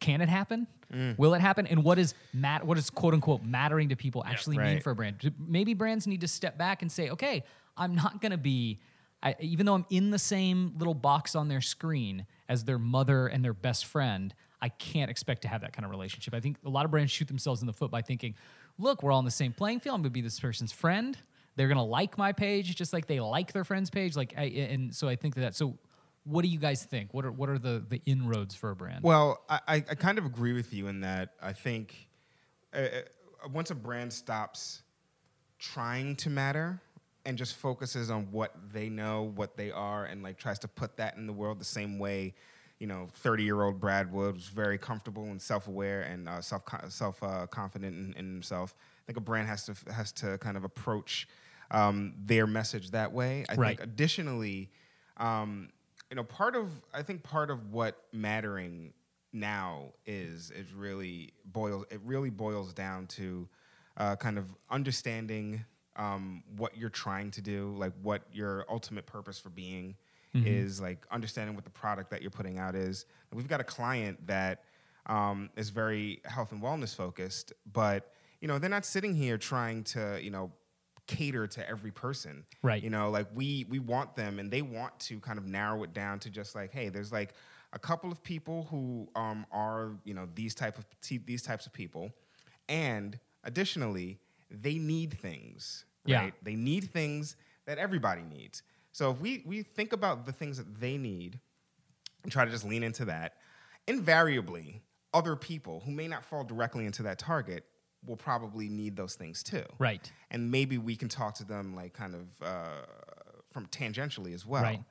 can 0.00 0.20
it 0.20 0.28
happen? 0.28 0.66
Mm. 0.94 1.18
Will 1.18 1.34
it 1.34 1.40
happen? 1.40 1.66
And 1.66 1.82
what 1.84 1.98
is 1.98 2.14
mat- 2.32 2.64
what 2.64 2.78
is 2.78 2.88
quote 2.90 3.14
unquote 3.14 3.42
mattering 3.42 3.88
to 3.90 3.96
people 3.96 4.22
actually 4.24 4.56
mean 4.58 4.66
Right. 4.66 4.82
for 4.82 4.90
a 4.92 4.94
brand? 4.94 5.32
Maybe 5.38 5.74
brands 5.74 6.06
need 6.06 6.20
to 6.22 6.28
step 6.28 6.56
back 6.56 6.82
and 6.82 6.90
say, 6.92 7.10
okay, 7.10 7.42
I'm 7.76 7.94
not 7.94 8.20
going 8.20 8.32
to 8.32 8.38
be, 8.38 8.78
I, 9.22 9.34
even 9.40 9.66
though 9.66 9.74
I'm 9.74 9.86
in 9.90 10.10
the 10.10 10.18
same 10.18 10.74
little 10.78 10.94
box 10.94 11.34
on 11.34 11.48
their 11.48 11.60
screen 11.60 12.26
as 12.48 12.64
their 12.64 12.78
mother 12.78 13.26
and 13.26 13.44
their 13.44 13.54
best 13.54 13.86
friend, 13.86 14.32
I 14.62 14.68
can't 14.68 15.10
expect 15.10 15.42
to 15.42 15.48
have 15.48 15.62
that 15.62 15.72
kind 15.72 15.84
of 15.84 15.90
relationship. 15.90 16.32
I 16.34 16.40
think 16.40 16.56
a 16.64 16.68
lot 16.70 16.84
of 16.84 16.90
brands 16.90 17.10
shoot 17.10 17.28
themselves 17.28 17.60
in 17.60 17.66
the 17.66 17.72
foot 17.72 17.90
by 17.90 18.00
thinking, 18.02 18.34
look, 18.78 19.02
we're 19.02 19.12
all 19.12 19.18
on 19.18 19.24
the 19.24 19.30
same 19.30 19.52
playing 19.52 19.80
field. 19.80 19.94
I'm 19.96 20.02
going 20.02 20.10
to 20.10 20.14
be 20.14 20.20
this 20.22 20.38
person's 20.40 20.72
friend. 20.72 21.18
They're 21.56 21.68
going 21.68 21.78
to 21.78 21.82
like 21.84 22.16
my 22.18 22.32
page 22.32 22.74
just 22.76 22.92
like 22.92 23.06
they 23.06 23.20
like 23.20 23.52
their 23.52 23.64
friend's 23.64 23.90
page. 23.90 24.16
Like, 24.16 24.34
I, 24.36 24.44
and 24.44 24.94
so 24.94 25.08
I 25.08 25.16
think 25.16 25.34
that. 25.36 25.54
So, 25.54 25.76
what 26.24 26.42
do 26.42 26.48
you 26.48 26.58
guys 26.58 26.84
think? 26.84 27.12
What 27.14 27.24
are 27.24 27.32
what 27.32 27.48
are 27.48 27.58
the 27.58 27.84
the 27.88 28.00
inroads 28.06 28.54
for 28.54 28.70
a 28.70 28.76
brand? 28.76 29.04
Well, 29.04 29.42
I, 29.48 29.60
I 29.76 29.80
kind 29.80 30.18
of 30.18 30.24
agree 30.24 30.52
with 30.52 30.72
you 30.72 30.88
in 30.88 31.00
that 31.00 31.34
I 31.42 31.52
think 31.52 32.08
uh, 32.74 32.78
uh, 32.78 33.48
once 33.52 33.70
a 33.70 33.74
brand 33.74 34.12
stops 34.12 34.82
trying 35.58 36.16
to 36.16 36.30
matter 36.30 36.80
and 37.26 37.38
just 37.38 37.56
focuses 37.56 38.10
on 38.10 38.30
what 38.32 38.54
they 38.72 38.88
know, 38.88 39.32
what 39.34 39.56
they 39.56 39.70
are, 39.70 40.04
and 40.04 40.22
like 40.22 40.38
tries 40.38 40.58
to 40.60 40.68
put 40.68 40.96
that 40.96 41.16
in 41.16 41.26
the 41.26 41.32
world 41.32 41.58
the 41.58 41.64
same 41.64 41.98
way, 41.98 42.34
you 42.78 42.86
know, 42.86 43.08
thirty-year-old 43.12 43.78
Brad 43.80 44.12
Wood 44.12 44.34
was 44.34 44.48
very 44.48 44.78
comfortable 44.78 45.24
and 45.24 45.40
self-aware 45.40 46.02
and 46.02 46.28
uh, 46.28 46.40
self 46.40 46.62
self 46.88 47.22
uh, 47.22 47.46
confident 47.46 47.96
in, 47.96 48.14
in 48.18 48.32
himself. 48.32 48.74
I 48.78 49.06
think 49.06 49.18
a 49.18 49.20
brand 49.20 49.46
has 49.48 49.64
to 49.66 49.74
has 49.92 50.10
to 50.12 50.38
kind 50.38 50.56
of 50.56 50.64
approach 50.64 51.28
um, 51.70 52.14
their 52.18 52.46
message 52.46 52.90
that 52.92 53.12
way. 53.12 53.44
I 53.48 53.54
Right. 53.56 53.76
think 53.76 53.88
additionally. 53.88 54.70
Um, 55.16 55.68
you 56.14 56.16
know, 56.16 56.22
part 56.22 56.54
of 56.54 56.70
I 56.94 57.02
think 57.02 57.24
part 57.24 57.50
of 57.50 57.72
what 57.72 58.00
mattering 58.12 58.92
now 59.32 59.86
is 60.06 60.52
is 60.52 60.72
really 60.72 61.32
boils 61.44 61.86
it 61.90 62.00
really 62.04 62.30
boils 62.30 62.72
down 62.72 63.08
to 63.08 63.48
uh, 63.96 64.14
kind 64.14 64.38
of 64.38 64.46
understanding 64.70 65.64
um, 65.96 66.44
what 66.56 66.76
you're 66.76 66.88
trying 66.88 67.32
to 67.32 67.40
do, 67.42 67.74
like 67.76 67.92
what 68.00 68.22
your 68.32 68.64
ultimate 68.70 69.06
purpose 69.06 69.40
for 69.40 69.50
being 69.50 69.96
is, 70.46 70.80
like 70.80 71.04
understanding 71.10 71.56
what 71.56 71.64
the 71.64 71.70
product 71.70 72.10
that 72.10 72.22
you're 72.22 72.30
putting 72.30 72.58
out 72.58 72.76
is. 72.76 73.06
We've 73.32 73.48
got 73.48 73.60
a 73.60 73.64
client 73.64 74.24
that 74.28 74.62
um, 75.06 75.50
is 75.56 75.70
very 75.70 76.20
health 76.26 76.52
and 76.52 76.62
wellness 76.62 76.94
focused, 76.94 77.52
but 77.72 78.12
you 78.40 78.46
know 78.46 78.60
they're 78.60 78.70
not 78.70 78.84
sitting 78.84 79.16
here 79.16 79.36
trying 79.36 79.82
to 79.82 80.20
you 80.22 80.30
know 80.30 80.52
cater 81.06 81.46
to 81.46 81.68
every 81.68 81.90
person 81.90 82.44
Right. 82.62 82.82
you 82.82 82.88
know 82.90 83.10
like 83.10 83.26
we 83.34 83.66
we 83.68 83.78
want 83.78 84.16
them 84.16 84.38
and 84.38 84.50
they 84.50 84.62
want 84.62 84.98
to 85.00 85.20
kind 85.20 85.38
of 85.38 85.46
narrow 85.46 85.82
it 85.82 85.92
down 85.92 86.18
to 86.20 86.30
just 86.30 86.54
like 86.54 86.72
hey 86.72 86.88
there's 86.88 87.12
like 87.12 87.34
a 87.74 87.78
couple 87.78 88.10
of 88.12 88.22
people 88.22 88.68
who 88.70 89.08
um, 89.16 89.44
are 89.50 89.92
you 90.04 90.14
know 90.14 90.28
these 90.34 90.54
type 90.54 90.78
of 90.78 90.86
t- 91.02 91.18
these 91.18 91.42
types 91.42 91.66
of 91.66 91.72
people, 91.72 92.12
and 92.68 93.18
additionally, 93.42 94.20
they 94.48 94.74
need 94.78 95.18
things. 95.18 95.84
Yeah. 96.06 96.20
Right? 96.20 96.34
They 96.42 96.54
need 96.54 96.92
things 96.92 97.34
that 97.66 97.78
everybody 97.78 98.22
needs. 98.22 98.62
So 98.92 99.10
if 99.10 99.20
we 99.20 99.42
we 99.44 99.62
think 99.64 99.92
about 99.92 100.24
the 100.24 100.30
things 100.30 100.56
that 100.58 100.78
they 100.78 100.96
need 100.96 101.40
and 102.22 102.30
try 102.30 102.44
to 102.44 102.50
just 102.52 102.64
lean 102.64 102.84
into 102.84 103.04
that, 103.06 103.34
invariably, 103.88 104.82
other 105.12 105.36
people 105.36 105.82
who 105.84 105.90
may 105.90 106.08
not 106.08 106.24
fall 106.24 106.44
directly 106.44 106.86
into 106.86 107.02
that 107.02 107.18
target 107.18 107.64
will 108.06 108.16
probably 108.16 108.68
need 108.68 108.96
those 108.96 109.14
things 109.14 109.42
too. 109.42 109.64
Right. 109.78 110.10
And 110.30 110.50
maybe 110.50 110.78
we 110.78 110.96
can 110.96 111.08
talk 111.08 111.34
to 111.36 111.44
them 111.44 111.74
like 111.74 111.92
kind 111.94 112.14
of 112.14 112.42
uh, 112.46 112.82
from 113.52 113.66
tangentially 113.66 114.34
as 114.34 114.44
well. 114.46 114.62
Right. 114.62 114.82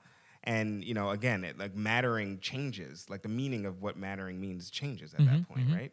And 0.44 0.84
you 0.84 0.94
know, 0.94 1.12
again, 1.12 1.44
it, 1.44 1.58
like 1.58 1.76
mattering 1.76 2.40
changes. 2.40 3.10
Like 3.10 3.22
the 3.22 3.30
meaning 3.30 3.66
of 3.66 3.82
what 3.82 3.98
mattering 3.98 4.40
means 4.42 4.70
changes 4.70 5.14
at 5.14 5.22
Mm-hmm, 5.22 5.34
that 5.36 5.48
point, 5.48 5.68
right? 5.72 5.92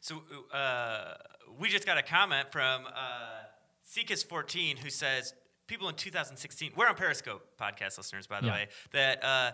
So 0.00 0.22
uh, 0.52 1.14
we 1.58 1.68
just 1.68 1.84
got 1.86 1.98
a 1.98 2.02
comment 2.02 2.52
from 2.52 2.86
uh, 2.86 2.90
Seekus14 3.86 4.78
who 4.78 4.90
says 4.90 5.34
people 5.66 5.88
in 5.88 5.94
2016, 5.94 6.72
we're 6.76 6.86
on 6.86 6.94
Periscope 6.94 7.44
podcast 7.60 7.96
listeners, 7.98 8.26
by 8.26 8.40
the 8.40 8.46
Yeah. 8.46 8.52
way, 8.52 8.68
that 8.92 9.24
uh, 9.24 9.52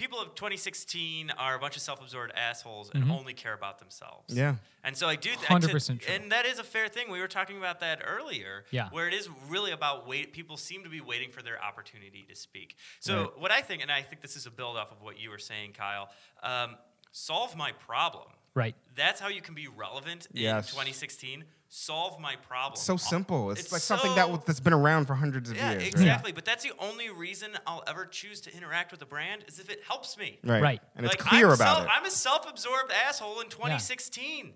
people 0.00 0.18
of 0.18 0.34
2016 0.34 1.30
are 1.38 1.54
a 1.54 1.58
bunch 1.58 1.76
of 1.76 1.82
self-absorbed 1.82 2.32
assholes 2.34 2.90
and 2.94 3.10
only 3.12 3.34
care 3.34 3.52
about 3.52 3.78
themselves. 3.78 4.34
Yeah. 4.34 4.54
And 4.82 4.96
so 4.96 5.06
I 5.06 5.14
do. 5.16 5.28
th- 5.28 5.40
100% 5.42 6.00
true. 6.00 6.14
And 6.14 6.32
that 6.32 6.46
is 6.46 6.58
a 6.58 6.64
fair 6.64 6.88
thing. 6.88 7.10
We 7.10 7.20
were 7.20 7.28
talking 7.28 7.58
about 7.58 7.80
that 7.80 8.00
earlier. 8.02 8.64
Yeah. 8.70 8.88
Where 8.92 9.06
it 9.06 9.12
is 9.12 9.28
really 9.48 9.72
about 9.72 10.08
wait. 10.08 10.32
People 10.32 10.56
seem 10.56 10.84
to 10.84 10.88
be 10.88 11.02
waiting 11.02 11.30
for 11.30 11.42
their 11.42 11.62
opportunity 11.62 12.24
to 12.30 12.34
speak. 12.34 12.76
So 13.00 13.12
Right. 13.24 13.38
what 13.38 13.50
I 13.50 13.60
think, 13.60 13.82
and 13.82 13.92
I 13.92 14.00
think 14.00 14.22
this 14.22 14.36
is 14.36 14.46
a 14.46 14.50
build 14.50 14.78
off 14.78 14.90
of 14.90 15.02
what 15.02 15.20
you 15.20 15.28
were 15.28 15.38
saying, 15.38 15.74
Kyle. 15.74 16.08
Um, 16.42 16.78
solve 17.12 17.54
my 17.54 17.72
problem. 17.72 18.28
Right. 18.54 18.74
That's 18.96 19.20
how 19.20 19.28
you 19.28 19.42
can 19.42 19.54
be 19.54 19.68
relevant 19.68 20.26
in 20.34 20.40
Yes. 20.40 20.70
2016. 20.70 21.44
Solve 21.72 22.18
my 22.18 22.34
problem. 22.34 22.76
So 22.76 22.96
simple. 22.96 23.52
It's, 23.52 23.60
It's 23.60 23.72
like 23.72 23.80
something 23.80 24.10
that 24.16 24.22
so- 24.22 24.32
w- 24.32 24.42
that's 24.44 24.58
been 24.58 24.72
around 24.72 25.06
for 25.06 25.14
hundreds 25.14 25.50
of 25.50 25.56
yeah, 25.56 25.70
years. 25.72 25.84
exactly. 25.84 26.32
But 26.32 26.44
that's 26.44 26.64
the 26.64 26.72
only 26.80 27.10
reason 27.10 27.52
I'll 27.64 27.84
ever 27.86 28.06
choose 28.06 28.40
to 28.42 28.54
interact 28.56 28.90
with 28.90 29.00
a 29.02 29.06
brand 29.06 29.44
is 29.46 29.60
if 29.60 29.70
it 29.70 29.80
helps 29.86 30.18
me. 30.18 30.40
Right. 30.42 30.54
Right. 30.54 30.62
Right. 30.62 30.80
And 30.96 31.06
it's 31.06 31.14
clear 31.16 31.46
I'm 31.46 31.52
about 31.54 31.76
self- 31.76 31.84
it. 31.86 31.90
I'm 31.96 32.04
a 32.04 32.10
self-absorbed 32.10 32.92
asshole 33.06 33.40
in 33.40 33.48
2016. 33.50 34.52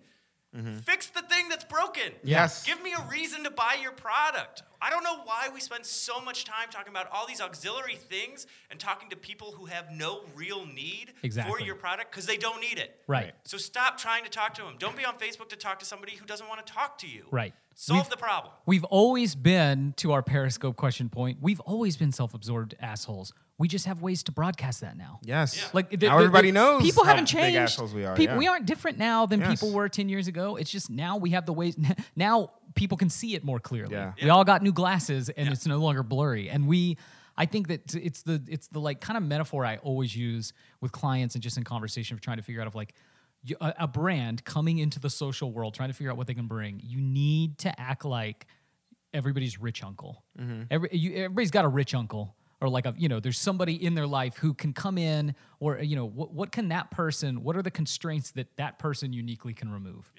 Mm-hmm. 0.57 0.77
Fix 0.79 1.09
the 1.09 1.23
thing 1.23 1.49
that's 1.49 1.65
broken. 1.65 2.13
Yes. 2.23 2.65
Give 2.65 2.81
me 2.83 2.93
a 2.93 3.03
reason 3.11 3.43
to 3.45 3.51
buy 3.51 3.77
your 3.83 3.93
product. 3.93 4.63
I 4.81 4.91
don't 4.91 5.03
know 5.03 5.19
why 5.25 5.49
we 5.53 5.61
spend 5.61 5.85
so 5.85 6.21
much 6.21 6.45
time 6.45 6.69
talking 6.71 6.91
about 6.93 7.09
all 7.11 7.27
these 7.27 7.41
auxiliary 7.41 7.97
things 7.97 8.47
and 8.71 8.79
talking 8.79 9.11
to 9.11 9.17
people 9.17 9.53
who 9.53 9.65
have 9.65 9.91
no 9.91 10.21
real 10.37 10.67
need 10.67 11.13
for 11.49 11.59
your 11.61 11.75
product 11.75 12.11
because 12.11 12.27
they 12.27 12.37
don't 12.37 12.61
need 12.61 12.79
it. 12.79 13.01
Right. 13.07 13.33
So 13.45 13.57
stop 13.57 13.99
trying 13.99 14.25
to 14.25 14.31
talk 14.31 14.55
to 14.55 14.63
them. 14.63 14.75
Don't 14.79 14.97
be 14.97 15.05
on 15.05 15.17
Facebook 15.19 15.49
to 15.49 15.57
talk 15.57 15.79
to 15.81 15.85
somebody 15.85 16.17
who 16.17 16.27
doesn't 16.27 16.49
want 16.49 16.65
to 16.65 16.73
talk 16.73 16.99
to 16.99 17.09
you. 17.09 17.25
Right. 17.31 17.55
Solve 17.75 18.01
We've- 18.01 18.11
the 18.11 18.17
problem. 18.17 18.53
We've 18.67 18.85
always 18.85 19.35
been, 19.35 19.95
to 19.97 20.13
our 20.13 20.23
Periscope 20.23 20.77
question 20.77 21.09
point, 21.09 21.39
we've 21.41 21.61
always 21.61 21.97
been 21.97 22.13
self 22.13 22.33
absorbed 22.35 22.75
assholes. 22.81 23.33
We 23.57 23.69
just 23.69 23.87
have 23.87 24.03
ways 24.03 24.25
to 24.25 24.33
broadcast 24.33 24.81
that 24.81 24.97
now. 24.97 25.21
Yes. 25.23 25.57
Yeah. 25.57 25.69
Like 25.73 25.91
the- 25.91 25.97
now 26.09 26.17
the- 26.19 26.25
everybody 26.25 26.49
the- 26.51 26.55
knows 26.55 26.83
People 26.83 27.05
how 27.05 27.11
haven't 27.11 27.27
big 27.27 27.41
changed. 27.41 27.57
assholes 27.59 27.95
we 27.95 28.05
are. 28.05 28.17
People, 28.17 28.35
yeah. 28.35 28.39
We 28.39 28.49
aren't 28.49 28.67
different 28.67 28.99
now 28.99 29.27
than 29.27 29.41
Yes. 29.41 29.51
people 29.61 29.73
were 29.73 29.89
ten 29.89 30.09
years 30.09 30.27
ago. 30.27 30.57
It's 30.57 30.71
just 30.71 30.91
now 30.91 31.17
we 31.19 31.31
have 31.31 31.47
the 31.47 31.53
ways. 31.53 31.77
Now 32.17 32.49
people 32.75 32.97
can 32.99 33.11
see 33.11 33.35
it 33.37 33.45
more 33.45 33.61
clearly. 33.61 33.93
Yeah. 33.95 34.13
We 34.21 34.29
all 34.31 34.45
got 34.45 34.63
new 34.63 34.73
glasses, 34.73 35.29
and 35.29 35.49
it's 35.49 35.67
no 35.67 35.79
longer 35.79 36.03
blurry. 36.03 36.51
And 36.51 36.67
we, 36.67 36.99
I 37.37 37.47
think 37.47 37.69
that 37.69 37.95
it's 37.95 38.23
the 38.23 38.43
it's 38.49 38.67
the 38.69 38.81
like 38.81 39.01
kind 39.01 39.17
of 39.17 39.23
metaphor 39.23 39.65
I 39.65 39.77
always 39.77 40.17
use 40.17 40.53
with 40.81 40.91
clients 40.91 41.37
and 41.37 41.43
just 41.43 41.57
in 41.57 41.63
conversation 41.63 42.15
of 42.17 42.21
trying 42.21 42.39
to 42.39 42.43
figure 42.43 42.61
out 42.61 42.67
of 42.67 42.75
like. 42.75 42.95
A, 43.61 43.75
a 43.81 43.87
brand 43.87 44.43
coming 44.47 44.79
into 44.79 44.99
the 44.99 45.11
social 45.11 45.53
world, 45.53 45.75
trying 45.75 45.91
to 45.91 45.93
figure 45.95 46.11
out 46.11 46.17
what 46.17 46.27
they 46.27 46.33
can 46.33 46.47
bring. 46.47 46.81
You 46.83 46.99
need 46.99 47.59
to 47.59 47.79
act 47.79 48.07
like 48.07 48.47
everybody's 49.13 49.61
rich 49.61 49.85
uncle. 49.85 50.25
Mm-hmm. 50.41 50.63
Every, 50.71 50.89
you, 50.93 51.15
everybody's 51.17 51.51
got 51.51 51.67
a 51.67 51.69
rich 51.69 51.95
uncle, 51.95 52.35
or 52.65 52.69
like 52.71 52.87
a 52.87 52.95
you 52.97 53.09
know, 53.09 53.21
there's 53.21 53.39
somebody 53.39 53.75
in 53.75 53.95
their 53.95 54.07
life 54.07 54.37
who 54.39 54.55
can 54.55 54.73
come 54.73 54.97
in, 54.97 55.35
or 55.61 55.79
you 55.81 55.95
know, 55.95 56.07
what 56.07 56.33
what 56.33 56.51
can 56.51 56.69
that 56.69 56.91
person? 56.91 57.45
What 57.45 57.57
are 57.57 57.63
the 57.63 57.71
constraints 57.71 58.31
that 58.33 58.57
that 58.57 58.79
person 58.79 59.13
uniquely 59.13 59.53
can 59.53 59.71
remove? 59.71 60.11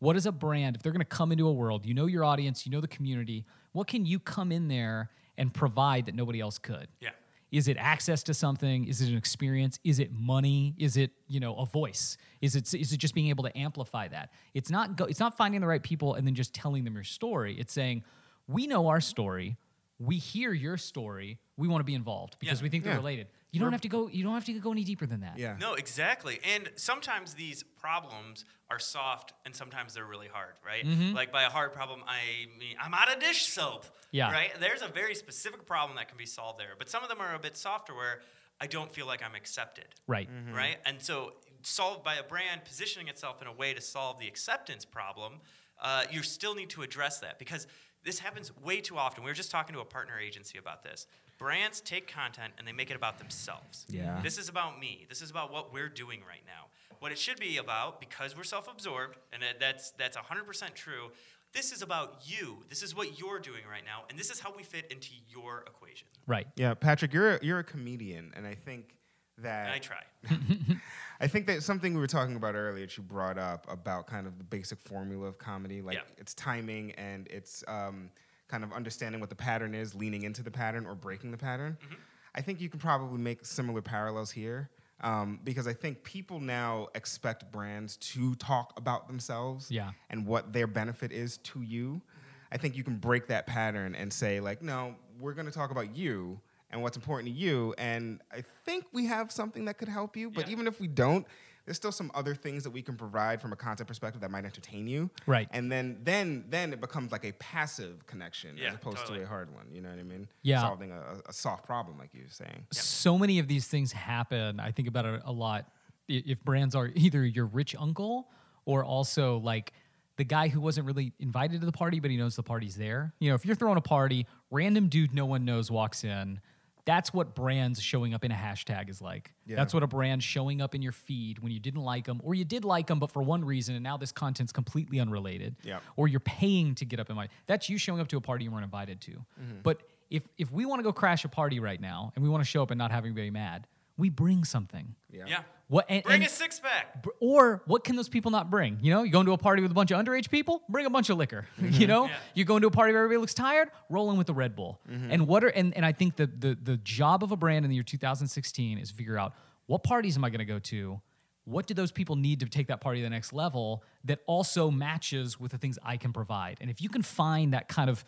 What 0.00 0.16
is 0.16 0.26
a 0.26 0.32
brand 0.32 0.76
if 0.76 0.82
they're 0.82 0.92
going 0.92 1.00
to 1.00 1.06
come 1.06 1.32
into 1.32 1.48
a 1.48 1.52
world? 1.52 1.86
You 1.86 1.94
know 1.94 2.06
your 2.06 2.24
audience, 2.24 2.66
you 2.66 2.72
know 2.72 2.82
the 2.82 2.88
community. 2.88 3.46
What 3.72 3.86
can 3.86 4.04
you 4.04 4.18
come 4.18 4.52
in 4.52 4.68
there 4.68 5.10
and 5.38 5.52
provide 5.52 6.06
that 6.06 6.14
nobody 6.14 6.40
else 6.40 6.58
could? 6.58 6.88
Yeah. 7.00 7.10
Is 7.50 7.68
it 7.68 7.76
access 7.78 8.22
to 8.24 8.34
something? 8.34 8.86
Is 8.86 9.00
it 9.00 9.08
an 9.08 9.16
experience? 9.16 9.78
Is 9.82 10.00
it 10.00 10.12
money? 10.12 10.74
Is 10.76 10.98
it 10.98 11.12
you 11.26 11.40
know 11.40 11.56
a 11.56 11.64
voice? 11.64 12.18
Is 12.42 12.54
it 12.54 12.74
is 12.74 12.92
it 12.92 12.98
just 12.98 13.14
being 13.14 13.28
able 13.28 13.44
to 13.44 13.56
amplify 13.56 14.08
that? 14.08 14.30
It's 14.52 14.70
not 14.70 14.96
go, 14.96 15.06
it's 15.06 15.20
not 15.20 15.38
finding 15.38 15.62
the 15.62 15.66
right 15.66 15.82
people 15.82 16.14
and 16.14 16.26
then 16.26 16.34
just 16.34 16.52
telling 16.52 16.84
them 16.84 16.92
your 16.94 17.04
story. 17.04 17.56
It's 17.58 17.72
saying 17.72 18.04
we 18.46 18.66
know 18.66 18.88
our 18.88 19.00
story, 19.00 19.56
we 19.98 20.18
hear 20.18 20.52
your 20.52 20.76
story, 20.76 21.38
we 21.56 21.68
want 21.68 21.80
to 21.80 21.84
be 21.84 21.94
involved 21.94 22.36
because 22.40 22.60
Yeah. 22.60 22.64
we 22.64 22.68
think 22.68 22.84
they're 22.84 22.94
Yeah. 22.94 22.98
related. 22.98 23.28
You 23.52 23.60
don't 23.60 23.70
have 23.70 23.82
to 23.82 23.88
go. 23.88 24.08
You 24.08 24.24
don't 24.24 24.34
have 24.34 24.44
to 24.46 24.52
go 24.58 24.72
any 24.72 24.82
deeper 24.82 25.06
than 25.06 25.20
that. 25.20 25.38
Yeah. 25.38 25.56
No, 25.60 25.74
exactly. 25.74 26.40
And 26.42 26.72
sometimes 26.74 27.34
these 27.34 27.62
problems 27.62 28.44
are 28.68 28.80
soft 28.80 29.32
and 29.44 29.54
sometimes 29.54 29.94
they're 29.94 30.04
really 30.04 30.26
hard, 30.26 30.54
right? 30.66 30.84
Like 30.84 31.30
by 31.30 31.44
a 31.44 31.50
hard 31.50 31.72
problem, 31.72 32.02
I 32.08 32.46
mean 32.58 32.76
I'm 32.80 32.92
out 32.94 33.12
of 33.12 33.20
dish 33.20 33.46
soap. 33.46 33.86
Yeah. 34.10 34.32
Right? 34.32 34.58
There's 34.58 34.82
a 34.82 34.88
very 34.88 35.14
specific 35.14 35.66
problem 35.66 35.96
that 35.98 36.08
can 36.08 36.18
be 36.18 36.26
solved 36.26 36.58
there. 36.58 36.74
But 36.76 36.88
some 36.88 37.04
of 37.04 37.08
them 37.08 37.20
are 37.20 37.34
a 37.34 37.38
bit 37.38 37.56
softer 37.56 37.94
where 37.94 38.22
I 38.60 38.66
don't 38.66 38.90
feel 38.90 39.06
like 39.06 39.22
I'm 39.22 39.36
accepted. 39.36 39.86
Right. 40.08 40.28
Right? 40.52 40.78
And 40.84 41.00
so 41.00 41.36
solved 41.62 42.02
by 42.02 42.16
a 42.16 42.22
brand 42.24 42.64
positioning 42.64 43.06
itself 43.08 43.40
in 43.40 43.46
a 43.46 43.52
way 43.52 43.72
to 43.74 43.80
solve 43.80 44.18
the 44.18 44.26
acceptance 44.26 44.84
problem, 44.84 45.40
uh, 45.80 46.04
you 46.10 46.22
still 46.24 46.54
need 46.56 46.70
to 46.70 46.82
address 46.82 47.20
that 47.20 47.38
because 47.38 47.66
this 48.04 48.18
happens 48.18 48.52
way 48.62 48.80
too 48.80 48.96
often. 48.98 49.24
We 49.24 49.30
were 49.30 49.34
just 49.34 49.50
talking 49.50 49.74
to 49.74 49.80
a 49.80 49.84
partner 49.84 50.18
agency 50.18 50.58
about 50.58 50.82
this. 50.82 51.06
Brands 51.38 51.80
take 51.80 52.06
content 52.06 52.52
and 52.58 52.66
they 52.68 52.72
make 52.72 52.90
it 52.90 52.96
about 52.96 53.18
themselves. 53.18 53.86
Yeah. 53.88 54.20
This 54.22 54.38
is 54.38 54.48
about 54.48 54.78
me. 54.78 55.06
This 55.08 55.22
is 55.22 55.30
about 55.30 55.52
what 55.52 55.72
we're 55.72 55.88
doing 55.88 56.20
right 56.28 56.42
now. 56.46 56.66
What 57.00 57.12
it 57.12 57.18
should 57.18 57.40
be 57.40 57.56
about, 57.56 58.00
because 58.00 58.36
we're 58.36 58.44
self-absorbed, 58.44 59.16
and 59.32 59.42
it- 59.42 59.58
that's 59.60 59.90
that's 59.92 60.16
100% 60.16 60.74
true. 60.74 61.10
This 61.52 61.70
is 61.72 61.82
about 61.82 62.20
you. 62.24 62.64
This 62.68 62.82
is 62.82 62.94
what 62.96 63.18
you're 63.18 63.38
doing 63.38 63.62
right 63.70 63.84
now, 63.84 64.04
and 64.10 64.18
this 64.18 64.30
is 64.30 64.40
how 64.40 64.52
we 64.56 64.62
fit 64.64 64.90
into 64.90 65.10
your 65.28 65.60
equation. 65.66 66.08
Right. 66.26 66.46
Yeah, 66.56 66.74
Patrick, 66.74 67.12
you're 67.12 67.36
a, 67.36 67.44
you're 67.44 67.58
a 67.60 67.64
comedian, 67.64 68.32
and 68.36 68.46
I 68.46 68.54
think 68.54 68.94
that 69.38 69.66
And 69.66 69.74
I 69.74 69.78
try. 69.78 70.02
I 71.20 71.26
think 71.26 71.46
that 71.46 71.62
something 71.62 71.94
we 71.94 72.00
were 72.00 72.06
talking 72.06 72.36
about 72.36 72.54
earlier 72.54 72.84
that 72.86 72.96
you 72.96 73.02
brought 73.02 73.38
up 73.38 73.66
about 73.70 74.06
kind 74.06 74.26
of 74.26 74.38
the 74.38 74.44
basic 74.44 74.78
formula 74.80 75.26
of 75.26 75.38
comedy, 75.38 75.80
like 75.82 75.94
Yeah. 75.96 76.02
it's 76.18 76.34
timing 76.34 76.92
and 76.92 77.26
it's 77.28 77.62
um, 77.68 78.10
kind 78.48 78.64
of 78.64 78.72
understanding 78.72 79.20
what 79.20 79.30
the 79.30 79.36
pattern 79.36 79.74
is, 79.74 79.94
leaning 79.94 80.22
into 80.22 80.42
the 80.42 80.50
pattern 80.50 80.86
or 80.86 80.94
breaking 80.94 81.30
the 81.30 81.36
pattern. 81.38 81.78
Mm-hmm. 81.84 81.94
I 82.34 82.40
think 82.40 82.60
you 82.60 82.68
can 82.68 82.80
probably 82.80 83.18
make 83.18 83.44
similar 83.46 83.80
parallels 83.80 84.30
here 84.32 84.70
um, 85.02 85.38
because 85.44 85.66
I 85.68 85.72
think 85.72 86.02
people 86.02 86.40
now 86.40 86.88
expect 86.94 87.50
brands 87.52 87.96
to 87.98 88.34
talk 88.36 88.72
about 88.76 89.06
themselves 89.06 89.70
Yeah. 89.70 89.92
and 90.10 90.26
what 90.26 90.52
their 90.52 90.66
benefit 90.66 91.12
is 91.12 91.38
to 91.38 91.62
you. 91.62 92.02
I 92.50 92.56
think 92.56 92.76
you 92.76 92.84
can 92.84 92.96
break 92.98 93.28
that 93.28 93.46
pattern 93.46 93.94
and 93.94 94.12
say, 94.12 94.40
like, 94.40 94.62
no, 94.62 94.96
we're 95.20 95.32
going 95.34 95.46
to 95.46 95.52
talk 95.52 95.70
about 95.70 95.94
you 95.96 96.40
and 96.74 96.82
what's 96.82 96.96
important 96.96 97.28
to 97.28 97.34
you. 97.34 97.72
And 97.78 98.20
I 98.32 98.42
think 98.66 98.84
we 98.92 99.06
have 99.06 99.30
something 99.32 99.64
that 99.66 99.78
could 99.78 99.88
help 99.88 100.16
you. 100.16 100.28
But 100.28 100.46
Yeah. 100.46 100.52
even 100.52 100.66
if 100.66 100.80
we 100.80 100.88
don't, 100.88 101.24
there's 101.64 101.76
still 101.78 101.92
some 101.92 102.10
other 102.14 102.34
things 102.34 102.64
that 102.64 102.70
we 102.72 102.82
can 102.82 102.96
provide 102.96 103.40
from 103.40 103.52
a 103.52 103.56
content 103.56 103.86
perspective 103.88 104.20
that 104.20 104.30
might 104.30 104.44
entertain 104.44 104.86
you. 104.86 105.08
Right. 105.26 105.48
And 105.52 105.70
then 105.72 106.00
then 106.02 106.44
then 106.50 106.72
it 106.74 106.80
becomes 106.80 107.10
like 107.12 107.24
a 107.24 107.32
passive 107.34 108.06
connection 108.06 108.58
Yeah, 108.58 108.68
as 108.70 108.74
opposed 108.74 108.98
totally. 108.98 109.20
to 109.20 109.24
a 109.24 109.28
hard 109.28 109.54
one. 109.54 109.66
You 109.72 109.80
know 109.80 109.88
what 109.88 109.98
I 109.98 110.02
mean? 110.02 110.28
Yeah. 110.42 110.60
Solving 110.60 110.90
a, 110.90 111.22
a 111.26 111.32
soft 111.32 111.64
problem, 111.64 111.96
like 111.96 112.10
you 112.12 112.22
were 112.24 112.28
saying. 112.28 112.66
so 112.72 113.16
many 113.16 113.38
of 113.38 113.48
these 113.48 113.66
things 113.68 113.92
happen. 113.92 114.60
I 114.60 114.72
think 114.72 114.88
about 114.88 115.06
it 115.06 115.22
a 115.24 115.32
lot. 115.32 115.70
If 116.08 116.44
brands 116.44 116.74
are 116.74 116.90
either 116.94 117.24
your 117.24 117.46
rich 117.46 117.74
uncle 117.78 118.28
or 118.66 118.84
also 118.84 119.38
like 119.38 119.72
the 120.16 120.24
guy 120.24 120.48
who 120.48 120.60
wasn't 120.60 120.86
really 120.86 121.12
invited 121.18 121.60
to 121.60 121.66
the 121.66 121.72
party, 121.72 121.98
but 121.98 122.10
he 122.10 122.16
knows 122.18 122.36
the 122.36 122.42
party's 122.42 122.76
there. 122.76 123.14
You 123.20 123.30
know, 123.30 123.34
if 123.34 123.44
you're 123.46 123.56
throwing 123.56 123.78
a 123.78 123.80
party, 123.80 124.26
random 124.50 124.88
dude 124.88 125.14
no 125.14 125.24
one 125.26 125.44
knows 125.46 125.70
walks 125.70 126.04
in. 126.04 126.40
That's 126.86 127.14
what 127.14 127.34
brands 127.34 127.80
showing 127.80 128.12
up 128.12 128.24
in 128.24 128.30
a 128.30 128.34
hashtag 128.34 128.90
is 128.90 129.00
like. 129.00 129.32
Yeah. 129.46 129.56
That's 129.56 129.72
what 129.72 129.82
a 129.82 129.86
brand 129.86 130.22
showing 130.22 130.60
up 130.60 130.74
in 130.74 130.82
your 130.82 130.92
feed 130.92 131.38
when 131.38 131.50
you 131.50 131.58
didn't 131.58 131.82
like 131.82 132.04
them, 132.04 132.20
or 132.22 132.34
you 132.34 132.44
did 132.44 132.64
like 132.64 132.86
them, 132.86 132.98
but 132.98 133.10
for 133.10 133.22
one 133.22 133.44
reason, 133.44 133.74
and 133.74 133.82
now 133.82 133.96
this 133.96 134.12
content's 134.12 134.52
completely 134.52 135.00
unrelated. 135.00 135.56
Yep. 135.62 135.82
Or 135.96 136.08
you're 136.08 136.20
paying 136.20 136.74
to 136.76 136.84
get 136.84 137.00
up 137.00 137.08
in 137.08 137.16
my. 137.16 137.28
That's 137.46 137.68
you 137.68 137.78
showing 137.78 138.00
up 138.00 138.08
to 138.08 138.16
a 138.18 138.20
party 138.20 138.44
you 138.44 138.50
weren't 138.50 138.64
invited 138.64 139.00
to. 139.02 139.12
Mm-hmm. 139.12 139.60
But 139.62 139.82
if 140.10 140.28
if 140.36 140.50
we 140.52 140.66
want 140.66 140.80
to 140.80 140.82
go 140.82 140.92
crash 140.92 141.24
a 141.24 141.28
party 141.28 141.58
right 141.58 141.80
now 141.80 142.12
and 142.14 142.22
we 142.22 142.28
want 142.28 142.42
to 142.42 142.48
show 142.48 142.62
up 142.62 142.70
and 142.70 142.78
not 142.78 142.90
have 142.90 143.04
anybody 143.04 143.30
mad, 143.30 143.66
we 143.96 144.10
bring 144.10 144.44
something. 144.44 144.94
Yeah. 145.10 145.24
Yeah. 145.26 145.40
What 145.74 145.86
and, 145.88 146.04
Bring 146.04 146.22
and- 146.22 146.26
a 146.26 146.28
six 146.28 146.60
pack. 146.60 147.04
or 147.18 147.60
what 147.66 147.82
can 147.82 147.96
those 147.96 148.08
people 148.08 148.30
not 148.30 148.48
bring? 148.48 148.78
You 148.80 148.92
know, 148.92 149.02
you 149.02 149.10
go 149.10 149.18
into 149.18 149.32
a 149.32 149.38
party 149.38 149.60
with 149.60 149.72
a 149.72 149.74
bunch 149.74 149.90
of 149.90 149.98
underage 149.98 150.30
people, 150.30 150.62
bring 150.68 150.86
a 150.86 150.90
bunch 150.90 151.10
of 151.10 151.18
liquor. 151.18 151.48
you 151.58 151.68
mm-hmm. 151.68 151.84
know, 151.86 152.06
Yeah. 152.06 152.16
you 152.34 152.44
go 152.44 152.54
into 152.54 152.68
a 152.68 152.70
party 152.70 152.92
where 152.92 153.02
everybody 153.02 153.20
looks 153.20 153.34
tired, 153.34 153.72
roll 153.90 154.08
in 154.12 154.16
with 154.16 154.28
the 154.28 154.34
Red 154.34 154.54
Bull. 154.54 154.78
Mm-hmm. 154.88 155.10
And 155.10 155.26
what 155.26 155.42
are 155.42 155.48
and, 155.48 155.74
and 155.76 155.84
I 155.84 155.90
think 155.90 156.14
the, 156.14 156.28
the 156.28 156.56
the 156.62 156.76
job 156.76 157.24
of 157.24 157.32
a 157.32 157.36
brand 157.36 157.64
in 157.64 157.70
the 157.70 157.74
year 157.74 157.82
2016 157.82 158.78
is 158.78 158.92
figure 158.92 159.18
out 159.18 159.34
what 159.66 159.82
parties 159.82 160.16
am 160.16 160.24
I 160.24 160.30
going 160.30 160.38
to 160.38 160.44
go 160.44 160.60
to? 160.60 161.00
What 161.44 161.66
do 161.66 161.74
those 161.74 161.90
people 161.90 162.14
need 162.14 162.38
to 162.38 162.46
take 162.46 162.68
that 162.68 162.80
party 162.80 163.00
to 163.00 163.02
the 163.04 163.10
next 163.10 163.32
level 163.32 163.82
that 164.04 164.20
also 164.26 164.70
matches 164.70 165.40
with 165.40 165.50
the 165.50 165.58
things 165.58 165.76
I 165.82 165.96
can 165.96 166.12
provide? 166.12 166.58
And 166.60 166.70
if 166.70 166.80
you 166.82 166.88
can 166.88 167.02
find 167.02 167.52
that 167.52 167.66
kind 167.66 167.90
of 167.90 168.04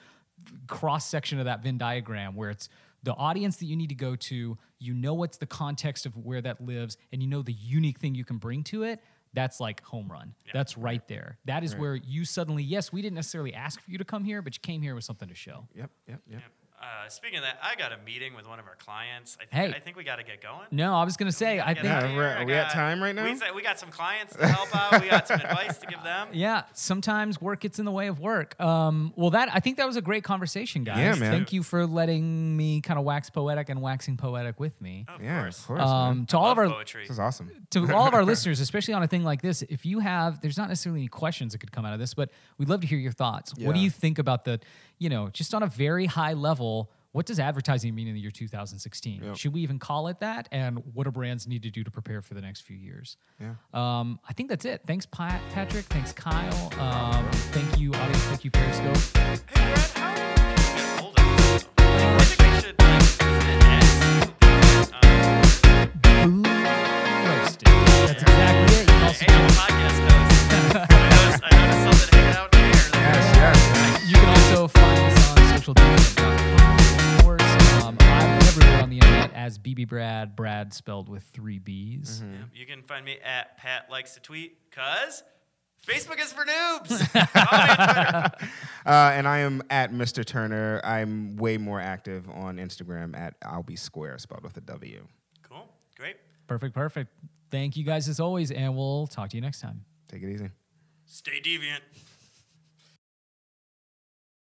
cross 0.69 1.09
section 1.09 1.41
of 1.41 1.47
that 1.47 1.64
Venn 1.64 1.79
diagram 1.79 2.37
where 2.37 2.51
it's 2.51 2.69
the 3.07 3.15
audience 3.15 3.59
that 3.59 3.67
you 3.67 3.77
need 3.77 3.89
to 3.89 3.95
go 3.95 4.17
to, 4.17 4.59
you 4.81 4.93
know 4.93 5.15
what's 5.15 5.39
the 5.39 5.47
context 5.47 6.07
of 6.07 6.17
where 6.17 6.41
that 6.43 6.61
lives, 6.61 6.99
and 7.13 7.23
you 7.23 7.29
know 7.29 7.41
the 7.41 7.53
unique 7.53 8.01
thing 8.01 8.17
you 8.17 8.25
can 8.25 8.37
bring 8.37 8.65
to 8.65 8.83
it, 8.83 9.01
that's 9.33 9.61
like 9.61 9.81
home 9.85 10.11
run. 10.11 10.35
That's 10.53 10.77
right 10.77 11.07
there. 11.07 11.39
That 11.45 11.63
is 11.63 11.77
where 11.77 11.95
you 11.95 12.25
suddenly, 12.25 12.65
yes, 12.65 12.93
we 12.93 13.03
didn't 13.03 13.15
necessarily 13.15 13.55
ask 13.55 13.81
for 13.81 13.91
you 13.91 13.99
to 13.99 14.05
come 14.05 14.25
here, 14.25 14.43
but 14.43 14.57
you 14.57 14.61
came 14.61 14.83
here 14.83 14.97
with 14.97 15.05
something 15.05 15.29
to 15.29 15.37
show. 15.37 15.69
Yep, 15.75 15.91
yep, 16.09 16.21
yep. 16.29 16.43
Uh, 16.87 17.09
speaking 17.09 17.39
of 17.39 17.43
that, 17.45 17.59
I 17.61 17.74
got 17.74 17.91
a 17.93 17.97
meeting 18.07 18.34
with 18.34 18.47
one 18.47 18.61
of 18.61 18.66
our 18.66 18.76
clients. 18.76 19.37
I 19.41 19.47
think, 19.47 19.53
Hey. 19.72 19.76
I 19.76 19.80
think 19.80 19.97
we 19.97 20.05
got 20.05 20.16
to 20.16 20.22
get 20.22 20.41
going. 20.41 20.66
No, 20.70 20.95
I 20.95 21.03
was 21.03 21.16
gonna 21.16 21.32
say, 21.32 21.59
I 21.59 21.74
think 21.74 21.84
Yeah, 21.87 22.14
we're- 22.14 22.26
are 22.34 22.39
I 22.39 22.45
we 22.45 22.53
at 22.53 22.66
got- 22.68 22.72
time 22.74 23.03
right 23.03 23.12
now? 23.14 23.24
We, 23.24 23.34
we 23.57 23.62
got 23.62 23.80
some 23.80 23.89
clients 23.91 24.37
to 24.37 24.47
help 24.47 24.74
out. 24.76 25.03
We 25.03 25.09
got 25.09 25.26
some 25.26 25.41
advice 25.41 25.78
to 25.78 25.87
give 25.87 26.01
them. 26.05 26.28
Yeah, 26.32 26.62
sometimes 26.74 27.41
work 27.41 27.61
gets 27.61 27.78
in 27.80 27.87
the 27.87 27.91
way 27.91 28.07
of 28.07 28.20
work. 28.20 28.61
Um, 28.61 29.12
well, 29.16 29.30
that 29.30 29.49
I 29.53 29.59
think 29.61 29.78
that 29.78 29.87
was 29.87 29.97
a 29.97 30.03
great 30.03 30.22
conversation, 30.22 30.84
guys. 30.84 30.99
Yeah, 30.99 31.14
man. 31.16 31.32
Thank 31.32 31.53
you 31.53 31.62
for 31.64 31.87
letting 31.87 32.57
me 32.57 32.80
kind 32.82 32.99
of 33.01 33.05
wax 33.05 33.30
poetic 33.30 33.68
and 33.68 33.80
waxing 33.82 34.16
poetic 34.16 34.61
with 34.61 34.80
me. 34.80 35.07
Of 35.09 35.22
Yeah, 35.22 35.41
course. 35.43 35.59
of 35.61 35.66
course. 35.66 35.80
Um, 35.82 36.16
man. 36.18 36.26
to 36.26 36.39
all 36.39 36.51
of 36.53 36.59
our 36.59 36.68
poetry. 36.68 37.03
This 37.03 37.11
is 37.12 37.18
awesome. 37.18 37.51
to 37.70 37.93
all 37.95 38.07
of 38.07 38.14
our 38.14 38.24
listeners, 38.32 38.61
especially 38.61 38.95
on 38.95 39.03
a 39.03 39.09
thing 39.09 39.24
like 39.24 39.43
this, 39.43 39.62
if 39.62 39.84
you 39.87 39.99
have, 40.01 40.41
there's 40.41 40.59
not 40.59 40.68
necessarily 40.68 41.01
any 41.01 41.09
questions 41.09 41.53
that 41.53 41.59
could 41.59 41.72
come 41.72 41.84
out 41.84 41.95
of 41.95 41.99
this, 41.99 42.14
but 42.14 42.30
we'd 42.59 42.68
love 42.68 42.80
to 42.82 42.87
hear 42.87 42.99
your 42.99 43.12
thoughts. 43.12 43.53
What 43.59 43.74
do 43.74 43.80
you 43.80 43.91
think 43.91 44.18
about 44.18 44.45
the, 44.45 44.61
you 44.99 45.09
know, 45.09 45.28
just 45.30 45.53
on 45.55 45.62
a 45.62 45.66
very 45.66 46.07
high 46.07 46.34
level? 46.34 46.76
What 47.12 47.24
does 47.24 47.41
advertising 47.41 47.95
mean 47.95 48.09
in 48.09 48.14
the 48.14 48.20
year 48.20 48.31
2016? 48.31 49.22
Yep. 49.22 49.37
Should 49.37 49.55
we 49.55 49.62
even 49.62 49.79
call 49.79 50.09
it 50.09 50.20
that? 50.20 50.49
And 50.53 50.83
what 50.93 51.05
do 51.05 51.11
brands 51.11 51.47
need 51.47 51.62
to 51.62 51.70
do 51.70 51.83
to 51.83 51.91
prepare 51.91 52.20
for 52.20 52.35
the 52.35 52.43
next 52.43 52.61
few 52.61 52.77
years? 52.77 53.16
Yeah. 53.41 53.55
Um, 53.72 54.20
I 54.29 54.35
think 54.35 54.51
that's 54.51 54.66
it. 54.66 54.83
Thanks, 54.87 55.07
Pa- 55.07 55.41
Patrick. 55.55 55.87
Thanks, 55.87 56.12
Kyle. 56.12 56.70
Um, 56.79 57.27
thank 57.57 57.79
you, 57.81 57.91
audience. 57.95 58.22
Thank 58.24 58.45
you, 58.45 58.51
Periscope. 58.51 58.97
Hey, 59.16 59.39
Brad, 59.47 59.79
how 59.97 61.03
hold 61.03 61.18
of 61.18 61.24
us? 61.55 61.68
I 61.79 62.24
think 62.24 62.41
we 62.41 62.61
should, 62.61 62.77
BB 79.67 79.89
Brad, 79.89 80.37
Brad 80.37 80.73
spelled 80.73 81.09
with 81.09 81.25
three 81.25 81.59
B's. 81.59 82.23
Mm-hmm. 82.23 82.43
You 82.55 82.67
can 82.67 82.83
find 82.83 83.05
me 83.05 83.19
at 83.25 83.57
Pat 83.57 83.91
Likes 83.91 84.14
to 84.14 84.21
Tweet, 84.21 84.57
cause 84.71 85.25
Facebook 85.85 86.21
is 86.23 86.33
for 86.33 86.45
noobs. 86.45 87.05
Follow 87.33 87.64
me 87.64 87.71
on 87.79 88.31
Twitter. 88.31 88.53
Uh, 88.87 89.11
and 89.14 89.27
I 89.27 89.39
am 89.39 89.64
at 89.69 89.93
Mr. 89.93 90.25
Turner. 90.25 90.81
I'm 90.85 91.37
way 91.39 91.59
more 91.59 91.81
active 91.81 92.31
on 92.31 92.59
Instagram 92.59 93.19
at 93.19 93.35
I'll 93.45 93.64
be 93.64 93.75
square, 93.75 94.17
spelled 94.19 94.45
with 94.45 94.57
a 94.57 94.61
W. 94.61 95.05
Cool. 95.43 95.69
Great. 95.99 96.14
Perfect, 96.47 96.73
perfect. 96.73 97.11
Thank 97.51 97.77
you 97.77 97.83
guys 97.83 98.09
as 98.09 98.21
always, 98.21 98.53
and 98.53 98.77
we'll 98.77 99.09
talk 99.09 99.31
to 99.31 99.37
you 99.37 99.41
next 99.41 99.61
time. 99.61 99.85
Take 100.09 100.23
it 100.23 100.33
easy. 100.33 100.51
Stay 101.07 101.41
deviant. 101.41 101.81